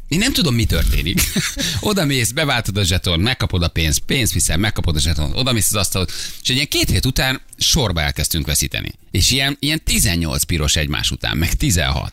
Én 0.08 0.18
nem 0.18 0.32
tudom, 0.32 0.54
mi 0.54 0.64
történik. 0.64 1.20
Oda 1.80 2.04
mész, 2.04 2.30
beváltod 2.30 2.76
a 2.76 2.84
zseton, 2.84 3.20
megkapod 3.20 3.62
a 3.62 3.68
pénzt, 3.68 3.98
pénzt 3.98 4.32
viszel, 4.32 4.56
megkapod 4.56 4.96
a 4.96 5.00
zseton, 5.00 5.32
oda 5.34 5.52
mész 5.52 5.68
az 5.68 5.74
asztalot, 5.74 6.12
és 6.42 6.48
egy 6.48 6.54
ilyen 6.54 6.68
két 6.68 6.90
hét 6.90 7.06
után 7.06 7.40
sorba 7.58 8.00
elkezdtünk 8.00 8.46
veszíteni. 8.46 8.92
És 9.10 9.30
ilyen, 9.30 9.56
ilyen 9.60 9.84
18 9.84 10.42
piros 10.42 10.76
egymás 10.76 11.10
után, 11.10 11.36
meg 11.36 11.52
16. 11.52 12.12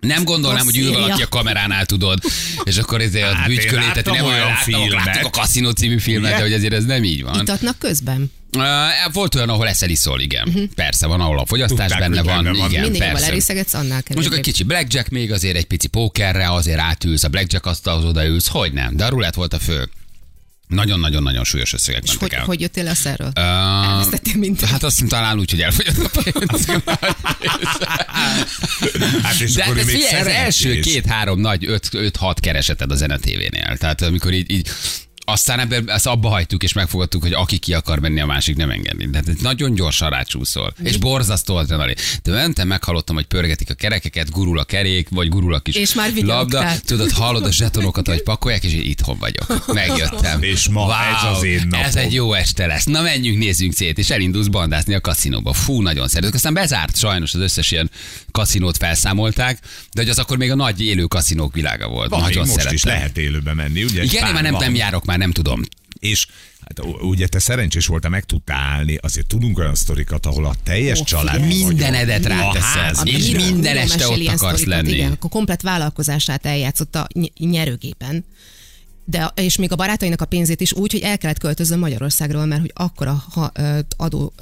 Nem 0.00 0.24
gondolnám, 0.24 0.64
hogy 0.64 0.78
ül 0.78 0.92
valaki 0.92 1.22
a 1.22 1.28
kameránál, 1.28 1.86
tudod, 1.86 2.18
és 2.64 2.76
akkor 2.76 3.00
ezért 3.00 3.30
a 3.30 3.34
Hát 3.34 3.48
én 3.48 3.56
bügykölé, 3.56 3.80
tehát 3.80 3.96
láttam 3.96 4.14
nem 4.14 4.24
olyan 4.24 4.54
filmet. 4.54 5.04
Láttuk 5.04 5.36
a 5.36 5.40
Casino 5.40 5.72
című 5.72 5.98
filmet, 5.98 6.36
de 6.36 6.40
hogy 6.40 6.52
azért 6.52 6.72
ez 6.72 6.84
nem 6.84 7.04
így 7.04 7.22
van. 7.22 7.40
Itatnak 7.40 7.78
közben? 7.78 8.32
Uh, 8.56 9.12
volt 9.12 9.34
olyan, 9.34 9.48
ahol 9.48 9.68
eszel 9.68 9.88
iszol, 9.88 10.20
igen. 10.20 10.48
Mhm. 10.48 10.62
Persze, 10.74 11.06
van, 11.06 11.20
ahol 11.20 11.38
a 11.38 11.46
fogyasztás 11.46 11.90
Tudták, 11.90 12.08
benne 12.10 12.22
van, 12.22 12.44
benne 12.44 12.58
van. 12.58 12.70
igen, 12.70 12.82
Mindig, 12.82 13.00
persze. 13.00 13.26
erészegetsz, 13.26 13.74
annál 13.74 13.88
Most 13.92 14.04
kevésbé. 14.04 14.26
akkor 14.26 14.38
egy 14.38 14.44
kicsi 14.44 14.62
blackjack 14.62 15.08
még, 15.08 15.32
azért 15.32 15.56
egy 15.56 15.66
pici 15.66 15.86
pókerre, 15.86 16.52
azért 16.52 16.78
átülsz, 16.78 17.24
a 17.24 17.28
blackjack 17.28 17.66
asztalhoz 17.66 18.04
odaülsz, 18.04 18.48
hogy 18.48 18.72
nem, 18.72 18.96
de 18.96 19.04
a 19.04 19.08
rulett 19.08 19.34
volt 19.34 19.52
a 19.54 19.58
fő. 19.58 19.88
Nagyon-nagyon-nagyon 20.68 21.44
súlyos 21.44 21.72
összegek 21.72 22.02
És 22.04 22.16
hogy, 22.16 22.32
el. 22.32 22.44
hogy 22.44 22.60
jöttél? 22.60 22.92
Ö, 23.04 23.24
Elvesztettél 23.34 24.36
mindent. 24.36 24.70
Hát 24.70 24.82
azt 24.82 24.94
hiszem, 24.94 25.08
talán 25.08 25.38
úgy, 25.38 25.50
hogy 25.50 25.62
elfogyott 25.62 26.14
a 26.14 26.20
pénz. 26.22 26.66
Hát 29.22 29.40
és 29.40 29.52
De 29.52 29.62
akkor 29.62 29.76
hát 29.76 29.84
ez, 29.86 29.92
még 29.92 30.02
figyelj, 30.02 30.20
az 30.20 30.26
első 30.26 30.80
két-három 30.80 31.40
nagy, 31.40 31.80
öt-hat 31.92 32.40
kereseted 32.40 32.90
a 32.90 32.94
Zene 32.94 33.16
TV-nél. 33.18 33.76
Tehát 33.78 34.02
amikor 34.02 34.32
így, 34.32 34.50
így 34.50 34.68
aztán 35.28 35.60
ebben 35.60 35.90
ezt 35.90 36.06
abba 36.06 36.28
hagytuk, 36.28 36.62
és 36.62 36.72
megfogadtuk, 36.72 37.22
hogy 37.22 37.32
aki 37.32 37.58
ki 37.58 37.74
akar 37.74 37.98
menni, 37.98 38.20
a 38.20 38.26
másik 38.26 38.56
nem 38.56 38.70
engedni. 38.70 39.10
Tehát 39.10 39.28
ez 39.28 39.34
nagyon 39.40 39.74
gyorsan 39.74 40.10
rácsúszol. 40.10 40.74
És 40.82 40.96
borzasztó 40.96 41.56
adrenalin. 41.56 41.94
De 42.22 42.32
mentem, 42.32 42.68
meghallottam, 42.68 43.14
hogy 43.14 43.24
pörgetik 43.24 43.70
a 43.70 43.74
kerekeket, 43.74 44.30
gurul 44.30 44.58
a 44.58 44.64
kerék, 44.64 45.08
vagy 45.08 45.28
gurul 45.28 45.54
a 45.54 45.58
kis 45.58 45.74
És 45.74 45.94
már 45.94 46.06
labda. 46.06 46.20
vigyorogtál. 46.20 46.78
Tudod, 46.80 47.10
hallod 47.10 47.44
a 47.44 47.52
zsetonokat, 47.52 48.06
hogy 48.06 48.22
pakolják, 48.22 48.64
és 48.64 48.72
így 48.72 48.86
itthon 48.86 49.18
vagyok. 49.18 49.72
Megjöttem. 49.72 50.42
És 50.42 50.68
ma 50.68 50.94
ez 50.94 51.36
az 51.36 51.42
én 51.42 51.66
napom. 51.68 51.86
Ez 51.86 51.96
egy 51.96 52.12
jó 52.14 52.32
este 52.32 52.66
lesz. 52.66 52.84
Na 52.84 53.02
menjünk, 53.02 53.38
nézzünk 53.38 53.72
szét, 53.74 53.98
és 53.98 54.10
elindulsz 54.10 54.46
bandázni 54.46 54.94
a 54.94 55.00
kaszinóba. 55.00 55.52
Fú, 55.52 55.82
nagyon 55.82 56.08
szeretük. 56.08 56.34
Aztán 56.34 56.54
bezárt 56.54 56.98
sajnos 56.98 57.34
az 57.34 57.40
összes 57.40 57.70
ilyen 57.70 57.90
kaszinót 58.30 58.76
felszámolták, 58.76 59.58
de 59.92 60.00
hogy 60.00 60.10
az 60.10 60.18
akkor 60.18 60.36
még 60.36 60.50
a 60.50 60.54
nagy 60.54 60.82
élő 60.84 61.04
kaszinók 61.04 61.54
világa 61.54 61.88
volt. 61.88 62.10
Van, 62.10 62.20
nagyon 62.20 62.38
most 62.40 62.50
szerettem. 62.50 62.74
is 62.74 62.84
lehet 62.84 63.18
élőbe 63.18 63.54
menni, 63.54 63.84
ugye? 63.84 64.02
Igen, 64.02 64.26
én 64.26 64.32
már 64.32 64.42
nem, 64.42 64.54
nem 64.54 64.74
járok, 64.74 65.04
már 65.04 65.15
nem 65.16 65.30
tudom. 65.32 65.62
És 65.98 66.26
hát, 66.60 66.80
ugye 67.02 67.26
te 67.26 67.38
szerencsés 67.38 67.86
voltál, 67.86 68.10
meg 68.10 68.24
tudtál 68.24 68.58
állni, 68.58 68.96
azért 68.96 69.26
tudunk 69.26 69.58
olyan 69.58 69.74
sztorikat, 69.74 70.26
ahol 70.26 70.46
a 70.46 70.54
teljes 70.62 71.00
Ó, 71.00 71.04
család. 71.04 71.46
Mindenedet 71.46 72.24
A 72.24 72.28
ráteszel, 72.28 72.82
házban. 72.82 73.06
és 73.06 73.30
minden 73.30 73.72
Miró 73.72 73.78
este 73.78 74.08
ott 74.08 74.26
akarsz 74.26 74.36
sztorikat, 74.38 74.66
lenni. 74.66 74.92
Igen, 74.92 75.12
akkor 75.12 75.30
komplet 75.30 75.62
vállalkozását 75.62 76.46
eljátszotta 76.46 77.06
ny- 77.14 77.38
nyerőgépen. 77.38 78.24
De, 79.04 79.32
és 79.34 79.56
még 79.56 79.72
a 79.72 79.76
barátainak 79.76 80.20
a 80.20 80.24
pénzét 80.24 80.60
is 80.60 80.72
úgy, 80.72 80.92
hogy 80.92 81.00
el 81.00 81.18
kellett 81.18 81.38
költözön 81.38 81.78
Magyarországról, 81.78 82.44
mert 82.44 82.60
hogy 82.60 82.72
akkora 82.74 83.24
ha, 83.32 83.52
adó, 83.96 84.32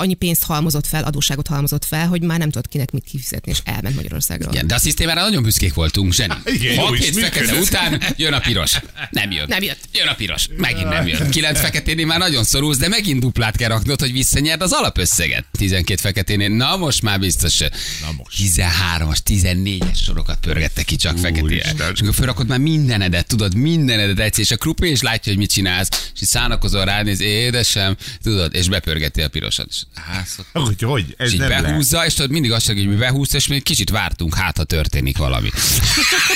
annyi 0.00 0.14
pénzt 0.14 0.44
halmozott 0.44 0.86
fel, 0.86 1.04
adósságot 1.04 1.46
halmozott 1.46 1.84
fel, 1.84 2.06
hogy 2.06 2.22
már 2.22 2.38
nem 2.38 2.50
tudott 2.50 2.68
kinek 2.68 2.90
mit 2.90 3.04
kifizetni, 3.04 3.50
és 3.50 3.58
elment 3.64 3.94
Magyarországról. 3.94 4.52
Igen, 4.52 4.66
de 4.66 4.74
a 4.74 4.78
szisztémára 4.78 5.20
nagyon 5.20 5.42
büszkék 5.42 5.74
voltunk, 5.74 6.12
Zseni. 6.12 6.34
Igen, 6.44 6.74
jó 6.74 6.82
Hat 6.82 6.96
hét 6.96 7.18
fekete 7.18 7.54
után 7.54 8.02
jön 8.16 8.32
a 8.32 8.38
piros. 8.40 8.80
Nem 9.10 9.30
jött. 9.30 9.48
Nem 9.48 9.62
jött. 9.62 9.78
Jön 9.92 10.06
a 10.06 10.14
piros. 10.14 10.48
Megint 10.56 10.88
nem 10.88 11.06
jött. 11.06 11.28
Kilenc 11.28 11.60
feketénél 11.60 12.06
már 12.06 12.18
nagyon 12.18 12.44
szorulsz, 12.44 12.76
de 12.78 12.88
megint 12.88 13.20
duplát 13.20 13.56
kell 13.56 13.68
raknod, 13.68 14.00
hogy 14.00 14.12
visszanyerd 14.12 14.62
az 14.62 14.72
alapösszeget. 14.72 15.44
12 15.52 16.00
feketénél. 16.00 16.48
Na 16.48 16.76
most 16.76 17.02
már 17.02 17.18
biztos. 17.18 17.58
Na 17.58 18.12
most. 18.16 18.38
13-as, 18.38 19.18
14-es 19.26 20.02
sorokat 20.04 20.38
pörgettek 20.40 20.84
ki 20.84 20.96
csak 20.96 21.18
feketére. 21.18 21.72
És 21.94 22.00
akkor 22.00 22.14
felrakod 22.14 22.46
már 22.46 22.58
mindenedet, 22.58 23.26
tudod, 23.26 23.54
mindenedet 23.54 24.18
egyszer, 24.18 24.44
és 24.44 24.50
a 24.50 24.56
krupi 24.56 24.90
is 24.90 25.02
látja, 25.02 25.32
hogy 25.32 25.40
mit 25.40 25.52
csinálsz, 25.52 26.10
és 26.20 26.26
szánakozol 26.28 26.84
rád, 26.84 27.04
néz, 27.04 27.20
édesem, 27.20 27.96
tudod, 28.22 28.54
és 28.54 28.68
bepörgeti 28.68 29.22
a 29.22 29.28
pirosat. 29.28 29.68
És, 29.96 30.02
hát, 30.02 30.28
Hogy, 30.52 30.82
hogy? 30.82 31.14
Ez 31.18 31.32
és 31.32 31.38
nem 31.38 31.48
lehet. 31.48 31.64
behúzza, 31.64 32.06
és 32.06 32.14
tudod, 32.14 32.30
mindig 32.30 32.52
azt 32.52 32.66
mondja, 32.66 32.86
hogy 32.86 32.94
mi 32.94 33.00
behúzta, 33.00 33.36
és 33.36 33.46
még 33.46 33.62
kicsit 33.62 33.90
vártunk, 33.90 34.34
hát 34.34 34.56
ha 34.56 34.64
történik 34.64 35.16
valami. 35.18 35.50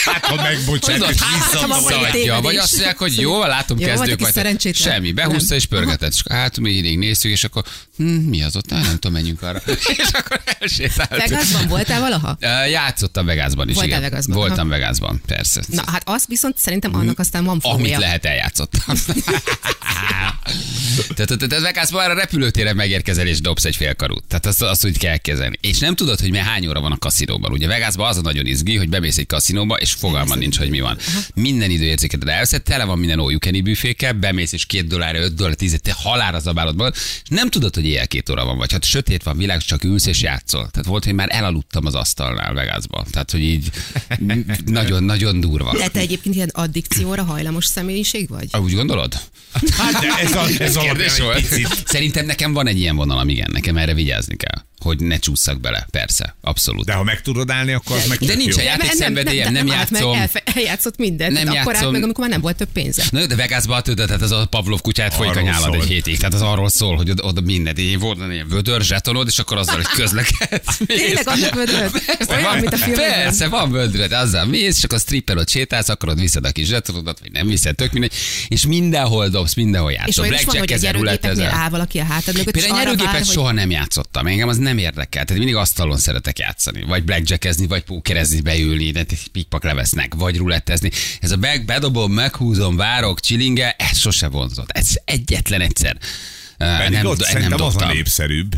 Hát, 0.05 0.25
ha 0.25 0.35
megbocsát, 0.43 0.95
Tudod, 0.97 1.11
és 1.15 1.21
hát 1.21 1.43
ha 1.43 1.51
vissza- 1.53 1.67
van 1.67 1.69
valami 1.69 1.87
visszaadja, 1.87 2.11
tévedés. 2.21 2.43
vagy 2.43 2.57
azt 2.57 2.73
mondják, 2.73 2.99
hogy 2.99 3.17
jó, 3.21 3.45
látom, 3.45 3.79
Jó, 3.79 3.87
kezdők 3.87 4.19
valaki 4.21 4.59
vagy. 4.63 4.75
Semmi, 4.75 5.13
behúzta 5.13 5.45
Nem. 5.49 5.57
és 5.59 5.67
pörgetett, 5.67 6.13
és 6.13 6.23
hát 6.31 6.59
mi 6.61 6.71
így 6.71 6.99
néztük, 6.99 7.31
és 7.31 7.45
akkor 7.45 7.65
hm, 7.97 8.05
mi 8.05 8.43
az 8.43 8.57
ott? 8.57 8.71
Nem 8.71 8.83
tudom, 8.93 9.13
menjünk 9.13 9.43
arra. 9.43 9.63
és 9.97 10.09
akkor 10.13 10.41
elsétáltunk. 10.61 11.29
Vegasban 11.29 11.69
voltál 11.69 12.01
valaha? 12.01 12.37
Játszottam 12.69 13.27
Vegasban 13.27 13.69
is, 13.69 13.75
Voltál 13.75 13.99
igen. 13.99 14.11
Vegasban, 14.11 14.37
Voltam 14.37 14.59
aha. 14.71 14.79
Vegasban, 14.79 15.21
persze. 15.27 15.63
Na 15.69 15.83
hát 15.87 16.03
azt 16.09 16.27
viszont 16.27 16.59
szerintem 16.59 16.95
annak 16.95 17.19
aztán 17.19 17.45
van 17.45 17.59
Amit 17.63 17.81
fogja. 17.83 17.99
lehet, 17.99 18.25
eljátszottam. 18.25 18.97
Tehát 21.15 21.39
te, 21.39 21.47
te 21.47 21.61
Vegasban 21.61 22.01
már 22.01 22.11
a 22.11 22.15
repülőtéren 22.15 22.77
megérkezel 22.77 23.27
és 23.35 23.41
dobsz 23.41 23.65
egy 23.65 23.77
félkarút. 23.77 24.25
Tehát 24.29 24.47
azt, 24.47 24.63
azt 24.63 24.85
úgy 24.85 24.99
kell 24.99 25.17
kezelni. 25.17 25.59
És 25.61 25.79
nem 25.79 25.95
tudod, 25.95 26.21
hogy 26.21 26.31
mi 26.31 26.39
hány 26.39 26.67
óra 26.67 26.81
van 26.81 26.93
a 26.93 26.99
kaszinóban. 26.99 27.53
Ugye 27.53 27.67
Vegasban 27.67 28.09
az 28.09 28.17
a 28.17 28.21
nagyon 28.21 28.47
izgi, 28.47 28.77
hogy 28.77 28.89
bemész 28.89 29.19
egy 29.19 29.27
kaszinóba, 29.27 29.77
és 29.77 29.93
fogalma 29.93 30.35
nincs, 30.35 30.59
hogy 30.59 30.71
mi 30.71 30.81
van. 30.81 30.99
Minden 31.35 31.71
időérzéketed 31.71 32.29
elveszed, 32.29 32.63
tele 32.63 32.85
van 32.85 32.99
minden 32.99 33.19
all 33.19 33.39
büfékkel, 33.63 34.13
bemész 34.13 34.53
és 34.53 34.67
két 34.67 34.87
dollár, 34.87 35.15
öt 35.15 35.35
dollár, 35.35 35.55
tíz, 35.55 35.79
te 35.83 35.93
halálra 35.93 36.39
zabálod 36.39 36.77
magad, 36.77 36.95
és 36.97 37.29
nem 37.29 37.51
tudod, 37.51 37.75
hogy 37.75 37.85
éjjel 37.87 38.07
két 38.07 38.31
óra 38.31 38.45
van, 38.45 38.57
vagy 38.57 38.73
hát 38.73 38.85
sötét 38.85 39.23
van, 39.23 39.37
világ, 39.37 39.61
csak 39.61 39.85
ülsz 39.85 40.07
és 40.07 40.23
játszol. 40.23 40.69
Tehát 40.71 40.87
volt, 40.87 41.05
hogy 41.05 41.15
már 41.15 41.29
elaludtam 41.31 41.87
az 41.87 41.95
asztalnál 41.95 42.55
Vegasban. 42.55 43.07
Tehát, 43.11 43.31
hogy 43.31 43.43
így 43.43 43.71
nagyon-nagyon 44.65 45.41
durva. 45.41 45.77
De 45.77 45.89
te 45.89 46.01
egyébként 46.01 46.35
ilyen 46.35 46.51
addikcióra 46.53 47.23
hajlamos 47.23 47.65
személyiség 47.65 48.29
vagy? 48.29 48.49
Ah, 48.51 48.63
Úgy 48.63 48.75
gondolod? 48.75 49.15
Hát 49.77 49.93
de 50.01 50.09
ez, 50.21 50.35
a, 50.35 50.47
ez 50.59 50.77
Kérdés 50.77 51.19
alapján 51.19 51.51
volt. 51.61 51.83
Szerintem 51.87 52.27
nekem 52.27 52.53
van 52.53 52.67
egy 52.67 52.79
ilyen 52.79 52.97
vonalam, 52.97 53.24
igen, 53.29 53.49
nekem 53.53 53.77
erre 53.77 53.95
vigyázni 53.95 54.37
kell, 54.37 54.63
hogy 54.79 55.01
ne 55.01 55.17
csúszak 55.19 55.61
bele, 55.61 55.87
persze, 55.91 56.37
abszolút. 56.41 56.85
De 56.85 56.93
ha 56.93 57.03
meg 57.03 57.21
tudod 57.23 57.51
állni, 57.51 57.73
akkor 57.73 57.97
az 57.97 58.07
meg 58.07 58.19
De 58.19 58.35
nincs 58.35 58.55
jó. 58.55 58.61
a 58.63 58.65
játék 58.65 58.91
szenvedélyem, 58.93 59.53
nem, 59.53 59.71
állt 59.71 59.91
meg, 59.91 60.01
játszom. 60.01 60.19
elfe- 60.19 60.43
eljátszott 60.57 60.97
mindent. 60.97 61.33
Nem 61.33 61.57
akkor 61.57 61.73
játszom. 61.73 61.93
meg, 61.93 62.03
amikor 62.03 62.21
már 62.21 62.33
nem 62.33 62.41
volt 62.41 62.57
több 62.57 62.69
pénze. 62.73 63.05
Na 63.11 63.21
jó, 63.21 63.27
de 63.27 63.37
Vegasban 63.37 63.83
tudod, 63.83 64.07
tehát 64.07 64.23
ez 64.23 64.31
a 64.31 64.47
Pavlov 64.47 64.81
kutyát 64.81 65.15
folyik 65.15 65.37
a 65.37 65.41
nyálad 65.41 65.75
egy 65.75 65.85
hétig. 65.85 66.19
Tehát 66.19 66.35
az 66.35 66.43
arról 66.43 66.69
szól, 66.69 66.97
hogy 66.97 67.11
oda, 67.11 67.23
oda 67.23 67.41
minden, 67.41 67.79
így 67.79 67.99
volt 67.99 68.19
ilyen 68.33 68.49
vödör, 68.49 68.83
zsetonod, 68.83 69.27
és 69.27 69.39
akkor 69.39 69.57
azzal, 69.57 69.75
hogy 69.75 69.87
közlekedsz. 69.87 70.77
Tényleg 70.87 71.29
annak? 71.29 71.51
Persze, 72.07 72.35
Olyan, 72.35 72.43
van, 72.43 72.59
mint 72.59 72.73
a 72.73 72.77
filmekben. 72.77 73.11
persze, 73.11 73.49
van 73.49 73.71
vödröd, 73.71 74.13
azzal 74.13 74.45
mész, 74.45 74.77
és 74.77 74.85
akkor 74.85 74.99
stripper 74.99 75.37
ott 75.37 75.49
sétálsz, 75.49 75.89
akkor 75.89 76.09
ott 76.09 76.21
viszed 76.21 76.45
a 76.45 76.53
kis 76.53 76.67
zsetonodat, 76.67 77.21
vagy 77.21 77.33
nem 77.33 77.47
viszed, 77.47 77.75
tök 77.75 77.93
mindegy, 77.93 78.13
és 78.49 78.67
mindenhol 78.67 79.29
dobsz, 79.29 79.55
mindenhol 79.55 79.91
És 79.91 79.97
játszol. 79.97 80.25
olyan 80.25 80.39
is 80.39 80.45
van, 80.45 80.59
hogy 80.59 80.73
a 80.85 80.91
rulettezel. 80.91 81.51
áll 81.55 81.69
valaki 81.69 81.99
a 81.99 82.05
hátad 82.05 82.37
mögött, 82.37 82.57
és 82.57 82.63
Például 82.63 82.81
arra 82.81 82.95
nyerőgépet 82.95 83.33
soha 83.33 83.53
nem 83.53 83.71
játszottam, 83.71 84.27
engem 84.27 84.49
az 84.49 84.57
nem 84.57 84.79
érdekel. 84.79 85.25
Tehát 85.25 85.39
mindig 85.39 85.57
asztalon 85.57 85.99
szeretek 85.99 86.39
játszani, 86.39 86.85
vagy 86.87 87.05
blackjackezni, 87.05 87.67
vagy 87.67 87.83
pókerezni, 87.83 88.41
beülni, 88.41 88.91
de 88.91 89.07
pikpak 89.33 89.65
levesznek, 89.65 90.15
vagy 90.15 90.39
rulettezni. 90.45 90.91
Ez 91.21 91.31
a 91.31 91.37
bag, 91.37 91.65
bedobom, 91.65 92.13
meghúzom, 92.13 92.77
várok, 92.77 93.21
csilinge, 93.21 93.71
ez 93.79 93.99
sose 93.99 94.29
vonzott. 94.29 94.71
Ez 94.71 94.89
egyetlen 95.05 95.61
egyszer. 95.61 95.97
Pedig 96.59 96.97
nem, 96.97 97.07
ott 97.07 97.19
nem 97.19 97.29
szerintem 97.29 97.53
az 97.53 97.61
a 97.61 97.79
dobtam. 97.79 97.89
népszerűbb. 97.89 98.53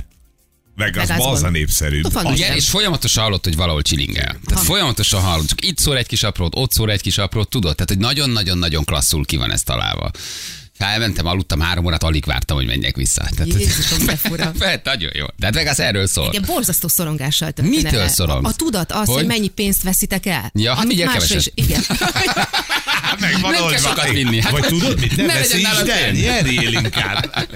Vegasban 0.76 1.06
Vegasban. 1.06 1.32
az 1.34 1.42
a 1.42 1.50
népszerűbb. 1.50 2.14
Az- 2.14 2.38
Igen, 2.38 2.54
és 2.56 2.68
folyamatosan 2.68 3.22
hallott, 3.22 3.44
hogy 3.44 3.56
valahol 3.56 3.82
csilingel. 3.82 4.38
Tehát 4.46 4.64
folyamatosan 4.64 5.20
hallod, 5.20 5.46
csak 5.46 5.64
itt 5.64 5.78
szól 5.78 5.96
egy 5.96 6.06
kis 6.06 6.22
aprót, 6.22 6.52
ott 6.56 6.72
szól 6.72 6.90
egy 6.90 7.00
kis 7.00 7.18
aprót, 7.18 7.48
tudod? 7.48 7.74
Tehát, 7.74 7.88
hogy 7.88 7.98
nagyon-nagyon-nagyon 7.98 8.84
klasszul 8.84 9.24
ki 9.24 9.36
van 9.36 9.52
ez 9.52 9.62
találva. 9.62 10.10
Felmentem, 10.78 11.26
aludtam 11.26 11.60
három 11.60 11.84
órát, 11.84 12.02
alig 12.02 12.24
vártam, 12.24 12.56
hogy 12.56 12.66
menjek 12.66 12.96
vissza. 12.96 13.22
Tehát, 13.36 13.52
Jézusom, 13.60 14.06
de 14.06 14.16
fura. 14.16 14.52
Nagyon 14.84 15.10
jó. 15.14 15.26
Tehát 15.38 15.54
Vegas 15.54 15.78
erről 15.78 16.06
szól. 16.06 16.28
Igen, 16.32 16.42
borzasztó 16.46 16.88
szorongással 16.88 17.50
történne 17.50 17.82
Mitől 17.82 18.00
el. 18.00 18.08
szorongsz? 18.08 18.46
A, 18.46 18.48
a 18.48 18.52
tudat 18.52 18.92
az, 18.92 19.06
Hogy? 19.06 19.16
hogy? 19.16 19.26
mennyi 19.26 19.48
pénzt 19.48 19.82
veszitek 19.82 20.26
el. 20.26 20.50
Ja, 20.54 20.74
hát 20.74 20.86
másra 20.86 21.06
keveset. 21.06 21.38
Is, 21.38 21.50
igen. 21.54 21.80
Meg 23.20 23.40
van 23.40 23.50
Nem 23.52 23.66
kell 23.68 23.78
sokat 23.78 24.08
vinni. 24.10 24.40
Hát, 24.42 24.52
Vagy 24.52 24.62
tudod 24.66 25.00
mit? 25.00 25.16
Nem 25.16 25.26
ne 25.26 25.32
el, 25.34 26.10
pénz. 26.12 26.20
nyerjél 26.20 26.72
inkább. 26.72 27.48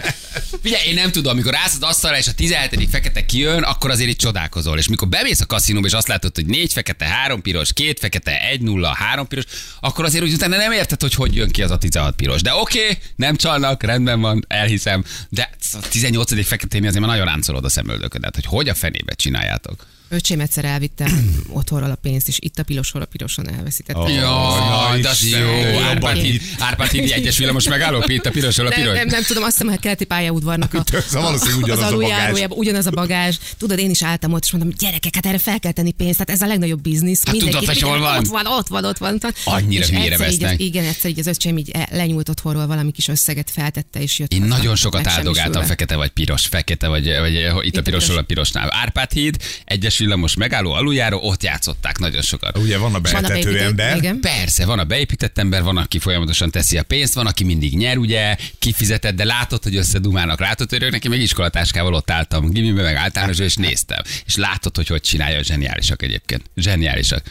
Figyelj, 0.62 0.88
én 0.88 0.94
nem 0.94 1.11
tudom, 1.11 1.32
amikor 1.32 1.56
állsz 1.56 1.74
az 1.74 1.82
asztalra, 1.82 2.18
és 2.18 2.26
a 2.26 2.32
17. 2.32 2.88
fekete 2.90 3.26
kijön, 3.26 3.62
akkor 3.62 3.90
azért 3.90 4.11
itt 4.11 4.18
csodálkozol. 4.18 4.78
És 4.78 4.88
mikor 4.88 5.08
bemész 5.08 5.40
a 5.40 5.46
kaszinóba, 5.46 5.86
és 5.86 5.92
azt 5.92 6.08
látod, 6.08 6.34
hogy 6.34 6.46
négy 6.46 6.72
fekete, 6.72 7.04
három 7.04 7.42
piros, 7.42 7.72
két 7.72 7.98
fekete, 7.98 8.40
egy 8.40 8.61
nulla, 8.61 8.94
három 8.94 9.26
piros, 9.26 9.44
akkor 9.80 10.04
azért 10.04 10.24
úgy 10.24 10.32
utána 10.32 10.56
nem 10.56 10.72
érted, 10.72 11.00
hogy 11.00 11.14
hogy 11.14 11.34
jön 11.34 11.50
ki 11.50 11.62
az 11.62 11.70
a 11.70 11.78
16 11.78 12.14
piros. 12.14 12.42
De 12.42 12.54
oké, 12.54 12.82
okay, 12.82 12.98
nem 13.16 13.36
csalnak, 13.36 13.82
rendben 13.82 14.20
van, 14.20 14.44
elhiszem. 14.48 15.04
De 15.28 15.50
a 15.72 15.88
18. 15.88 16.46
feketén 16.46 16.86
azért 16.86 17.00
már 17.00 17.11
nagyon 17.11 17.26
ráncolod 17.26 17.64
a 17.64 17.68
szemöldöködet, 17.68 18.34
hogy 18.34 18.46
hogy 18.46 18.68
a 18.68 18.74
fenébe 18.74 19.14
csináljátok. 19.14 19.86
Öcsém 20.12 20.40
egyszer 20.40 20.64
elvittem 20.64 21.36
otthonról 21.58 21.90
a 21.90 21.94
pénzt, 21.94 22.28
és 22.28 22.38
itt 22.40 22.58
a 22.58 22.62
piros, 22.62 22.90
hol 22.90 23.02
a 23.02 23.04
piroson 23.04 23.50
elveszítette. 23.50 24.00
Oh. 24.00 24.14
Jaj, 24.14 25.00
na 25.00 25.11
de 25.30 25.38
jó. 25.38 25.78
Árpád 25.78 26.16
híd. 26.16 26.42
Árpád 26.58 26.90
híd 26.90 27.11
egyes 27.12 27.38
villamos 27.38 27.68
megálló, 27.68 28.04
itt 28.06 28.26
a 28.26 28.30
pirosról 28.30 28.66
a 28.66 28.70
Nem, 28.70 28.80
piros. 28.80 28.96
nem, 28.96 29.06
nem 29.06 29.22
tudom, 29.22 29.42
azt 29.42 29.52
hiszem, 29.52 29.66
hogy 29.66 29.76
a 29.76 29.80
keleti 29.80 30.04
pályaudvarnak 30.04 30.74
a, 30.74 30.84
Szóval 31.08 31.22
valószínűleg 31.22 31.62
ugyanaz 31.62 31.82
az 31.84 31.90
a 31.90 31.94
aluljárójában 31.94 32.58
ugyanaz 32.58 32.86
a 32.86 32.90
bagázs. 32.90 33.36
Tudod, 33.58 33.78
én 33.78 33.90
is 33.90 34.02
álltam 34.02 34.32
ott, 34.32 34.44
és 34.44 34.50
mondom, 34.50 34.70
gyerekek, 34.78 35.14
hát 35.14 35.26
erre 35.26 35.38
fel 35.38 35.58
kell 35.61 35.72
tenni 35.72 35.92
pénzt, 35.92 36.18
tehát 36.18 36.40
ez 36.40 36.46
a 36.46 36.50
legnagyobb 36.50 36.80
biznisz. 36.80 37.26
Hát 37.26 37.36
tudod, 37.36 37.64
hogy 37.64 37.80
hol 37.80 37.98
van? 37.98 38.18
Ott 38.18 38.26
van, 38.26 38.46
ott 38.46 38.68
van, 38.68 38.84
ott 38.84 38.98
van. 38.98 39.14
Ott 39.14 39.20
van. 39.20 39.54
Annyira 39.54 39.86
hülyére 39.86 40.12
egyszer 40.12 40.30
így, 40.30 40.40
vesznek. 40.40 40.61
Igen, 40.61 40.84
egyszer 40.84 41.11
így 41.11 41.18
az 41.18 41.26
öcsém 41.26 41.58
így 41.58 41.70
e- 41.72 41.88
lenyúlt 41.90 42.28
otthonról 42.28 42.66
valami 42.66 42.90
kis 42.90 43.08
összeget 43.08 43.50
feltette, 43.50 44.00
és 44.02 44.18
jött 44.18 44.32
Én 44.32 44.42
nagyon 44.42 44.76
sokat 44.76 45.06
áldogáltam 45.06 45.64
fekete 45.64 45.96
vagy 45.96 46.11
piros, 46.11 46.46
fekete 46.46 46.88
vagy, 46.88 47.18
vagy 47.18 47.48
itt 47.61 47.76
a 47.76 47.82
pirosról 47.82 48.18
a 48.18 48.22
pirosnál. 48.22 48.68
Árpád 48.72 49.12
híd, 49.12 49.36
egyes 49.64 49.99
villamos 50.01 50.34
megálló, 50.34 50.72
aluljáró, 50.72 51.20
ott 51.22 51.42
játszották 51.42 51.98
nagyon 51.98 52.22
sokat. 52.22 52.59
Ugye 52.59 52.78
van 52.78 52.94
a 52.94 52.96
a 52.96 53.01
beépített- 53.01 53.61
ember. 53.61 53.96
Igen. 53.96 54.20
Persze, 54.20 54.66
van 54.66 54.78
a 54.78 54.84
beépített 54.84 55.38
ember, 55.38 55.62
van, 55.62 55.76
aki 55.76 55.98
folyamatosan 55.98 56.51
teszi 56.51 56.78
a 56.78 56.82
pénzt, 56.82 57.14
van, 57.14 57.26
aki 57.26 57.44
mindig 57.44 57.76
nyer, 57.76 57.96
ugye, 57.98 58.36
kifizetett, 58.59 59.14
de 59.14 59.24
látod, 59.24 59.62
hogy 59.62 59.76
összedumálnak, 59.76 60.40
látod, 60.40 60.70
hogy 60.70 60.90
neki 60.90 61.09
meg 61.09 61.20
iskolatáskával 61.20 61.94
ott 61.94 62.11
álltam, 62.11 62.51
gimibe 62.51 62.82
meg 62.82 62.94
általánosban, 62.94 63.46
és 63.46 63.55
néztem. 63.57 64.03
És 64.26 64.36
látod, 64.36 64.76
hogy 64.76 64.86
hogy 64.86 65.01
csinálja, 65.01 65.42
zseniálisak 65.42 66.03
egyébként. 66.03 66.42
Zseniálisak. 66.57 67.22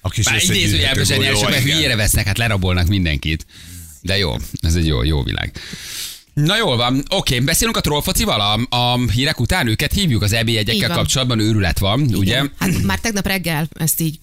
A 0.00 0.08
kis 0.08 0.24
Bár 0.24 0.42
idézőjelben 0.42 1.04
zseniálisak, 1.04 1.50
mert 1.50 1.62
hülyére 1.62 1.96
vesznek, 1.96 2.26
hát 2.26 2.38
lerabolnak 2.38 2.86
mindenkit. 2.86 3.46
De 4.00 4.18
jó, 4.18 4.36
ez 4.60 4.74
egy 4.74 4.86
jó, 4.86 5.02
jó 5.02 5.22
világ. 5.22 5.52
Na 6.44 6.56
jól 6.56 6.76
van, 6.76 7.02
oké, 7.08 7.40
beszélünk 7.40 7.76
a 7.76 7.80
trollfocival 7.80 8.40
a, 8.40 8.76
a 8.76 9.10
hírek 9.10 9.40
után, 9.40 9.68
őket 9.68 9.92
hívjuk 9.92 10.22
az 10.22 10.32
EB 10.32 10.50
van. 10.50 10.88
kapcsolatban, 10.88 11.38
őrület 11.38 11.78
van, 11.78 12.00
ugye? 12.00 12.18
Igen. 12.18 12.52
Hát 12.58 12.82
már 12.82 13.00
tegnap 13.00 13.26
reggel 13.26 13.68
ezt 13.78 14.00
így 14.00 14.18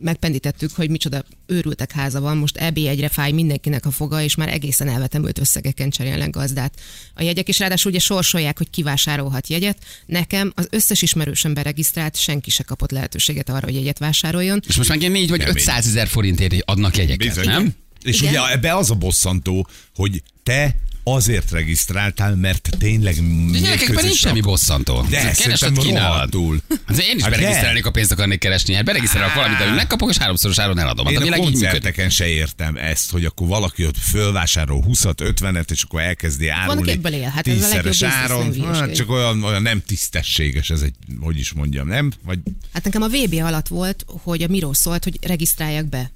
megpendítettük, 0.00 0.70
hogy 0.74 0.90
micsoda 0.90 1.24
őrültek 1.46 1.92
háza 1.92 2.20
van, 2.20 2.36
most 2.36 2.56
EB 2.56 2.76
egyre 2.76 3.08
fáj 3.08 3.32
mindenkinek 3.32 3.86
a 3.86 3.90
foga, 3.90 4.22
és 4.22 4.34
már 4.34 4.48
egészen 4.48 4.88
elvetemült 4.88 5.38
összegeken 5.38 5.90
cserélnek 5.90 6.30
gazdát. 6.30 6.80
A 7.14 7.22
jegyek 7.22 7.48
is 7.48 7.58
ráadásul 7.58 7.90
ugye 7.90 8.00
sorsolják, 8.00 8.58
hogy 8.58 8.70
kivásárolhat 8.70 9.48
jegyet. 9.48 9.78
Nekem 10.06 10.52
az 10.54 10.66
összes 10.70 11.02
ismerősöm 11.02 11.54
beregisztrált, 11.54 12.16
senki 12.16 12.50
se 12.50 12.62
kapott 12.62 12.90
lehetőséget 12.90 13.48
arra, 13.48 13.64
hogy 13.64 13.74
jegyet 13.74 13.98
vásároljon. 13.98 14.62
És 14.66 14.76
most 14.76 14.94
ilyen 14.94 15.12
4 15.12 15.28
vagy 15.28 15.38
Kemény. 15.38 15.54
500 15.54 15.86
ezer 15.86 16.08
forintért 16.08 16.54
adnak 16.64 16.96
jegyeket, 16.96 17.28
Bizony. 17.28 17.46
nem? 17.46 17.74
És 18.02 18.20
Igen. 18.20 18.32
ugye 18.32 18.52
ebbe 18.52 18.76
az 18.76 18.90
a 18.90 18.94
bosszantó, 18.94 19.68
hogy 19.94 20.22
te 20.42 20.76
azért 21.14 21.50
regisztráltál, 21.50 22.36
mert 22.36 22.68
tényleg 22.78 23.14
De 23.52 23.58
gyerekekben 23.58 24.04
nincs 24.04 24.16
semmi 24.18 24.40
bosszantó. 24.40 25.06
De 25.10 25.16
Ez 25.16 25.22
szerintem 25.36 25.44
keresed, 25.44 25.78
kínálod. 25.78 26.12
rohadtul. 26.12 26.60
Hát 26.86 26.98
én 26.98 27.16
is 27.16 27.22
Hát 27.22 27.30
beregisztrálnék, 27.30 27.82
de. 27.82 27.88
a 27.88 27.92
pénzt 27.92 28.12
akarnék 28.12 28.38
keresni. 28.38 28.74
Hát 28.74 28.84
beregisztrálok 28.84 29.34
valamit, 29.34 29.60
amit 29.60 29.74
megkapok, 29.74 30.10
és 30.10 30.16
háromszoros 30.16 30.58
áron 30.58 30.78
eladom. 30.78 31.04
Hát 31.06 31.14
Én 31.14 31.18
a 31.18 31.20
a 31.20 31.24
világ 31.24 31.38
működik. 31.40 31.60
koncerteken 31.62 32.10
se 32.10 32.26
értem 32.26 32.76
ezt, 32.76 33.10
hogy 33.10 33.24
akkor 33.24 33.46
valaki 33.46 33.86
ott 33.86 33.96
fölvásárol 33.98 34.84
20-at, 34.88 35.14
50-et, 35.40 35.70
és 35.70 35.82
akkor 35.82 36.00
elkezdi 36.00 36.48
árulni. 36.48 36.90
ebből 36.90 37.12
él, 37.12 37.28
hát 37.28 37.46
ez 37.48 37.62
a 37.64 37.68
legjobb 37.68 37.84
tízszeres 37.84 38.14
áron. 38.14 38.74
Hát 38.74 38.94
csak 38.94 39.10
olyan, 39.10 39.42
olyan 39.42 39.62
nem 39.62 39.82
tisztességes, 39.86 40.70
ez 40.70 40.80
egy, 40.80 40.94
hogy 41.20 41.38
is 41.38 41.52
mondjam, 41.52 41.88
nem? 41.88 42.12
Vagy 42.24 42.38
Hát 42.72 42.84
nekem 42.84 43.02
a 43.02 43.08
VB 43.08 43.34
alatt 43.34 43.68
volt, 43.68 44.04
hogy 44.22 44.42
a 44.42 44.48
Miró 44.48 44.72
szólt, 44.72 45.04
hogy 45.04 45.18
regisztráljak 45.22 45.86
be. 45.88 46.10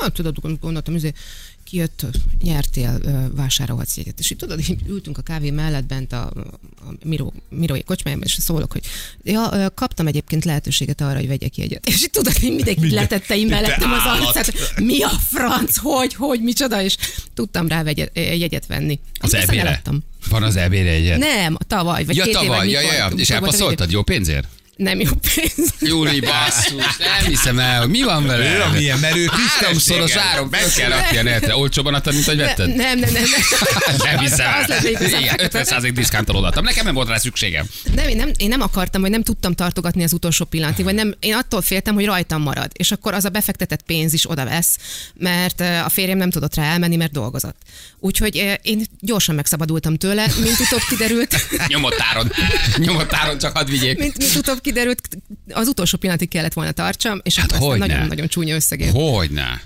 Hát 0.00 0.12
tudod, 0.12 0.36
gondoltam, 0.60 0.94
hogy 0.94 1.12
kijött, 1.70 2.06
nyertél, 2.42 3.00
vásárolhatsz 3.34 3.96
jegyet. 3.96 4.18
És 4.18 4.30
így 4.30 4.36
tudod, 4.36 4.58
így 4.60 4.78
ültünk 4.86 5.18
a 5.18 5.22
kávé 5.22 5.50
mellett 5.50 5.84
bent 5.84 6.12
a, 6.12 6.24
a 6.26 6.92
Miró, 7.04 7.32
Mirói 7.48 7.82
kocsmájában, 7.82 8.24
és 8.26 8.32
szólok, 8.32 8.72
hogy 8.72 8.82
ja, 9.22 9.70
kaptam 9.74 10.06
egyébként 10.06 10.44
lehetőséget 10.44 11.00
arra, 11.00 11.16
hogy 11.16 11.28
vegyek 11.28 11.56
jegyet. 11.56 11.86
És 11.86 12.02
így 12.02 12.10
tudod, 12.10 12.32
hogy 12.38 12.48
mindenki 12.48 12.80
Minden- 12.80 13.00
letette 13.00 13.34
Te 13.34 13.44
mellettem 13.48 13.92
az 13.92 14.02
arcát, 14.04 14.52
mi 14.76 15.02
a 15.02 15.08
franc, 15.08 15.76
hogy, 15.76 16.14
hogy, 16.14 16.42
micsoda, 16.42 16.82
és 16.82 16.96
tudtam 17.34 17.68
rá 17.68 17.82
vegyet, 17.82 18.10
jegyet 18.14 18.66
venni. 18.66 19.00
Az 19.20 19.34
eladtam. 19.34 20.02
Van 20.28 20.42
az 20.42 20.56
EB-re 20.56 20.90
egyet? 20.90 21.18
Nem, 21.18 21.56
tavaly, 21.66 22.04
vagy 22.04 22.16
Ja, 22.16 22.24
két 22.24 22.34
éve, 22.34 22.42
tavaly, 22.42 22.68
ja, 22.70 22.80
mikor- 22.80 22.96
ja, 22.96 23.08
ja. 23.08 23.16
És 23.16 23.30
elpasszoltad 23.30 23.90
jó 23.90 24.02
pénzért? 24.02 24.48
Nem 24.78 25.00
jó 25.00 25.10
pénz. 25.34 25.70
Júli, 25.80 26.20
basszus, 26.30 26.96
nem 26.98 27.26
hiszem 27.28 27.58
el, 27.58 27.86
mi 27.86 28.02
van 28.02 28.26
vele? 28.26 28.54
Ő 28.56 28.62
a 28.62 28.70
milyen 28.70 28.98
merő 28.98 29.26
Háromszoros 29.30 30.04
tisztességgel. 30.04 30.32
áron 30.32 30.50
fel 30.50 30.68
kell 30.76 30.98
rakni 30.98 31.16
a 31.18 31.22
netre. 31.22 31.56
Olcsóban 31.56 31.94
adtad, 31.94 32.12
mint 32.12 32.24
hogy 32.24 32.36
vetted? 32.36 32.74
Nem, 32.74 32.98
nem, 32.98 33.12
nem. 33.12 33.22
nem. 33.22 33.98
Nem 34.04 34.18
hiszem 34.18 34.52
Az 34.62 34.66
lett 34.68 34.84
el. 34.84 34.90
Igen, 34.90 35.36
fekete. 35.36 35.64
50% 35.64 35.90
diszkánttal 35.94 36.36
odaadtam. 36.36 36.64
Nekem 36.64 36.84
nem 36.84 36.94
volt 36.94 37.08
rá 37.08 37.16
szükségem. 37.16 37.66
Nem, 37.94 38.08
én 38.08 38.16
nem, 38.16 38.30
én 38.36 38.48
nem 38.48 38.60
akartam, 38.60 39.00
vagy 39.00 39.10
nem 39.10 39.22
tudtam 39.22 39.54
tartogatni 39.54 40.02
az 40.02 40.12
utolsó 40.12 40.44
pillanatig, 40.44 40.84
vagy 40.84 40.94
nem, 40.94 41.14
én 41.20 41.34
attól 41.34 41.62
féltem, 41.62 41.94
hogy 41.94 42.04
rajtam 42.04 42.42
marad, 42.42 42.70
és 42.72 42.90
akkor 42.90 43.14
az 43.14 43.24
a 43.24 43.28
befektetett 43.28 43.82
pénz 43.82 44.12
is 44.12 44.30
oda 44.30 44.44
vesz, 44.44 44.76
mert 45.14 45.60
a 45.60 45.88
férjem 45.88 46.18
nem 46.18 46.30
tudott 46.30 46.54
rá 46.54 46.62
elmenni, 46.64 46.96
mert 46.96 47.12
dolgozott. 47.12 47.56
Úgyhogy 48.00 48.58
én 48.62 48.84
gyorsan 49.00 49.34
megszabadultam 49.34 49.96
tőle, 49.96 50.26
mint 50.42 50.60
utóbb 50.60 50.82
kiderült, 50.88 51.46
Nyomott 51.66 51.96
áron. 52.10 52.32
Nyomott 52.76 53.12
áron, 53.12 53.38
csak 53.38 53.56
hadd 53.56 53.66
vigyék. 53.70 53.98
mint, 53.98 54.18
mint 54.18 54.34
utóbb 54.34 54.60
kiderült, 54.68 55.08
az 55.50 55.68
utolsó 55.68 55.98
pillanatig 55.98 56.28
kellett 56.28 56.52
volna 56.52 56.70
tartsam, 56.70 57.20
és 57.22 57.38
Hát 57.38 57.52
hogyne. 57.52 57.86
nagyon-nagyon 57.86 58.28
csúnya 58.28 58.54
összegért. 58.54 58.92
Hogyne. 58.92 59.60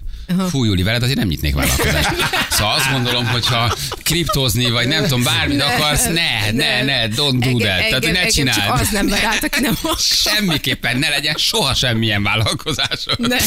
Fú, 0.50 0.64
Júli, 0.64 0.82
veled 0.82 1.02
azért 1.02 1.18
nem 1.18 1.28
nyitnék 1.28 1.54
vállalkozást. 1.54 2.08
Szóval 2.50 2.74
azt 2.74 2.90
gondolom, 2.92 3.26
hogyha 3.26 3.76
kriptozni, 4.02 4.70
vagy 4.70 4.86
nem 4.86 5.02
tudom, 5.02 5.22
bármit 5.22 5.56
Ne. 5.56 5.64
akarsz, 5.64 6.04
ne, 6.04 6.50
ne, 6.52 6.82
ne, 6.84 7.06
don't 7.08 7.14
do 7.16 7.48
Engem- 7.48 7.58
that. 7.58 7.78
Tehát, 7.78 7.92
engem- 7.92 8.12
ne 8.12 8.18
engem 8.18 8.28
csináld. 8.30 8.58
Csak 8.60 8.80
az 8.80 8.88
nem 8.90 9.08
ver 9.08 9.24
át, 9.24 9.44
aki 9.44 9.60
nem 9.60 9.74
akar. 9.82 9.96
Semmiképpen 9.98 10.98
ne 10.98 11.08
legyen 11.08 11.34
soha 11.38 11.74
semmilyen 11.74 12.22
vállalkozásod. 12.22 13.18
Nem. 13.18 13.38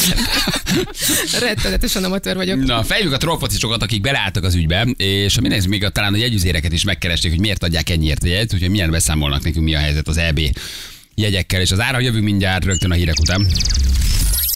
Rettenetesen 1.40 2.04
amatőr 2.04 2.36
vagyok. 2.36 2.64
Na, 2.64 2.84
fejlők 2.84 3.12
a 3.12 3.16
trollfocisokat, 3.16 3.82
akik 3.82 4.00
beleálltak 4.00 4.44
az 4.44 4.54
ügybe, 4.54 4.86
és 4.96 5.36
a 5.36 5.40
mindenki 5.40 5.68
még 5.68 5.84
a, 5.84 5.90
talán 5.90 6.14
a 6.14 6.16
jegyüzéreket 6.16 6.72
is 6.72 6.84
megkeresték, 6.84 7.30
hogy 7.30 7.40
miért 7.40 7.62
adják 7.62 7.90
ennyiért 7.90 8.22
a 8.22 8.26
jegyet, 8.26 8.54
úgyhogy 8.54 8.70
milyen 8.70 8.90
beszámolnak 8.90 9.42
nekünk, 9.44 9.64
mi 9.64 9.74
a 9.74 9.78
helyzet 9.78 10.08
az 10.08 10.16
EB 10.16 10.40
jegyekkel, 11.16 11.60
és 11.60 11.70
az 11.70 11.80
ára 11.80 12.00
jövünk 12.00 12.24
mindjárt 12.24 12.64
rögtön 12.64 12.90
a 12.90 12.94
hírek 12.94 13.18
után. 13.20 13.46